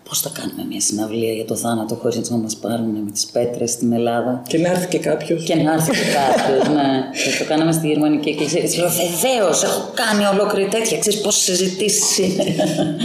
πώς 0.08 0.22
θα 0.22 0.32
κάνουμε 0.40 0.64
μια 0.70 0.82
συναυλία 0.82 1.32
για 1.32 1.46
το 1.46 1.56
θάνατο 1.56 1.96
χωρίς 1.96 2.30
να 2.30 2.38
μας 2.38 2.56
πάρουν 2.56 2.90
με 3.06 3.12
τις 3.12 3.26
πέτρες 3.26 3.72
στην 3.72 3.94
Ελλάδα. 3.94 4.42
Και 4.48 4.58
να 4.58 4.70
έρθει 4.70 4.88
και 4.88 5.00
κάποιος. 5.00 5.44
Και 5.44 5.56
να 5.56 5.74
έρθει 5.74 5.92
και 5.92 6.08
κάποιος, 6.20 6.68
ναι. 6.76 6.90
Και 7.24 7.44
το 7.44 7.46
κάναμε 7.50 7.72
στη 7.72 7.88
Γερμανική 7.88 8.30
Εκκλησία. 8.30 8.60
Και 8.60 8.66
της 8.66 8.78
λέω, 8.78 8.90
Βεβαίως, 8.90 9.64
έχω 9.64 9.82
κάνει 10.02 10.24
ολόκληρη 10.34 10.70
τέτοια. 10.70 10.98
Ξέρεις 10.98 11.22
πόσε 11.22 11.56
συζητήσεις 11.56 12.18
είναι. 12.18 12.44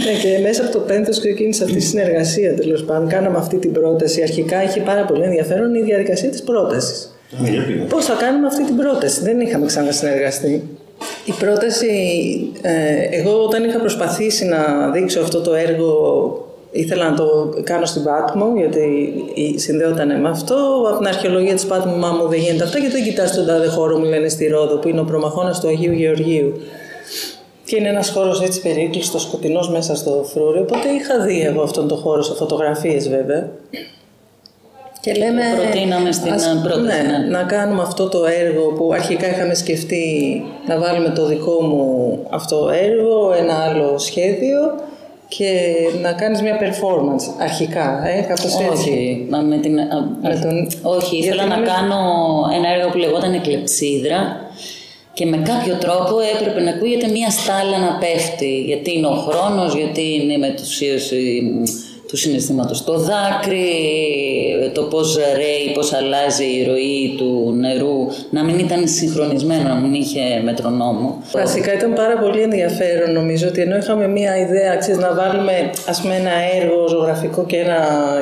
Ναι, 0.03 0.13
και 0.21 0.39
μέσα 0.41 0.63
από 0.63 0.71
το 0.71 0.79
πένθος 0.79 1.19
ξεκίνησε 1.19 1.63
αυτή 1.63 1.77
η 1.77 1.87
συνεργασία 1.91 2.55
τέλος 2.55 2.83
πάντων. 2.83 3.07
Κάναμε 3.07 3.37
αυτή 3.37 3.57
την 3.57 3.71
πρόταση. 3.71 4.21
Αρχικά 4.21 4.63
είχε 4.63 4.79
πάρα 4.79 5.05
πολύ 5.05 5.23
ενδιαφέρον 5.23 5.75
η 5.75 5.81
διαδικασία 5.81 6.29
της 6.29 6.43
πρότασης. 6.43 7.07
Πώς 7.89 8.05
θα 8.05 8.13
κάνουμε 8.13 8.47
αυτή 8.47 8.63
την 8.65 8.75
πρόταση, 8.75 9.21
δεν 9.21 9.39
είχαμε 9.39 9.65
ξανασυνεργαστεί. 9.65 10.77
Η 11.25 11.31
πρόταση, 11.39 11.87
ε, 12.61 13.17
εγώ 13.19 13.43
όταν 13.43 13.63
είχα 13.63 13.79
προσπαθήσει 13.79 14.45
να 14.45 14.89
δείξω 14.91 15.19
αυτό 15.21 15.41
το 15.41 15.53
έργο, 15.53 15.91
ήθελα 16.71 17.09
να 17.09 17.15
το 17.15 17.53
κάνω 17.63 17.85
στην 17.85 18.03
Πάτμο, 18.03 18.53
γιατί 18.55 19.13
η- 19.33 19.59
συνδέονταν 19.59 20.21
με 20.21 20.29
αυτό. 20.29 20.55
Από 20.89 20.97
την 20.97 21.07
αρχαιολογία 21.07 21.53
της 21.53 21.65
Πάτμου, 21.65 21.95
μα 21.97 22.09
μου 22.11 22.27
δεν 22.27 22.39
γίνεται 22.39 22.63
αυτά, 22.63 22.77
γιατί 22.77 22.93
δεν 22.95 23.03
κοιτάς 23.03 23.35
τον 23.35 23.45
τάδε 23.45 23.67
χώρο, 23.67 23.97
μου 23.97 24.05
λένε 24.05 24.29
στη 24.29 24.47
Ρόδο, 24.47 24.75
που 24.75 24.87
είναι 24.87 24.99
ο 24.99 25.03
προμαχώνας 25.03 25.59
του 25.59 25.67
Αγίου 25.67 25.91
Γεωργίου. 25.93 26.53
Και 27.65 27.75
είναι 27.75 27.87
ένας 27.89 28.09
χώρος 28.09 28.41
έτσι 28.41 28.61
περίκλειστος, 28.61 29.21
σκοτεινός 29.21 29.69
μέσα 29.69 29.95
στο 29.95 30.25
φρούρι, 30.33 30.59
οπότε 30.59 30.89
είχα 30.89 31.19
δει 31.25 31.41
εγώ 31.41 31.61
αυτόν 31.61 31.87
τον 31.87 31.97
χώρο, 31.97 32.21
σε 32.21 32.33
φωτογραφίες 32.33 33.09
βέβαια. 33.09 33.49
Και 35.05 35.13
λέμε... 35.13 35.41
προτείναμε 35.61 36.11
στην 36.11 36.31
πρόταση, 36.63 36.81
Ναι, 36.81 37.17
ναι. 37.17 37.17
να 37.29 37.43
κάνουμε 37.43 37.81
αυτό 37.81 38.07
το 38.09 38.25
έργο 38.25 38.67
που 38.77 38.93
αρχικά 38.93 39.29
είχαμε 39.29 39.53
σκεφτεί 39.53 40.05
να 40.67 40.79
βάλουμε 40.79 41.09
το 41.09 41.25
δικό 41.25 41.61
μου 41.61 42.17
αυτό 42.29 42.69
έργο, 42.83 43.33
ένα 43.37 43.53
άλλο 43.53 43.97
σχέδιο 43.97 44.59
και 45.27 45.49
να 46.01 46.11
κάνεις 46.13 46.41
μια 46.41 46.57
performance 46.59 47.23
αρχικά, 47.41 48.03
ε, 48.07 48.21
κάπως 48.21 48.43
έτσι. 48.43 48.89
Όχι, 48.89 49.25
μα 49.29 49.37
με 49.39 49.57
την, 49.57 49.79
α, 49.79 49.83
Με 50.21 50.39
τον- 50.41 50.67
όχι 50.81 51.17
ήθελα 51.17 51.33
Γιατί 51.35 51.49
να 51.49 51.55
νομίζω- 51.55 51.73
κάνω 51.75 51.99
ένα 52.57 52.69
έργο 52.77 52.89
που 52.91 52.97
λεγόταν 52.97 53.33
Εκλεψίδρα 53.33 54.19
και 55.13 55.25
με 55.25 55.37
κάποιο 55.37 55.75
τρόπο 55.75 56.15
έπρεπε 56.35 56.59
να 56.61 56.69
ακούγεται 56.69 57.07
μία 57.07 57.29
στάλα 57.29 57.77
να 57.77 57.97
πέφτει. 57.99 58.59
Γιατί 58.65 58.97
είναι 58.97 59.07
ο 59.07 59.17
χρόνος, 59.27 59.75
γιατί 59.75 60.13
είναι 60.21 60.33
η 60.33 60.37
μετουσίωση 60.37 61.41
μ, 61.53 61.63
του 62.13 62.19
συναισθήματος 62.19 62.77
στο 62.77 62.93
δάκρυ, 62.97 63.67
το 64.73 64.81
πώς 64.83 65.15
ρέει, 65.35 65.73
πώς 65.73 65.93
αλλάζει 65.93 66.43
η 66.45 66.63
ροή 66.67 67.15
του 67.17 67.53
νερού, 67.57 67.97
να 68.29 68.43
μην 68.43 68.59
ήταν 68.59 68.87
συγχρονισμένο, 68.87 69.67
να 69.69 69.75
μην 69.75 69.93
είχε 69.93 70.21
μετρονόμο. 70.43 71.21
Βασικά 71.31 71.73
ήταν 71.73 71.93
πάρα 71.93 72.17
πολύ 72.17 72.41
ενδιαφέρον 72.41 73.11
νομίζω 73.13 73.47
ότι 73.47 73.61
ενώ 73.61 73.77
είχαμε 73.77 74.07
μία 74.07 74.37
ιδέα 74.37 74.75
ξέρεις, 74.75 75.01
να 75.01 75.13
βάλουμε 75.13 75.69
ας 75.87 76.01
πούμε 76.01 76.15
ένα 76.15 76.31
έργο 76.61 76.87
ζωγραφικό 76.87 77.45
και 77.45 77.57
ένα 77.57 77.77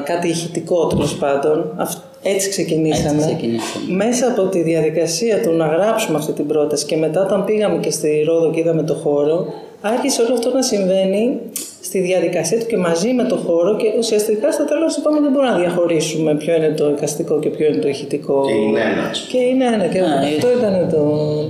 κάτι 0.05 0.27
ηχητικό 0.27 0.87
τέλος 0.87 1.15
πάντων. 1.15 1.73
αυ- 1.77 1.97
Έτσι 2.23 2.49
ξεκινήσαμε. 2.49 3.09
Έτσι 3.09 3.25
ξεκινήσαμε. 3.25 3.93
Μέσα 4.05 4.27
από 4.27 4.41
τη 4.47 4.61
διαδικασία 4.61 5.41
του 5.41 5.51
να 5.51 5.65
γράψουμε 5.65 6.17
αυτή 6.17 6.31
την 6.31 6.47
πρόταση 6.47 6.85
και 6.85 6.95
μετά 6.95 7.21
όταν 7.21 7.45
πήγαμε 7.45 7.77
και 7.79 7.91
στη 7.91 8.23
Ρόδο 8.27 8.51
και 8.51 8.59
είδαμε 8.59 8.83
το 8.83 8.93
χώρο, 8.93 9.45
άρχισε 9.81 10.21
όλο 10.21 10.33
αυτό 10.33 10.49
να 10.53 10.61
συμβαίνει 10.61 11.39
στη 11.81 11.99
διαδικασία 11.99 12.59
του 12.59 12.65
και 12.65 12.77
μαζί 12.77 13.13
με 13.13 13.23
το 13.23 13.35
χώρο 13.35 13.75
και 13.75 13.85
ουσιαστικά 13.97 14.51
στο 14.51 14.65
τέλος 14.65 14.97
είπαμε 14.97 15.19
δεν 15.19 15.31
μπορούμε 15.31 15.51
να 15.51 15.57
διαχωρίσουμε 15.57 16.35
ποιο 16.35 16.55
είναι 16.55 16.69
το 16.77 16.89
εικαστικό 16.89 17.39
και 17.39 17.49
ποιο 17.49 17.65
είναι 17.67 17.77
το 17.77 17.87
ηχητικό. 17.87 18.45
Και 18.47 18.53
είναι 18.53 18.79
ένας. 18.79 19.27
Και 19.31 19.37
είναι 19.37 19.65
ένα. 19.65 19.87
Και 19.87 19.99
αυτό 19.99 20.47
ήταν 20.57 20.89
το, 20.91 21.03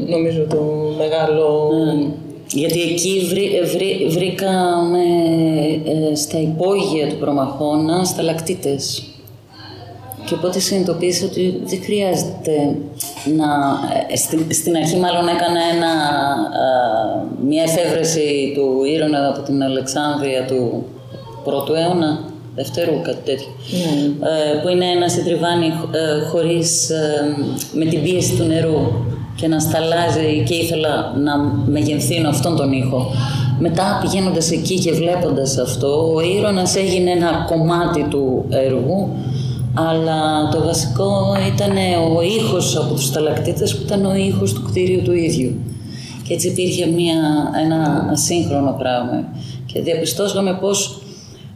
νομίζω 0.07 0.41
το 0.49 0.63
μεγάλο... 0.97 1.69
Γιατί 2.53 2.81
εκεί 2.81 3.25
βρή- 3.29 3.63
βρή- 3.75 4.07
βρήκαμε 4.07 4.99
ε, 6.11 6.15
στα 6.15 6.39
υπόγεια 6.39 7.07
του 7.09 7.15
προμαχώνα 7.15 8.03
σταλακτίτες. 8.03 9.03
Και 10.31 10.37
οπότε 10.37 10.59
συνειδητοποίησα 10.59 11.25
ότι 11.25 11.61
δεν 11.65 11.79
χρειάζεται 11.83 12.55
να... 13.37 13.49
ε, 14.11 14.15
Στην, 14.15 14.45
στην 14.51 14.75
αρχή 14.75 14.97
μάλλον 14.97 15.27
έκανα 15.27 15.59
ένα, 15.75 15.87
α, 15.87 16.67
μια 17.47 17.63
εφεύρεση 17.63 18.51
του 18.55 18.83
Ήρωνα 18.93 19.27
από 19.27 19.41
την 19.41 19.63
Αλεξάνδρεια 19.63 20.45
του 20.45 20.83
πρώτου 21.43 21.73
αιώνα, 21.73 22.19
δευτερού, 22.55 23.01
κάτι 23.01 23.21
τέτοιο. 23.25 23.47
Ε, 24.31 24.59
που 24.61 24.67
είναι 24.67 24.85
ένα 24.85 25.07
συντριβάνι 25.09 25.65
ε, 25.65 26.27
χωρίς, 26.29 26.89
ε, 26.89 27.35
με 27.73 27.85
την 27.85 28.03
πίεση 28.03 28.35
του 28.35 28.43
νερού 28.43 28.79
και 29.35 29.47
να 29.47 29.59
σταλάζει 29.59 30.43
και 30.47 30.55
ήθελα 30.55 31.13
να 31.17 31.37
μεγενθύνω 31.65 32.29
αυτόν 32.29 32.55
τον 32.55 32.71
ήχο. 32.71 33.11
Μετά 33.59 33.99
πηγαίνοντας 34.01 34.51
εκεί 34.51 34.79
και 34.79 34.91
βλέποντας 34.91 35.57
αυτό, 35.57 36.13
ο 36.13 36.19
Ήρωνας 36.19 36.75
έγινε 36.75 37.11
ένα 37.11 37.45
κομμάτι 37.49 38.05
του 38.09 38.45
έργου, 38.49 39.09
αλλά 39.73 40.49
το 40.49 40.63
βασικό 40.63 41.35
ήταν 41.53 41.77
ο 42.15 42.21
ήχος 42.21 42.77
από 42.77 42.93
τους 42.93 43.05
σταλακτίτες 43.05 43.75
που 43.75 43.83
ήταν 43.85 44.05
ο 44.05 44.15
ήχος 44.15 44.53
του 44.53 44.63
κτίριου 44.63 45.01
του 45.01 45.13
ίδιου. 45.13 45.55
Και 46.23 46.33
έτσι 46.33 46.47
υπήρχε 46.47 46.85
μια, 46.85 47.51
ένα 47.63 48.07
ασύγχρονο 48.11 48.75
πράγμα. 48.77 49.27
Και 49.65 49.81
διαπιστώσαμε 49.81 50.57
πως 50.61 51.01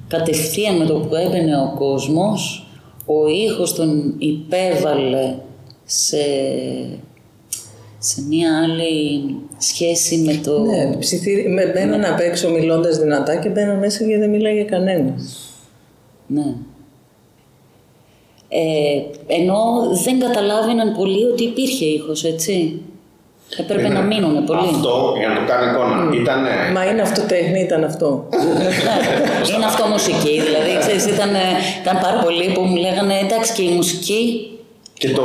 κατευθείαν 0.08 0.78
με 0.78 0.86
το 0.86 0.94
που 0.94 1.16
έμπαινε 1.16 1.58
ο 1.58 1.74
κόσμος, 1.78 2.68
ο 3.06 3.28
ήχος 3.28 3.76
τον 3.76 4.16
υπέβαλε 4.18 5.36
σε, 5.86 6.18
σε 7.98 8.22
μια 8.28 8.62
άλλη 8.64 9.36
σχέση 9.58 10.18
με 10.18 10.40
το... 10.44 10.60
Ναι, 10.60 10.96
ψιθύρι, 11.00 11.50
με 11.50 11.66
μπαίναν 11.66 12.06
απ' 12.06 12.20
έξω 12.20 12.50
μιλώντας 12.50 12.98
δυνατά 12.98 13.36
και 13.36 13.50
μπαίναν 13.50 13.78
μέσα 13.78 14.04
και 14.04 14.18
δεν 14.18 14.30
μιλάγε 14.30 14.62
κανένα. 14.62 15.14
Ναι. 16.28 16.56
Ε, 18.58 19.02
ενώ 19.38 19.60
δεν 20.06 20.20
καταλάβαιναν 20.20 20.96
πολύ 20.98 21.24
ότι 21.26 21.44
υπήρχε 21.44 21.86
ήχος, 21.86 22.24
έτσι. 22.24 22.82
Έπρεπε 23.58 23.88
να 23.88 24.02
μείνουν 24.02 24.44
πολύ. 24.46 24.70
Αυτό, 24.74 25.14
για 25.18 25.28
να 25.28 25.36
το 25.36 25.42
κάνω 25.52 25.72
εικόνα, 25.72 26.22
ήταν. 26.22 26.42
Μα 26.74 26.86
είναι 26.86 27.02
αυτό 27.02 27.22
τέχνη, 27.22 27.60
ήταν 27.60 27.84
αυτό. 27.84 28.28
Ναι, 28.32 28.64
είναι 29.56 29.66
αυτό 29.66 29.86
μουσική. 29.88 30.42
Δηλαδή, 30.48 30.72
ξέρεις, 30.80 31.06
ήταν, 31.06 31.30
ήταν 31.82 32.00
πάρα 32.02 32.20
πολλοί 32.24 32.52
που 32.54 32.62
μου 32.62 32.76
λέγανε 32.76 33.14
εντάξει 33.24 33.54
και 33.54 33.62
η 33.62 33.70
μουσική. 33.70 34.50
Και 34.94 35.10
το, 35.10 35.24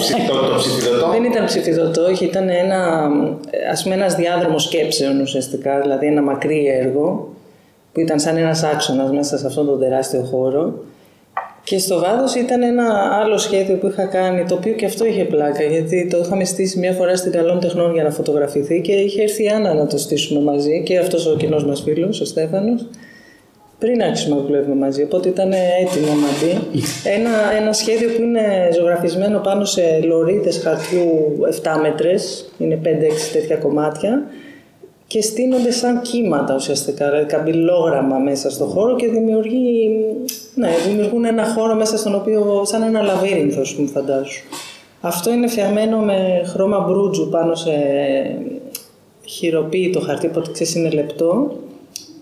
ψη- 0.00 0.26
το, 0.28 0.34
το 0.34 0.54
ψηφιδωτό. 0.62 1.08
Δεν 1.10 1.24
ήταν 1.24 1.44
ψηφιδωτό, 1.44 2.02
όχι, 2.04 2.24
ήταν 2.24 2.48
ένα, 2.48 3.08
ας 3.72 3.82
πούμε, 3.82 3.94
ένας 3.94 4.14
διάδρομος 4.14 4.62
σκέψεων 4.62 5.20
ουσιαστικά, 5.20 5.80
δηλαδή 5.80 6.06
ένα 6.06 6.22
μακρύ 6.22 6.66
έργο 6.66 7.28
που 7.92 8.00
ήταν 8.00 8.18
σαν 8.20 8.36
ένας 8.36 8.62
άξονας 8.62 9.10
μέσα 9.10 9.38
σε 9.38 9.46
αυτόν 9.46 9.66
τον 9.66 9.80
τεράστιο 9.80 10.22
χώρο. 10.30 10.74
Και 11.68 11.78
στο 11.78 11.98
βάθος 11.98 12.34
ήταν 12.34 12.62
ένα 12.62 12.84
άλλο 13.22 13.38
σχέδιο 13.38 13.76
που 13.76 13.86
είχα 13.86 14.04
κάνει, 14.04 14.44
το 14.44 14.54
οποίο 14.54 14.72
και 14.72 14.86
αυτό 14.86 15.04
είχε 15.04 15.24
πλάκα, 15.24 15.62
γιατί 15.62 16.08
το 16.10 16.18
είχαμε 16.18 16.44
στήσει 16.44 16.78
μια 16.78 16.92
φορά 16.92 17.16
στην 17.16 17.32
Καλών 17.32 17.60
Τεχνών 17.60 17.92
για 17.92 18.02
να 18.02 18.10
φωτογραφηθεί 18.10 18.80
και 18.80 18.92
είχε 18.92 19.22
έρθει 19.22 19.44
η 19.44 19.48
Άννα 19.48 19.74
να 19.74 19.86
το 19.86 19.98
στήσουμε 19.98 20.40
μαζί 20.40 20.82
και 20.84 20.98
αυτός 20.98 21.26
ο 21.26 21.36
κοινός 21.36 21.64
μας 21.64 21.80
φίλος, 21.82 22.20
ο 22.20 22.24
Στέφανος, 22.24 22.86
πριν 23.78 24.02
άρχισουμε 24.02 24.36
να 24.36 24.42
δουλεύουμε 24.42 24.74
μαζί, 24.74 25.02
οπότε 25.02 25.28
ήταν 25.28 25.52
έτοιμο 25.52 26.12
να 26.14 26.28
μπει. 26.38 26.80
Ένα, 27.18 27.30
ένα 27.60 27.72
σχέδιο 27.72 28.08
που 28.08 28.22
είναι 28.22 28.68
ζωγραφισμένο 28.74 29.38
πάνω 29.38 29.64
σε 29.64 30.00
λωρίδες 30.04 30.58
χαρτιού 30.58 31.38
7 31.62 31.80
μέτρες, 31.82 32.52
είναι 32.58 32.80
5-6 32.84 32.88
τέτοια 33.32 33.56
κομμάτια 33.56 34.26
και 35.06 35.22
στείνονται 35.22 35.70
σαν 35.70 36.00
κύματα 36.00 36.54
ουσιαστικά, 36.54 37.10
δηλαδή 37.10 37.26
καμπυλόγραμμα 37.26 38.18
μέσα 38.18 38.50
στο 38.50 38.64
χώρο 38.64 38.96
και 38.96 39.08
δημιουργεί, 39.08 39.90
ναι, 40.56 40.68
δημιουργούν 40.88 41.24
ένα 41.24 41.44
χώρο 41.44 41.74
μέσα 41.74 41.96
στον 41.96 42.14
οποίο, 42.14 42.62
σαν 42.64 42.82
ένα 42.82 43.02
λαβύρινθο, 43.02 43.60
ας 43.60 43.74
πούμε, 43.74 43.88
φαντάσου. 43.88 44.42
Αυτό 45.00 45.32
είναι 45.32 45.48
φτιαγμένο 45.48 45.98
με 45.98 46.42
χρώμα 46.44 46.78
μπρούτζου 46.78 47.28
πάνω 47.28 47.54
σε 47.54 47.72
χειροποίητο 49.24 50.00
χαρτί, 50.00 50.26
οπότε 50.26 50.50
ξέρεις 50.50 50.74
είναι 50.74 50.90
λεπτό 50.90 51.56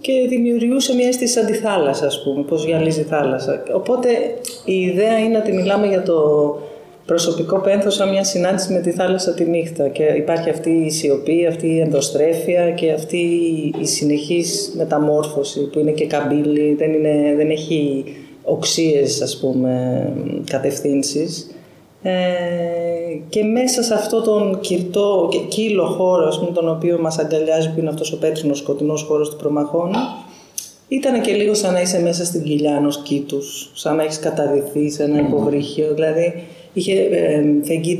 και 0.00 0.12
δημιουργούσε 0.28 0.94
μια 0.94 1.06
αίσθηση 1.06 1.32
σαν 1.32 1.46
τη 1.46 1.52
θάλασσα, 1.52 2.06
ας 2.06 2.22
πούμε, 2.22 2.42
πώς 2.42 2.64
γυαλίζει 2.64 3.00
η 3.00 3.04
θάλασσα. 3.04 3.62
Οπότε 3.72 4.08
η 4.64 4.80
ιδέα 4.80 5.18
είναι 5.18 5.38
ότι 5.38 5.52
μιλάμε 5.52 5.86
για 5.86 6.02
το 6.02 6.18
προσωπικό 7.06 7.58
πένθος 7.58 7.94
σαν 7.94 8.08
μια 8.08 8.24
συνάντηση 8.24 8.72
με 8.72 8.80
τη 8.80 8.90
θάλασσα 8.90 9.34
τη 9.34 9.44
νύχτα 9.44 9.88
και 9.88 10.02
υπάρχει 10.02 10.50
αυτή 10.50 10.70
η 10.70 10.90
σιωπή, 10.90 11.46
αυτή 11.46 11.66
η 11.66 11.80
ενδοστρέφεια 11.80 12.70
και 12.70 12.92
αυτή 12.92 13.16
η 13.80 13.86
συνεχής 13.86 14.72
μεταμόρφωση 14.76 15.60
που 15.60 15.78
είναι 15.78 15.90
και 15.90 16.06
καμπύλη, 16.06 16.74
δεν, 16.74 16.92
είναι, 16.92 17.34
δεν 17.36 17.50
έχει 17.50 18.04
οξύες 18.44 19.20
ας 19.20 19.38
πούμε 19.38 20.12
κατευθύνσεις. 20.50 21.50
Ε, 22.02 22.12
και 23.28 23.44
μέσα 23.44 23.82
σε 23.82 23.94
αυτό 23.94 24.22
τον 24.22 24.60
κυρτό 24.60 25.28
και 25.30 25.38
κύλο 25.38 25.84
χώρο 25.84 26.26
ας 26.26 26.38
πούμε, 26.38 26.50
τον 26.50 26.68
οποίο 26.68 26.98
μας 27.00 27.18
αγκαλιάζει 27.18 27.72
που 27.72 27.80
είναι 27.80 27.88
αυτός 27.88 28.12
ο 28.12 28.18
πέτρινος 28.18 28.58
σκοτεινός 28.58 29.02
χώρος 29.02 29.30
του 29.30 29.36
Προμαχώνα 29.36 29.98
ήταν 30.88 31.20
και 31.20 31.32
λίγο 31.32 31.54
σαν 31.54 31.72
να 31.72 31.80
είσαι 31.80 32.00
μέσα 32.00 32.24
στην 32.24 32.42
κοιλιά 32.42 32.74
ενός 32.76 33.02
κήτους, 33.02 33.70
σαν 33.74 33.96
να 33.96 34.02
έχεις 34.02 34.18
καταδυθεί 34.18 34.90
σε 34.90 35.02
ένα 35.02 35.20
υποβρύχιο, 35.20 35.94
δηλαδή 35.94 36.42
είχε 36.72 36.92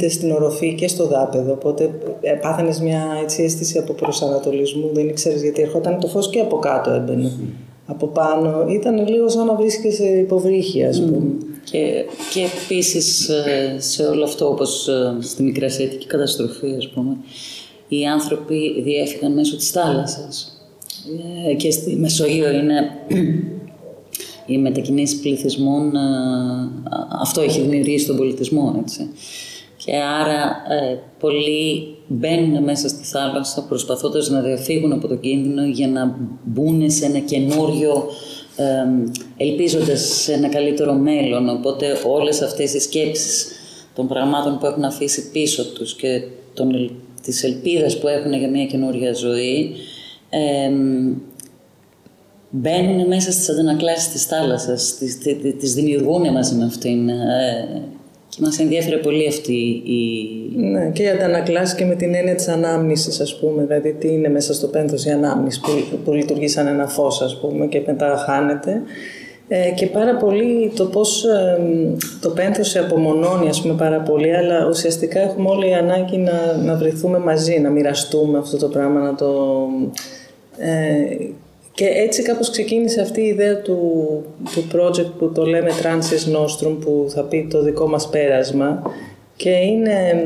ε, 0.03 0.09
στην 0.09 0.31
οροφή 0.31 0.75
και 0.75 0.89
στο 0.89 1.07
δάπεδο, 1.07 1.53
οπότε 1.53 1.91
ε, 2.21 2.33
πάθαινες 2.33 2.81
μια 2.81 3.03
έτσι, 3.23 3.43
αίσθηση 3.43 3.79
από 3.79 3.93
προσανατολισμού, 3.93 4.91
δεν 4.93 5.09
ήξερες 5.09 5.43
γιατί 5.43 5.63
ερχόταν 5.63 6.01
το 6.01 6.07
φως 6.07 6.31
και 6.31 6.41
από 6.41 6.59
κάτω 6.59 6.91
έμπαινε. 6.91 7.33
Από 7.87 8.07
πάνω 8.07 8.66
ήταν 8.68 9.09
λίγο 9.09 9.28
σαν 9.28 9.47
να 9.47 9.55
βρίσκεσαι 9.55 10.18
υποβρύχια, 10.18 10.89
ας 10.89 11.01
πούμε. 11.01 11.22
Και, 11.64 12.05
και 12.32 12.47
επίσης 12.64 13.28
ε, 13.28 13.76
σε 13.78 14.03
όλο 14.03 14.24
αυτό, 14.24 14.49
όπως 14.49 14.89
ε, 14.89 15.16
στη 15.20 15.43
μικρασιατική 15.43 16.07
καταστροφή, 16.07 16.74
ας 16.76 16.89
πούμε, 16.89 17.16
οι 17.89 18.07
άνθρωποι 18.07 18.82
διέφυγαν 18.82 19.32
μέσω 19.32 19.57
της 19.57 19.70
θάλασσας. 19.70 20.59
Και 21.57 21.70
στη 21.70 21.97
Μεσογείο 21.97 22.51
είναι 22.51 22.91
οι 24.47 24.59
μετακινήσεις 24.59 25.20
πληθυσμών, 25.20 25.93
αυτό 27.20 27.41
έχει 27.41 27.61
δημιουργήσει 27.61 28.07
τον 28.07 28.16
πολιτισμό, 28.16 28.76
έτσι. 28.82 29.09
Και 29.85 29.97
άρα 29.97 30.62
ε, 30.68 30.99
πολλοί 31.18 31.97
μπαίνουν 32.07 32.62
μέσα 32.62 32.89
στη 32.89 33.05
θάλασσα 33.05 33.62
προσπαθώντας 33.68 34.28
να 34.28 34.41
διαφύγουν 34.41 34.93
από 34.93 35.09
τον 35.09 35.20
κίνδυνο 35.20 35.64
για 35.64 35.89
να 35.89 36.16
μπουν 36.45 36.91
σε 36.91 37.05
ένα 37.05 37.18
καινούριο, 37.18 38.07
ε, 38.57 38.64
ελπίζοντας 39.37 40.01
σε 40.01 40.32
ένα 40.32 40.49
καλύτερο 40.49 40.93
μέλλον. 40.93 41.49
Οπότε 41.49 41.87
όλες 42.07 42.43
αυτές 42.43 42.74
οι 42.74 42.80
σκέψεις 42.80 43.47
των 43.95 44.09
πραγμάτων 44.09 44.59
που 44.59 44.66
έχουν 44.66 44.85
αφήσει 44.85 45.30
πίσω 45.30 45.64
τους 45.72 45.95
και 45.95 46.22
των, 46.55 46.91
της 47.22 47.45
ελπίδας 47.45 47.99
που 47.99 48.09
έχουν 48.09 48.32
για 48.32 48.49
μια 48.49 48.66
καινούρια 48.66 49.12
ζωή, 49.12 49.74
ε, 50.30 50.70
μπαίνουν 52.51 53.07
μέσα 53.07 53.32
στις 53.32 53.49
αντανακλάσεις 53.49 54.12
της 54.12 54.24
θάλασσας, 54.24 54.95
τις, 54.99 55.18
τις 55.59 55.74
δημιουργούν 55.74 56.32
μαζί 56.32 56.55
με 56.55 56.64
αυτήν. 56.64 57.09
Ε, 57.09 57.82
και 58.35 58.41
μας 58.43 58.59
ενδιαφέρει 58.59 59.01
πολύ 59.01 59.28
αυτή 59.28 59.82
η... 59.85 60.30
Ναι, 60.57 60.91
και 60.91 61.03
η 61.03 61.09
αντανακλάση 61.09 61.76
και 61.76 61.85
με 61.85 61.95
την 61.95 62.14
έννοια 62.14 62.35
της 62.35 62.49
ανάμνησης, 62.49 63.20
ας 63.20 63.39
πούμε. 63.39 63.62
Δηλαδή, 63.62 63.93
τι 63.93 64.09
είναι 64.09 64.28
μέσα 64.28 64.55
στο 64.55 64.66
πένθος 64.66 65.05
η 65.05 65.11
ανάμνηση 65.11 65.61
που, 65.61 65.99
που 66.05 66.12
λειτουργεί 66.12 66.49
σαν 66.49 66.66
ένα 66.66 66.87
φως, 66.87 67.20
ας 67.20 67.41
πούμε, 67.41 67.66
και 67.66 67.82
μετά 67.87 68.16
χάνεται. 68.26 68.82
Ε, 69.49 69.70
και 69.70 69.87
πάρα 69.87 70.16
πολύ 70.16 70.72
το 70.76 70.85
πώς 70.85 71.24
ε, 71.24 71.59
το 72.20 72.30
πένθος 72.30 72.68
σε 72.68 72.78
απομονώνει, 72.78 73.49
ας 73.49 73.62
πούμε, 73.62 73.74
πάρα 73.74 74.01
πολύ, 74.01 74.37
αλλά 74.37 74.66
ουσιαστικά 74.68 75.20
έχουμε 75.20 75.49
όλοι 75.51 75.74
ανάγκη 75.74 76.16
να, 76.16 76.57
να 76.64 76.74
βρεθούμε 76.74 77.18
μαζί, 77.18 77.59
να 77.59 77.70
μοιραστούμε 77.70 78.39
αυτό 78.39 78.57
το 78.57 78.68
πράγμα, 78.68 79.01
να 79.01 79.14
το... 79.14 79.32
Ε, 80.59 81.26
και 81.75 81.87
έτσι 81.87 82.22
κάπως 82.22 82.51
ξεκίνησε 82.51 83.01
αυτή 83.01 83.20
η 83.20 83.27
ιδέα 83.27 83.61
του, 83.61 83.79
του 84.55 84.64
project 84.72 85.11
που 85.18 85.33
το 85.33 85.45
λέμε 85.45 85.70
Transis 85.83 86.37
Nostrum 86.37 86.77
που 86.81 87.07
θα 87.09 87.22
πει 87.22 87.47
το 87.51 87.62
δικό 87.62 87.89
μας 87.89 88.09
πέρασμα. 88.09 88.83
Και 89.37 89.51
είναι 89.51 90.25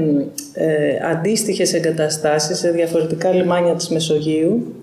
ε, 0.53 0.99
αντίστοιχες 1.11 1.75
εγκαταστάσεις 1.75 2.59
σε 2.59 2.71
διαφορετικά 2.71 3.33
λιμάνια 3.33 3.75
της 3.75 3.89
Μεσογείου 3.89 4.75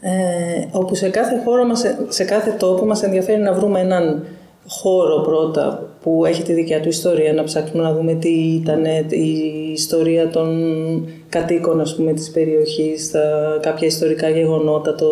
ε, 0.00 0.66
όπου 0.70 0.94
σε 0.94 1.08
κάθε 1.08 1.40
χώρο 1.44 1.64
μας, 1.64 1.84
σε 2.08 2.24
κάθε 2.24 2.50
τόπο 2.50 2.84
μας 2.86 3.02
ενδιαφέρει 3.02 3.40
να 3.40 3.52
βρούμε 3.52 3.80
έναν 3.80 4.24
χώρο 4.68 5.20
πρώτα 5.20 5.88
που 6.06 6.24
έχει 6.24 6.42
τη 6.42 6.52
δικιά 6.52 6.80
του 6.80 6.88
ιστορία, 6.88 7.32
να 7.32 7.44
ψάξουμε 7.44 7.82
να 7.82 7.94
δούμε 7.94 8.14
τι 8.14 8.28
ήταν 8.28 8.84
η 9.08 9.70
ιστορία 9.72 10.28
των 10.28 11.08
κατοίκων 11.28 11.80
ας 11.80 11.96
πούμε, 11.96 12.12
της 12.12 12.30
περιοχής, 12.30 13.10
τα, 13.10 13.20
κάποια 13.62 13.86
ιστορικά 13.86 14.28
γεγονότα, 14.28 14.94
το, 14.94 15.06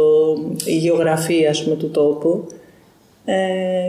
η 0.65 0.77
γεωγραφία 0.77 1.51
ας 1.51 1.65
πούμε, 1.65 1.77
του 1.77 1.91
τόπου 1.91 2.47
ε, 3.25 3.35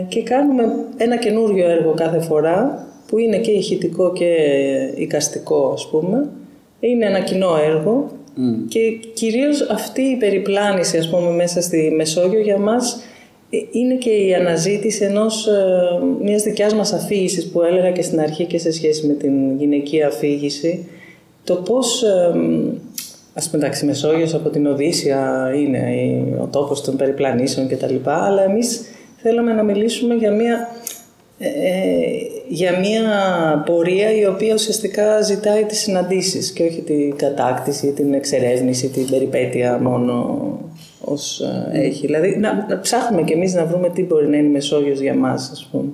και 0.08 0.22
κάνουμε 0.22 0.62
ένα 0.96 1.16
καινούριο 1.16 1.70
έργο 1.70 1.92
κάθε 1.96 2.20
φορά 2.20 2.86
που 3.06 3.18
είναι 3.18 3.38
και 3.38 3.50
ηχητικό 3.50 4.12
και 4.12 4.34
οικαστικό 4.94 5.70
ας 5.74 5.88
πούμε. 5.88 6.28
Είναι 6.80 7.06
ένα 7.06 7.20
κοινό 7.20 7.56
έργο 7.66 8.10
και 8.68 8.80
κυρίως 9.14 9.60
αυτή 9.70 10.02
η 10.02 10.16
περιπλάνηση 10.16 10.98
ας 10.98 11.08
πούμε 11.08 11.30
μέσα 11.30 11.60
στη 11.60 11.92
Μεσόγειο 11.96 12.40
για 12.40 12.58
μας 12.58 12.94
ε, 12.94 13.15
είναι 13.70 13.94
και 13.94 14.10
η 14.10 14.34
αναζήτηση 14.34 15.04
ενός, 15.04 15.46
ε, 15.46 15.98
μιας 16.22 16.42
δικιάς 16.42 16.74
μας 16.74 16.92
αφήγησης 16.92 17.46
που 17.46 17.62
έλεγα 17.62 17.90
και 17.90 18.02
στην 18.02 18.20
αρχή 18.20 18.44
και 18.44 18.58
σε 18.58 18.72
σχέση 18.72 19.06
με 19.06 19.12
την 19.12 19.56
γυναική 19.58 20.02
αφήγηση. 20.02 20.88
Το 21.44 21.54
πώς, 21.54 22.02
ε, 22.02 22.34
ας 23.34 23.50
πούμε 23.50 23.64
εντάξει, 23.64 23.84
Μεσόγειος 23.84 24.34
από 24.34 24.48
την 24.48 24.66
Οδύσσια 24.66 25.52
είναι 25.56 25.82
ο 26.40 26.46
τόπος 26.46 26.80
των 26.80 26.96
περιπλανήσεων 26.96 27.68
κτλ. 27.68 27.94
Αλλά 28.04 28.42
εμείς 28.42 28.80
θέλαμε 29.16 29.52
να 29.52 29.62
μιλήσουμε 29.62 30.14
για 30.14 30.30
μια, 30.30 30.68
για 32.48 32.78
μια 32.78 33.02
πορεία 33.66 34.12
η 34.16 34.26
οποία 34.26 34.54
ουσιαστικά 34.54 35.20
ζητάει 35.20 35.64
τις 35.64 35.78
συναντήσεις 35.78 36.50
και 36.50 36.62
όχι 36.62 36.82
την 36.82 37.16
κατάκτηση, 37.16 37.92
την 37.92 38.14
εξερεύνηση, 38.14 38.88
την 38.88 39.10
περιπέτεια 39.10 39.78
μόνο 39.78 40.38
ως 41.00 41.40
ε, 41.40 41.70
έχει. 41.72 42.06
Δηλαδή 42.06 42.36
να, 42.36 42.66
να 42.68 42.80
ψάχνουμε 42.80 43.22
κι 43.22 43.32
εμείς 43.32 43.54
να 43.54 43.66
βρούμε 43.66 43.90
τι 43.90 44.02
μπορεί 44.02 44.28
να 44.28 44.36
είναι 44.36 44.48
η 44.48 44.50
Μεσόγειος 44.50 45.00
για 45.00 45.14
μας, 45.14 45.50
ας 45.50 45.68
πούμε. 45.70 45.90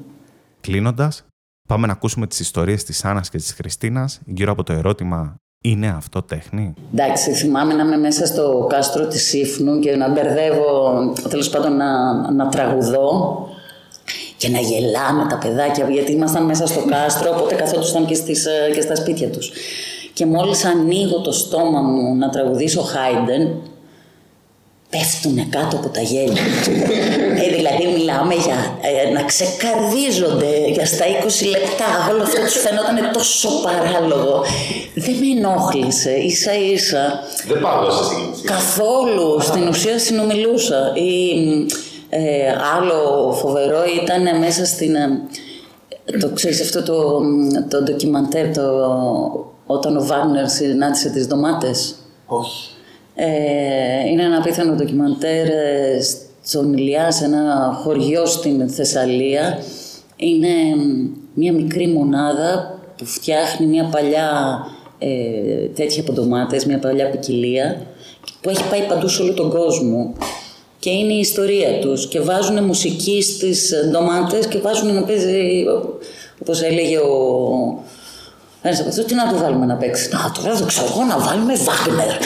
Κλείνοντας, 0.61 1.25
πάμε 1.69 1.87
να 1.87 1.93
ακούσουμε 1.93 2.27
τις 2.27 2.41
ιστορίες 2.41 2.85
της 2.85 3.05
Άννας 3.05 3.31
και 3.31 3.37
της 3.37 3.53
Χριστίνας 3.53 4.21
γύρω 4.27 4.53
από 4.53 4.63
το 4.63 4.73
ερώτημα 4.73 5.37
είναι 5.65 5.89
αυτό 5.89 6.23
τέχνη; 6.23 6.75
Εντάξει, 6.93 7.33
θυμάμαι 7.33 7.75
να 7.75 7.83
είμαι 7.83 7.97
μέσα 7.97 8.27
στο 8.27 8.67
κάστρο 8.69 9.07
της 9.07 9.33
Ήφνου 9.33 9.79
και 9.79 9.97
να 9.97 10.11
μπερδεύω, 10.11 10.93
τέλος 11.29 11.51
πάντων 11.51 11.77
να, 11.77 12.13
να 12.33 12.49
τραγουδώ 12.49 13.49
και 14.43 14.49
να 14.49 14.61
γελάμε 14.61 15.27
τα 15.29 15.39
παιδάκια, 15.39 15.89
γιατί 15.91 16.13
ήμασταν 16.13 16.45
μέσα 16.45 16.67
στο 16.67 16.85
κάστρο, 16.91 17.31
οπότε 17.37 17.55
καθόντουσαν 17.55 18.07
και, 18.07 18.15
στις, 18.15 18.47
ε, 18.47 18.71
και 18.75 18.81
στα 18.81 18.97
σπίτια 18.97 19.29
τους. 19.29 19.51
Και 20.13 20.27
μόλις 20.27 20.65
ανοίγω 20.65 21.21
το 21.21 21.33
στόμα 21.33 21.81
μου 21.81 22.17
να 22.17 22.31
τραγουδήσω 22.31 22.81
Χάιντεν, 22.81 23.49
πέφτουν 24.91 25.51
κάτω 25.51 25.77
από 25.77 25.89
τα 25.89 26.01
γέλια. 26.01 26.43
ε, 27.45 27.55
δηλαδή 27.57 27.87
μιλάμε 27.97 28.35
για 28.35 28.59
ε, 28.81 29.13
να 29.13 29.23
ξεκαρδίζονται 29.23 30.53
για 30.71 30.87
στα 30.87 31.05
20 31.05 31.47
λεπτά. 31.51 31.91
Όλο 32.11 32.23
αυτό 32.23 32.41
τους 32.41 32.57
φαινόταν 32.57 33.13
τόσο 33.13 33.49
παράλογο. 33.63 34.45
Δεν 34.95 35.15
με 35.15 35.39
ενόχλησε, 35.39 36.11
ίσα 36.11 36.55
ίσα. 36.73 37.23
Δεν 37.47 37.61
πάω 37.61 37.91
σε 37.91 38.15
Καθόλου. 38.45 39.41
Στην 39.41 39.69
ουσία 39.69 39.99
συνομιλούσα. 39.99 40.93
Ή, 40.95 41.11
ε, 42.15 42.53
άλλο 42.77 43.33
φοβερό 43.33 43.79
ήταν 44.03 44.39
μέσα 44.39 44.65
στην... 44.65 44.95
Ε, 44.95 45.21
το 46.21 46.31
ξέρεις 46.35 46.61
αυτό 46.61 46.83
το, 46.83 47.21
το 47.69 47.83
ντοκιμαντέρ, 47.83 48.55
το, 48.55 48.63
όταν 49.67 49.97
ο 49.97 50.05
Βάγνερ 50.05 50.49
συνάντησε 50.49 51.11
τις 51.11 51.27
ντομάτες; 51.27 51.95
Όχι. 52.27 52.71
Ε, 53.15 54.09
είναι 54.11 54.23
ένα 54.23 54.37
απίθανο 54.37 54.75
ντοκιμαντέρ 54.75 55.47
ε, 55.47 56.01
στον 56.43 56.73
Ηλιά, 56.73 57.11
σε 57.11 57.25
ένα 57.25 57.79
χωριό 57.83 58.27
στην 58.27 58.71
Θεσσαλία. 58.71 59.59
Είναι 60.17 60.49
μια 61.35 61.53
μικρή 61.53 61.87
μονάδα 61.87 62.79
που 62.97 63.05
φτιάχνει 63.05 63.67
μια 63.67 63.85
παλιά 63.85 64.59
ε, 64.99 65.67
τέτοια 65.75 66.03
από 66.03 66.13
ντομάτες, 66.13 66.65
μια 66.65 66.79
παλιά 66.79 67.11
ποικιλία 67.11 67.87
που 68.41 68.49
έχει 68.49 68.69
πάει 68.69 68.83
παντού 68.83 69.09
σε 69.09 69.23
όλο 69.23 69.33
τον 69.33 69.51
κόσμο 69.51 70.15
και 70.83 70.91
είναι 70.91 71.13
η 71.13 71.19
ιστορία 71.19 71.79
τους 71.81 72.07
και 72.07 72.21
βάζουν 72.21 72.65
μουσική 72.65 73.23
στις 73.23 73.73
ντομάτες 73.91 74.47
και 74.47 74.59
βάζουν 74.59 74.95
να 74.95 75.03
παίζει 75.03 75.65
όπως 76.41 76.63
έλεγε 76.63 76.99
ο, 76.99 77.19
ένας 78.63 78.81
από 78.81 78.89
αυτούς 78.89 79.05
τι 79.05 79.15
να 79.15 79.33
το 79.33 79.39
βάλουμε 79.39 79.67
να 79.67 79.75
παίξει. 79.75 80.09
Να, 80.13 80.33
τώρα 80.43 80.55
δεν 80.55 80.67
ξέρω 80.67 80.87
εγώ 80.91 81.05
να 81.05 81.19
βάλουμε 81.19 81.53
Βάγνερ. 81.55 82.17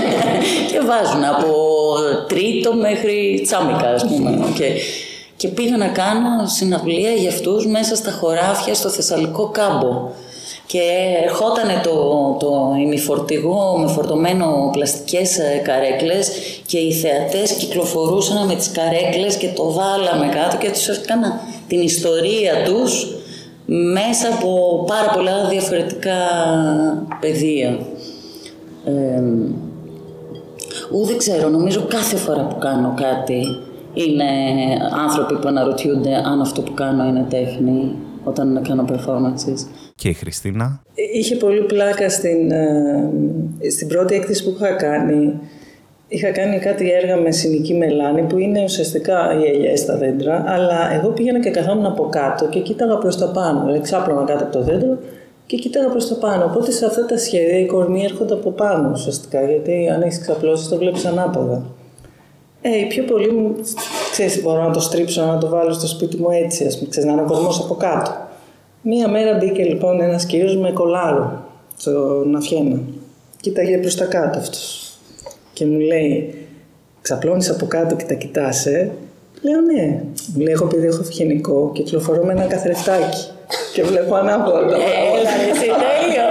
και 0.70 0.80
βάζουν 0.80 1.24
από 1.24 1.54
τρίτο 2.28 2.74
μέχρι 2.74 3.40
τσάμικα, 3.44 3.88
ας 3.88 4.04
πούμε. 4.06 4.52
Και, 4.54 4.68
και 5.36 5.48
πήγα 5.48 5.76
να 5.76 5.88
κάνω 5.88 6.46
συναυλία 6.46 7.10
για 7.10 7.30
αυτούς 7.30 7.66
μέσα 7.66 7.96
στα 7.96 8.10
χωράφια 8.10 8.74
στο 8.74 8.88
Θεσσαλικό 8.88 9.48
κάμπο. 9.48 10.10
Και 10.66 10.82
ερχόταν 11.24 11.82
το, 11.82 11.90
το 12.38 12.74
ημιφορτηγό 12.80 13.78
με 13.78 13.86
φορτωμένο 13.86 14.68
πλαστικές 14.72 15.38
ε, 15.38 15.60
καρέκλες 15.64 16.30
και 16.66 16.78
οι 16.78 16.92
θεατές 16.92 17.52
κυκλοφορούσαν 17.52 18.46
με 18.46 18.54
τις 18.54 18.70
καρέκλες 18.70 19.36
και 19.36 19.48
το 19.48 19.72
βάλαμε 19.72 20.28
κάτω 20.34 20.56
και 20.56 20.70
τους 20.70 20.88
έκανα 20.88 21.40
την 21.68 21.80
ιστορία 21.80 22.62
τους 22.64 23.14
μέσα 23.66 24.28
από 24.28 24.84
πάρα 24.86 25.10
πολλά 25.14 25.48
διαφορετικά 25.48 26.16
πεδία. 27.20 27.78
Ε, 28.84 29.22
ού, 30.90 31.04
δεν 31.04 31.18
ξέρω, 31.18 31.48
νομίζω 31.48 31.84
κάθε 31.88 32.16
φορά 32.16 32.46
που 32.46 32.58
κάνω 32.58 32.94
κάτι 32.96 33.60
είναι 33.94 34.24
άνθρωποι 35.06 35.34
που 35.34 35.48
αναρωτιούνται 35.48 36.14
αν 36.14 36.40
αυτό 36.40 36.60
που 36.62 36.74
κάνω 36.74 37.04
είναι 37.04 37.26
τέχνη 37.28 37.94
όταν 38.24 38.62
κάνω 38.68 38.84
performances. 38.88 39.66
Και 39.94 40.08
η 40.08 40.12
Χριστίνα; 40.12 40.82
Είχε 41.14 41.36
πολύ 41.36 41.60
πλάκα 41.60 42.08
στην, 42.08 42.50
ε, 42.50 43.10
στην 43.70 43.88
πρώτη 43.88 44.14
έκθεση 44.14 44.44
που 44.44 44.56
είχα 44.56 44.72
κάνει. 44.72 45.38
Είχα 46.08 46.30
κάνει 46.30 46.58
κάτι 46.58 46.90
έργα 46.90 47.16
με 47.16 47.30
συνική 47.30 47.74
μελάνη 47.74 48.22
που 48.22 48.38
είναι 48.38 48.64
ουσιαστικά 48.64 49.38
οι 49.38 49.48
ελιές 49.48 49.80
στα 49.80 49.96
δέντρα, 49.96 50.44
αλλά 50.46 50.92
εγώ 50.92 51.08
πήγαινα 51.08 51.40
και 51.40 51.50
καθόμουν 51.50 51.86
από 51.86 52.08
κάτω 52.08 52.48
και 52.48 52.60
κοίταγα 52.60 52.98
προς 52.98 53.16
τα 53.16 53.30
πάνω. 53.30 53.60
Δηλαδή 53.60 53.80
ξάπλωνα 53.80 54.24
κάτω 54.24 54.44
από 54.44 54.52
το 54.52 54.62
δέντρο 54.62 54.98
και 55.46 55.56
κοίταγα 55.56 55.88
προς 55.88 56.08
τα 56.08 56.14
πάνω. 56.14 56.44
Οπότε 56.44 56.70
σε 56.70 56.86
αυτά 56.86 57.06
τα 57.06 57.18
σχέδια 57.18 57.58
οι 57.58 57.66
κορμοί 57.66 58.04
έρχονται 58.04 58.34
από 58.34 58.50
πάνω 58.50 58.90
ουσιαστικά, 58.92 59.42
γιατί 59.42 59.88
αν 59.88 60.02
έχεις 60.02 60.20
ξαπλώσει 60.20 60.68
το 60.68 60.76
βλέπεις 60.76 61.04
ανάποδα. 61.04 61.66
Ε, 62.60 62.78
οι 62.78 62.86
πιο 62.86 63.04
πολύ 63.04 63.32
μου, 63.32 63.54
ξέρεις, 64.10 64.42
μπορώ 64.42 64.62
να 64.62 64.70
το 64.70 64.80
στρίψω, 64.80 65.24
να 65.24 65.38
το 65.38 65.48
βάλω 65.48 65.72
στο 65.72 65.86
σπίτι 65.86 66.16
μου 66.16 66.30
έτσι, 66.30 66.66
ας 66.66 66.76
πούμε, 66.78 66.90
ξέρεις, 66.90 67.08
να 67.08 67.14
είναι 67.14 67.22
ο 67.22 67.26
κορμός 67.26 67.60
από 67.60 67.74
κάτω. 67.74 68.10
Μία 68.86 69.08
μέρα 69.08 69.36
μπήκε 69.36 69.62
λοιπόν 69.62 70.00
ένας 70.00 70.26
κύριος 70.26 70.56
με 70.56 70.70
κολάρο 70.72 71.44
στο 71.76 72.22
Ναφιένα. 72.26 72.78
Κοίταγε 73.40 73.78
προς 73.78 73.96
τα 73.96 74.04
κάτω 74.04 74.38
αυτός. 74.38 74.92
Και 75.52 75.66
μου 75.66 75.78
λέει, 75.78 76.34
ξαπλώνεις 77.02 77.50
από 77.50 77.66
κάτω 77.66 77.94
και 77.94 78.04
τα 78.04 78.14
κοιτάς, 78.14 78.66
ε; 78.66 78.90
Λέω 79.42 79.60
ναι. 79.60 80.02
Μου 80.34 80.40
λέει, 80.42 80.52
εγώ 80.52 80.64
επειδή 80.64 80.86
έχω 80.86 81.00
ευγενικό, 81.00 81.70
κυκλοφορώ 81.74 82.24
με 82.24 82.32
ένα 82.32 82.44
καθρεφτάκι. 82.44 83.30
και 83.74 83.82
βλέπω 83.82 84.14
ανάποδα. 84.14 84.58
Έλα, 84.58 85.30
ρε, 85.44 85.50
εσύ, 85.50 85.66
τέλειο. 85.66 86.26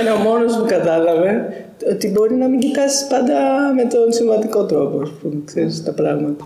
Είναι 0.00 0.10
ο 0.10 0.16
μόνος 0.16 0.56
που 0.56 0.64
κατάλαβε 0.66 1.52
ότι 1.90 2.08
μπορεί 2.08 2.34
να 2.34 2.48
μην 2.48 2.60
κοιτάς 2.60 3.06
πάντα 3.10 3.34
με 3.76 3.84
τον 3.84 4.12
συμβατικό 4.12 4.64
τρόπο, 4.64 5.00
ας 5.00 5.10
πούμε, 5.22 5.42
ξέρεις 5.44 5.84
τα 5.84 5.92
πράγματα. 5.92 6.44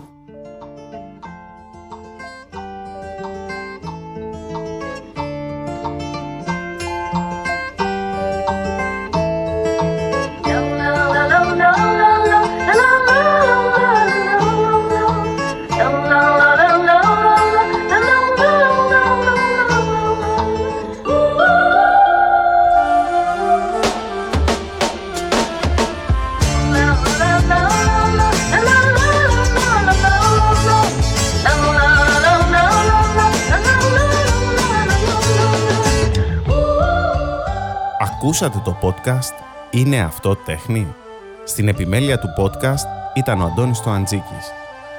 Ακούσατε 38.43 38.71
το 38.71 38.77
podcast 38.81 39.33
«Είναι 39.69 39.99
αυτό 39.99 40.35
τέχνη» 40.35 40.95
Στην 41.43 41.67
επιμέλεια 41.67 42.19
του 42.19 42.27
podcast 42.37 43.13
ήταν 43.13 43.41
ο 43.41 43.45
Αντώνης 43.45 43.81
Τοαντζίκης. 43.81 44.51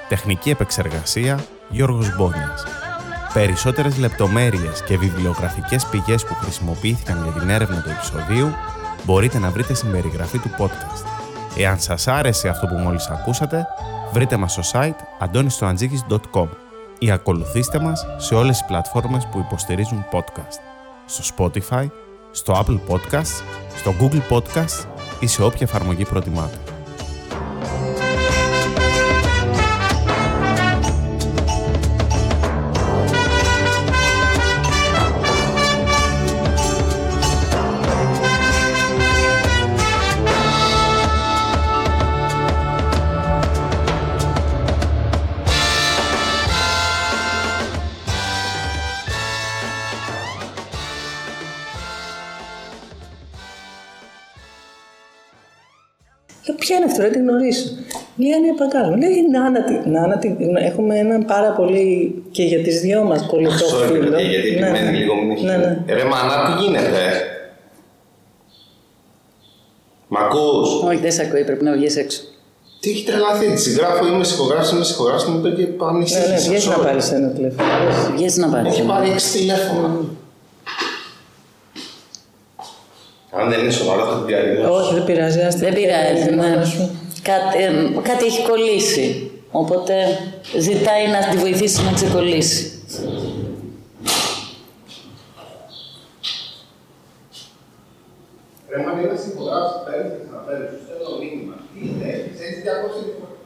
Τεχνική 0.09 0.51
επεξεργασία 0.51 1.45
Γιώργος 1.69 2.17
Μπόνιας. 2.17 2.65
Περισσότερες 3.33 3.99
λεπτομέρειες 3.99 4.83
και 4.83 4.99
βιβλιογραφικές 4.99 5.87
πηγές 5.87 6.25
που 6.25 6.35
χρησιμοποιήθηκαν 6.35 7.23
για 7.23 7.41
την 7.41 7.51
έρευνα 7.51 7.83
του 7.83 7.91
επεισοδίου 7.91 8.53
μπορείτε 9.05 9.39
να 9.39 9.51
βρείτε 9.51 9.75
στην 9.75 9.91
περιγραφή 9.91 10.39
του 10.39 10.51
podcast. 10.59 11.05
Εάν 11.57 11.79
σας 11.79 12.09
άρεσε 12.09 12.49
αυτό 12.49 12.67
που 12.67 12.75
μόλις 12.75 13.07
ακούσατε, 13.07 13.67
βρείτε 14.13 14.37
μας 14.37 14.53
στο 14.53 14.63
site 14.73 15.27
antonistoantζίκης.com 15.27 16.49
ή 16.99 17.11
ακολουθήστε 17.11 17.81
μας 17.81 18.07
σε 18.17 18.35
όλες 18.35 18.59
τις 18.59 18.67
πλατφόρμες 18.67 19.27
που 19.27 19.39
υποστηρίζουν 19.39 20.05
podcast. 20.13 20.61
Στο 21.07 21.35
Spotify, 21.37 21.87
στο 22.33 22.65
Apple 22.65 22.81
Podcasts, 22.89 23.43
στο 23.77 23.95
Google 24.01 24.37
Podcasts 24.37 24.87
ή 25.21 25.27
σε 25.27 25.43
όποια 25.43 25.61
εφαρμογή 25.61 26.05
προτιμάτε. 26.05 26.72
Λέω, 56.47 56.57
ποια 56.57 56.77
είναι 56.77 56.85
αυτό, 56.85 57.03
δεν 57.03 57.13
την 57.13 57.23
γνωρίζω. 57.29 57.65
Λέει, 58.17 58.31
είναι 58.39 58.55
Παγκάλου. 58.59 58.97
Λέει, 58.97 59.17
Νάνα, 59.31 59.61
τη- 59.65 59.89
Νάνα, 59.89 60.19
τη- 60.19 60.37
έχουμε 60.69 60.99
έναν 60.99 61.25
πάρα 61.25 61.51
πολύ 61.53 62.23
και 62.31 62.43
για 62.43 62.63
τις 62.63 62.81
δυο 62.81 63.03
μας 63.05 63.27
πολύ 63.27 63.47
το 63.47 63.53
Sorry, 63.53 63.87
φίλο. 63.87 64.01
παιδιά, 64.11 64.21
γιατί 64.21 64.51
Ναι, 64.51 64.67
επιμένει 64.67 64.91
ναι. 64.91 64.97
λίγο 64.97 65.15
μην 65.15 65.31
έχεις. 65.31 65.43
Ναι, 65.45 65.57
ναι. 65.57 65.79
Ρε 65.87 66.05
μάνα, 66.05 66.35
τι 66.57 66.63
γίνεται. 66.65 67.01
Μ' 70.09 70.17
ακούς; 70.17 70.83
Όχι, 70.83 70.97
δεν 70.97 71.13
σε 71.13 71.23
ακούει, 71.23 71.45
πρέπει 71.45 71.65
να 71.65 71.73
βγεις 71.73 71.97
έξω. 71.97 72.21
Τι 72.81 72.91
έχει 72.91 73.05
τρελαθεί, 73.05 73.47
τη 73.47 73.61
συγγράφω, 73.61 74.07
είμαι 74.07 74.25
συγχωγράφος, 74.25 74.71
είμαι 74.73 74.85
συγχωγράφος, 74.85 75.25
μου 75.29 75.39
είπε 75.39 75.51
και 75.57 75.67
πάμε 75.67 75.99
Ναι, 75.99 76.27
ναι, 76.35 76.37
βγες 76.49 76.67
να 76.67 76.75
πάρεις 76.79 77.13
ένα 77.13 77.29
τηλέφωνο. 77.29 77.69
Βγες 78.17 78.37
να 78.37 78.49
πάρεις. 78.49 78.73
Έχει 78.73 78.83
πάρει 78.87 79.11
έξι 79.11 79.39
τηλέφωνα. 79.39 80.01
Αν 83.35 83.49
δεν 83.51 83.59
είναι 83.61 83.71
σοβαρό 83.71 84.05
θα 84.07 84.17
την 84.17 84.27
πιάνει. 84.27 84.57
Όχι, 84.65 84.95
δεν 84.95 85.05
πειράζει. 85.05 85.41
ας 85.41 85.55
την 85.55 85.65
Δεν 85.65 85.75
πειράζει. 85.75 86.13
πιάνει, 86.15 86.37
ναι. 86.37 86.43
μάνα 86.43 86.65
σου. 86.65 86.91
Κάτι, 87.23 87.63
ε, 87.63 87.73
κάτι 88.03 88.25
έχει 88.25 88.43
κολλήσει. 88.49 89.31
Οπότε 89.51 89.95
ζητάει 90.59 91.07
να 91.09 91.29
τη 91.31 91.37
βοηθήσει 91.37 91.83
να 91.85 91.93
ξεκολλήσει. 91.93 92.67
Ρε 98.71 98.79
μάνα, 98.85 99.01
είναι 99.01 99.17
συγχωγράφος, 99.25 99.75
παίρνει 99.85 100.09
και 100.13 100.21
ξαναφέρει, 100.25 100.65
σου 100.71 100.79
στέλνω 100.85 101.11
μήνυμα. 101.23 101.55
Τι 101.73 101.79
είναι, 101.89 102.09
έχεις 102.45 102.61
200 102.67 102.91
τηλέφωνα. 102.97 103.37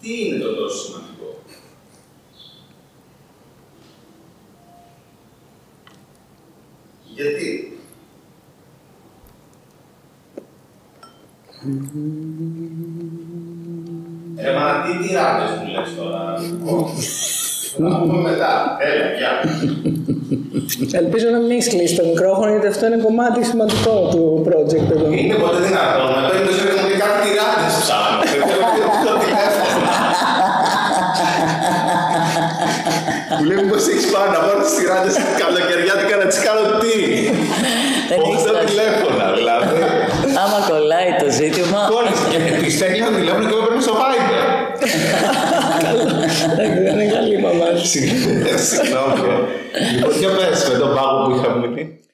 Τι 0.00 0.10
είναι 0.22 0.38
το 0.44 0.50
τόσο 0.58 0.76
σημαντικό; 0.84 1.09
Γιατί; 7.20 7.72
Ρε 14.44 14.52
μα 14.58 14.66
τι 14.82 15.06
τυράδες 15.06 15.50
μου 15.56 15.66
λες 15.74 15.94
τώρα. 15.96 16.22
Θα 17.76 17.88
τα 17.88 17.98
πούμε 18.00 18.30
μετά. 18.30 18.76
Έλα, 18.88 19.06
γεια. 19.18 19.32
Ελπίζω 21.00 21.28
να 21.28 21.38
μην 21.38 21.50
έχει 21.50 21.68
κλείσει 21.68 21.96
το 21.96 22.04
μικρόφωνο, 22.06 22.50
γιατί 22.50 22.66
αυτό 22.66 22.86
είναι 22.86 23.02
κομμάτι 23.02 23.44
σημαντικό 23.44 24.08
του 24.10 24.44
project 24.46 24.90
εδώ. 24.96 25.12
Είναι 25.12 25.34
ποτέ 25.34 25.58
δυνατόν. 25.66 26.10
Με 26.22 26.28
παίρνει 26.30 26.46
το 26.46 26.80
μου 26.82 26.88
και 26.90 26.98
κάτι 27.02 27.18
τυράδες 27.24 27.74
ψάχνω. 27.80 28.18
Μου 33.42 33.46
λέει 33.50 33.64
πως 33.70 33.82
έχεις 33.92 34.06
πάει 34.14 34.28
να 34.34 34.38
πάρω 34.44 34.58
τις 34.64 34.74
τυράδες 34.78 35.14
καλοκαιριάτικα 35.40 36.14
να 36.22 36.26
τις 36.30 36.38
κάνω 36.46 36.62
τι; 36.82 36.94
Δεν 38.10 38.18
Όχι 38.20 38.30
έχεις 38.32 38.42
τα 38.48 38.52
τα- 38.56 38.64
τηλέφωνα 38.68 39.26
δηλαδή. 39.38 39.76
Άμα 40.42 40.58
κολλάει 40.70 41.10
το 41.22 41.28
ζήτημα. 41.40 41.80
Κόλλησε 41.94 42.24
και 42.32 42.38
τη 42.60 42.68
στέλνει 42.76 43.00
το 43.08 43.12
τηλέφωνο 43.18 43.44
και 43.48 43.54
εγώ 43.56 43.62
παίρνω 43.66 43.82
στο 43.86 43.94
Viber. 44.00 44.40
Εντάξει, 46.52 46.78
δεν 46.84 46.92
είναι 47.00 47.12
καλή 47.16 47.34
η 47.38 47.42
μαμά 47.46 47.68
σου. 47.78 47.86
Συγγνώμη. 47.86 49.28
Λοιπόν, 49.94 50.12
για 50.22 50.28
πες 50.36 50.58
με 50.70 50.76
τον 50.82 50.90
πάγο 50.96 51.18
που 51.24 51.30
είχαμε 51.36 51.66
πει. 51.74 51.99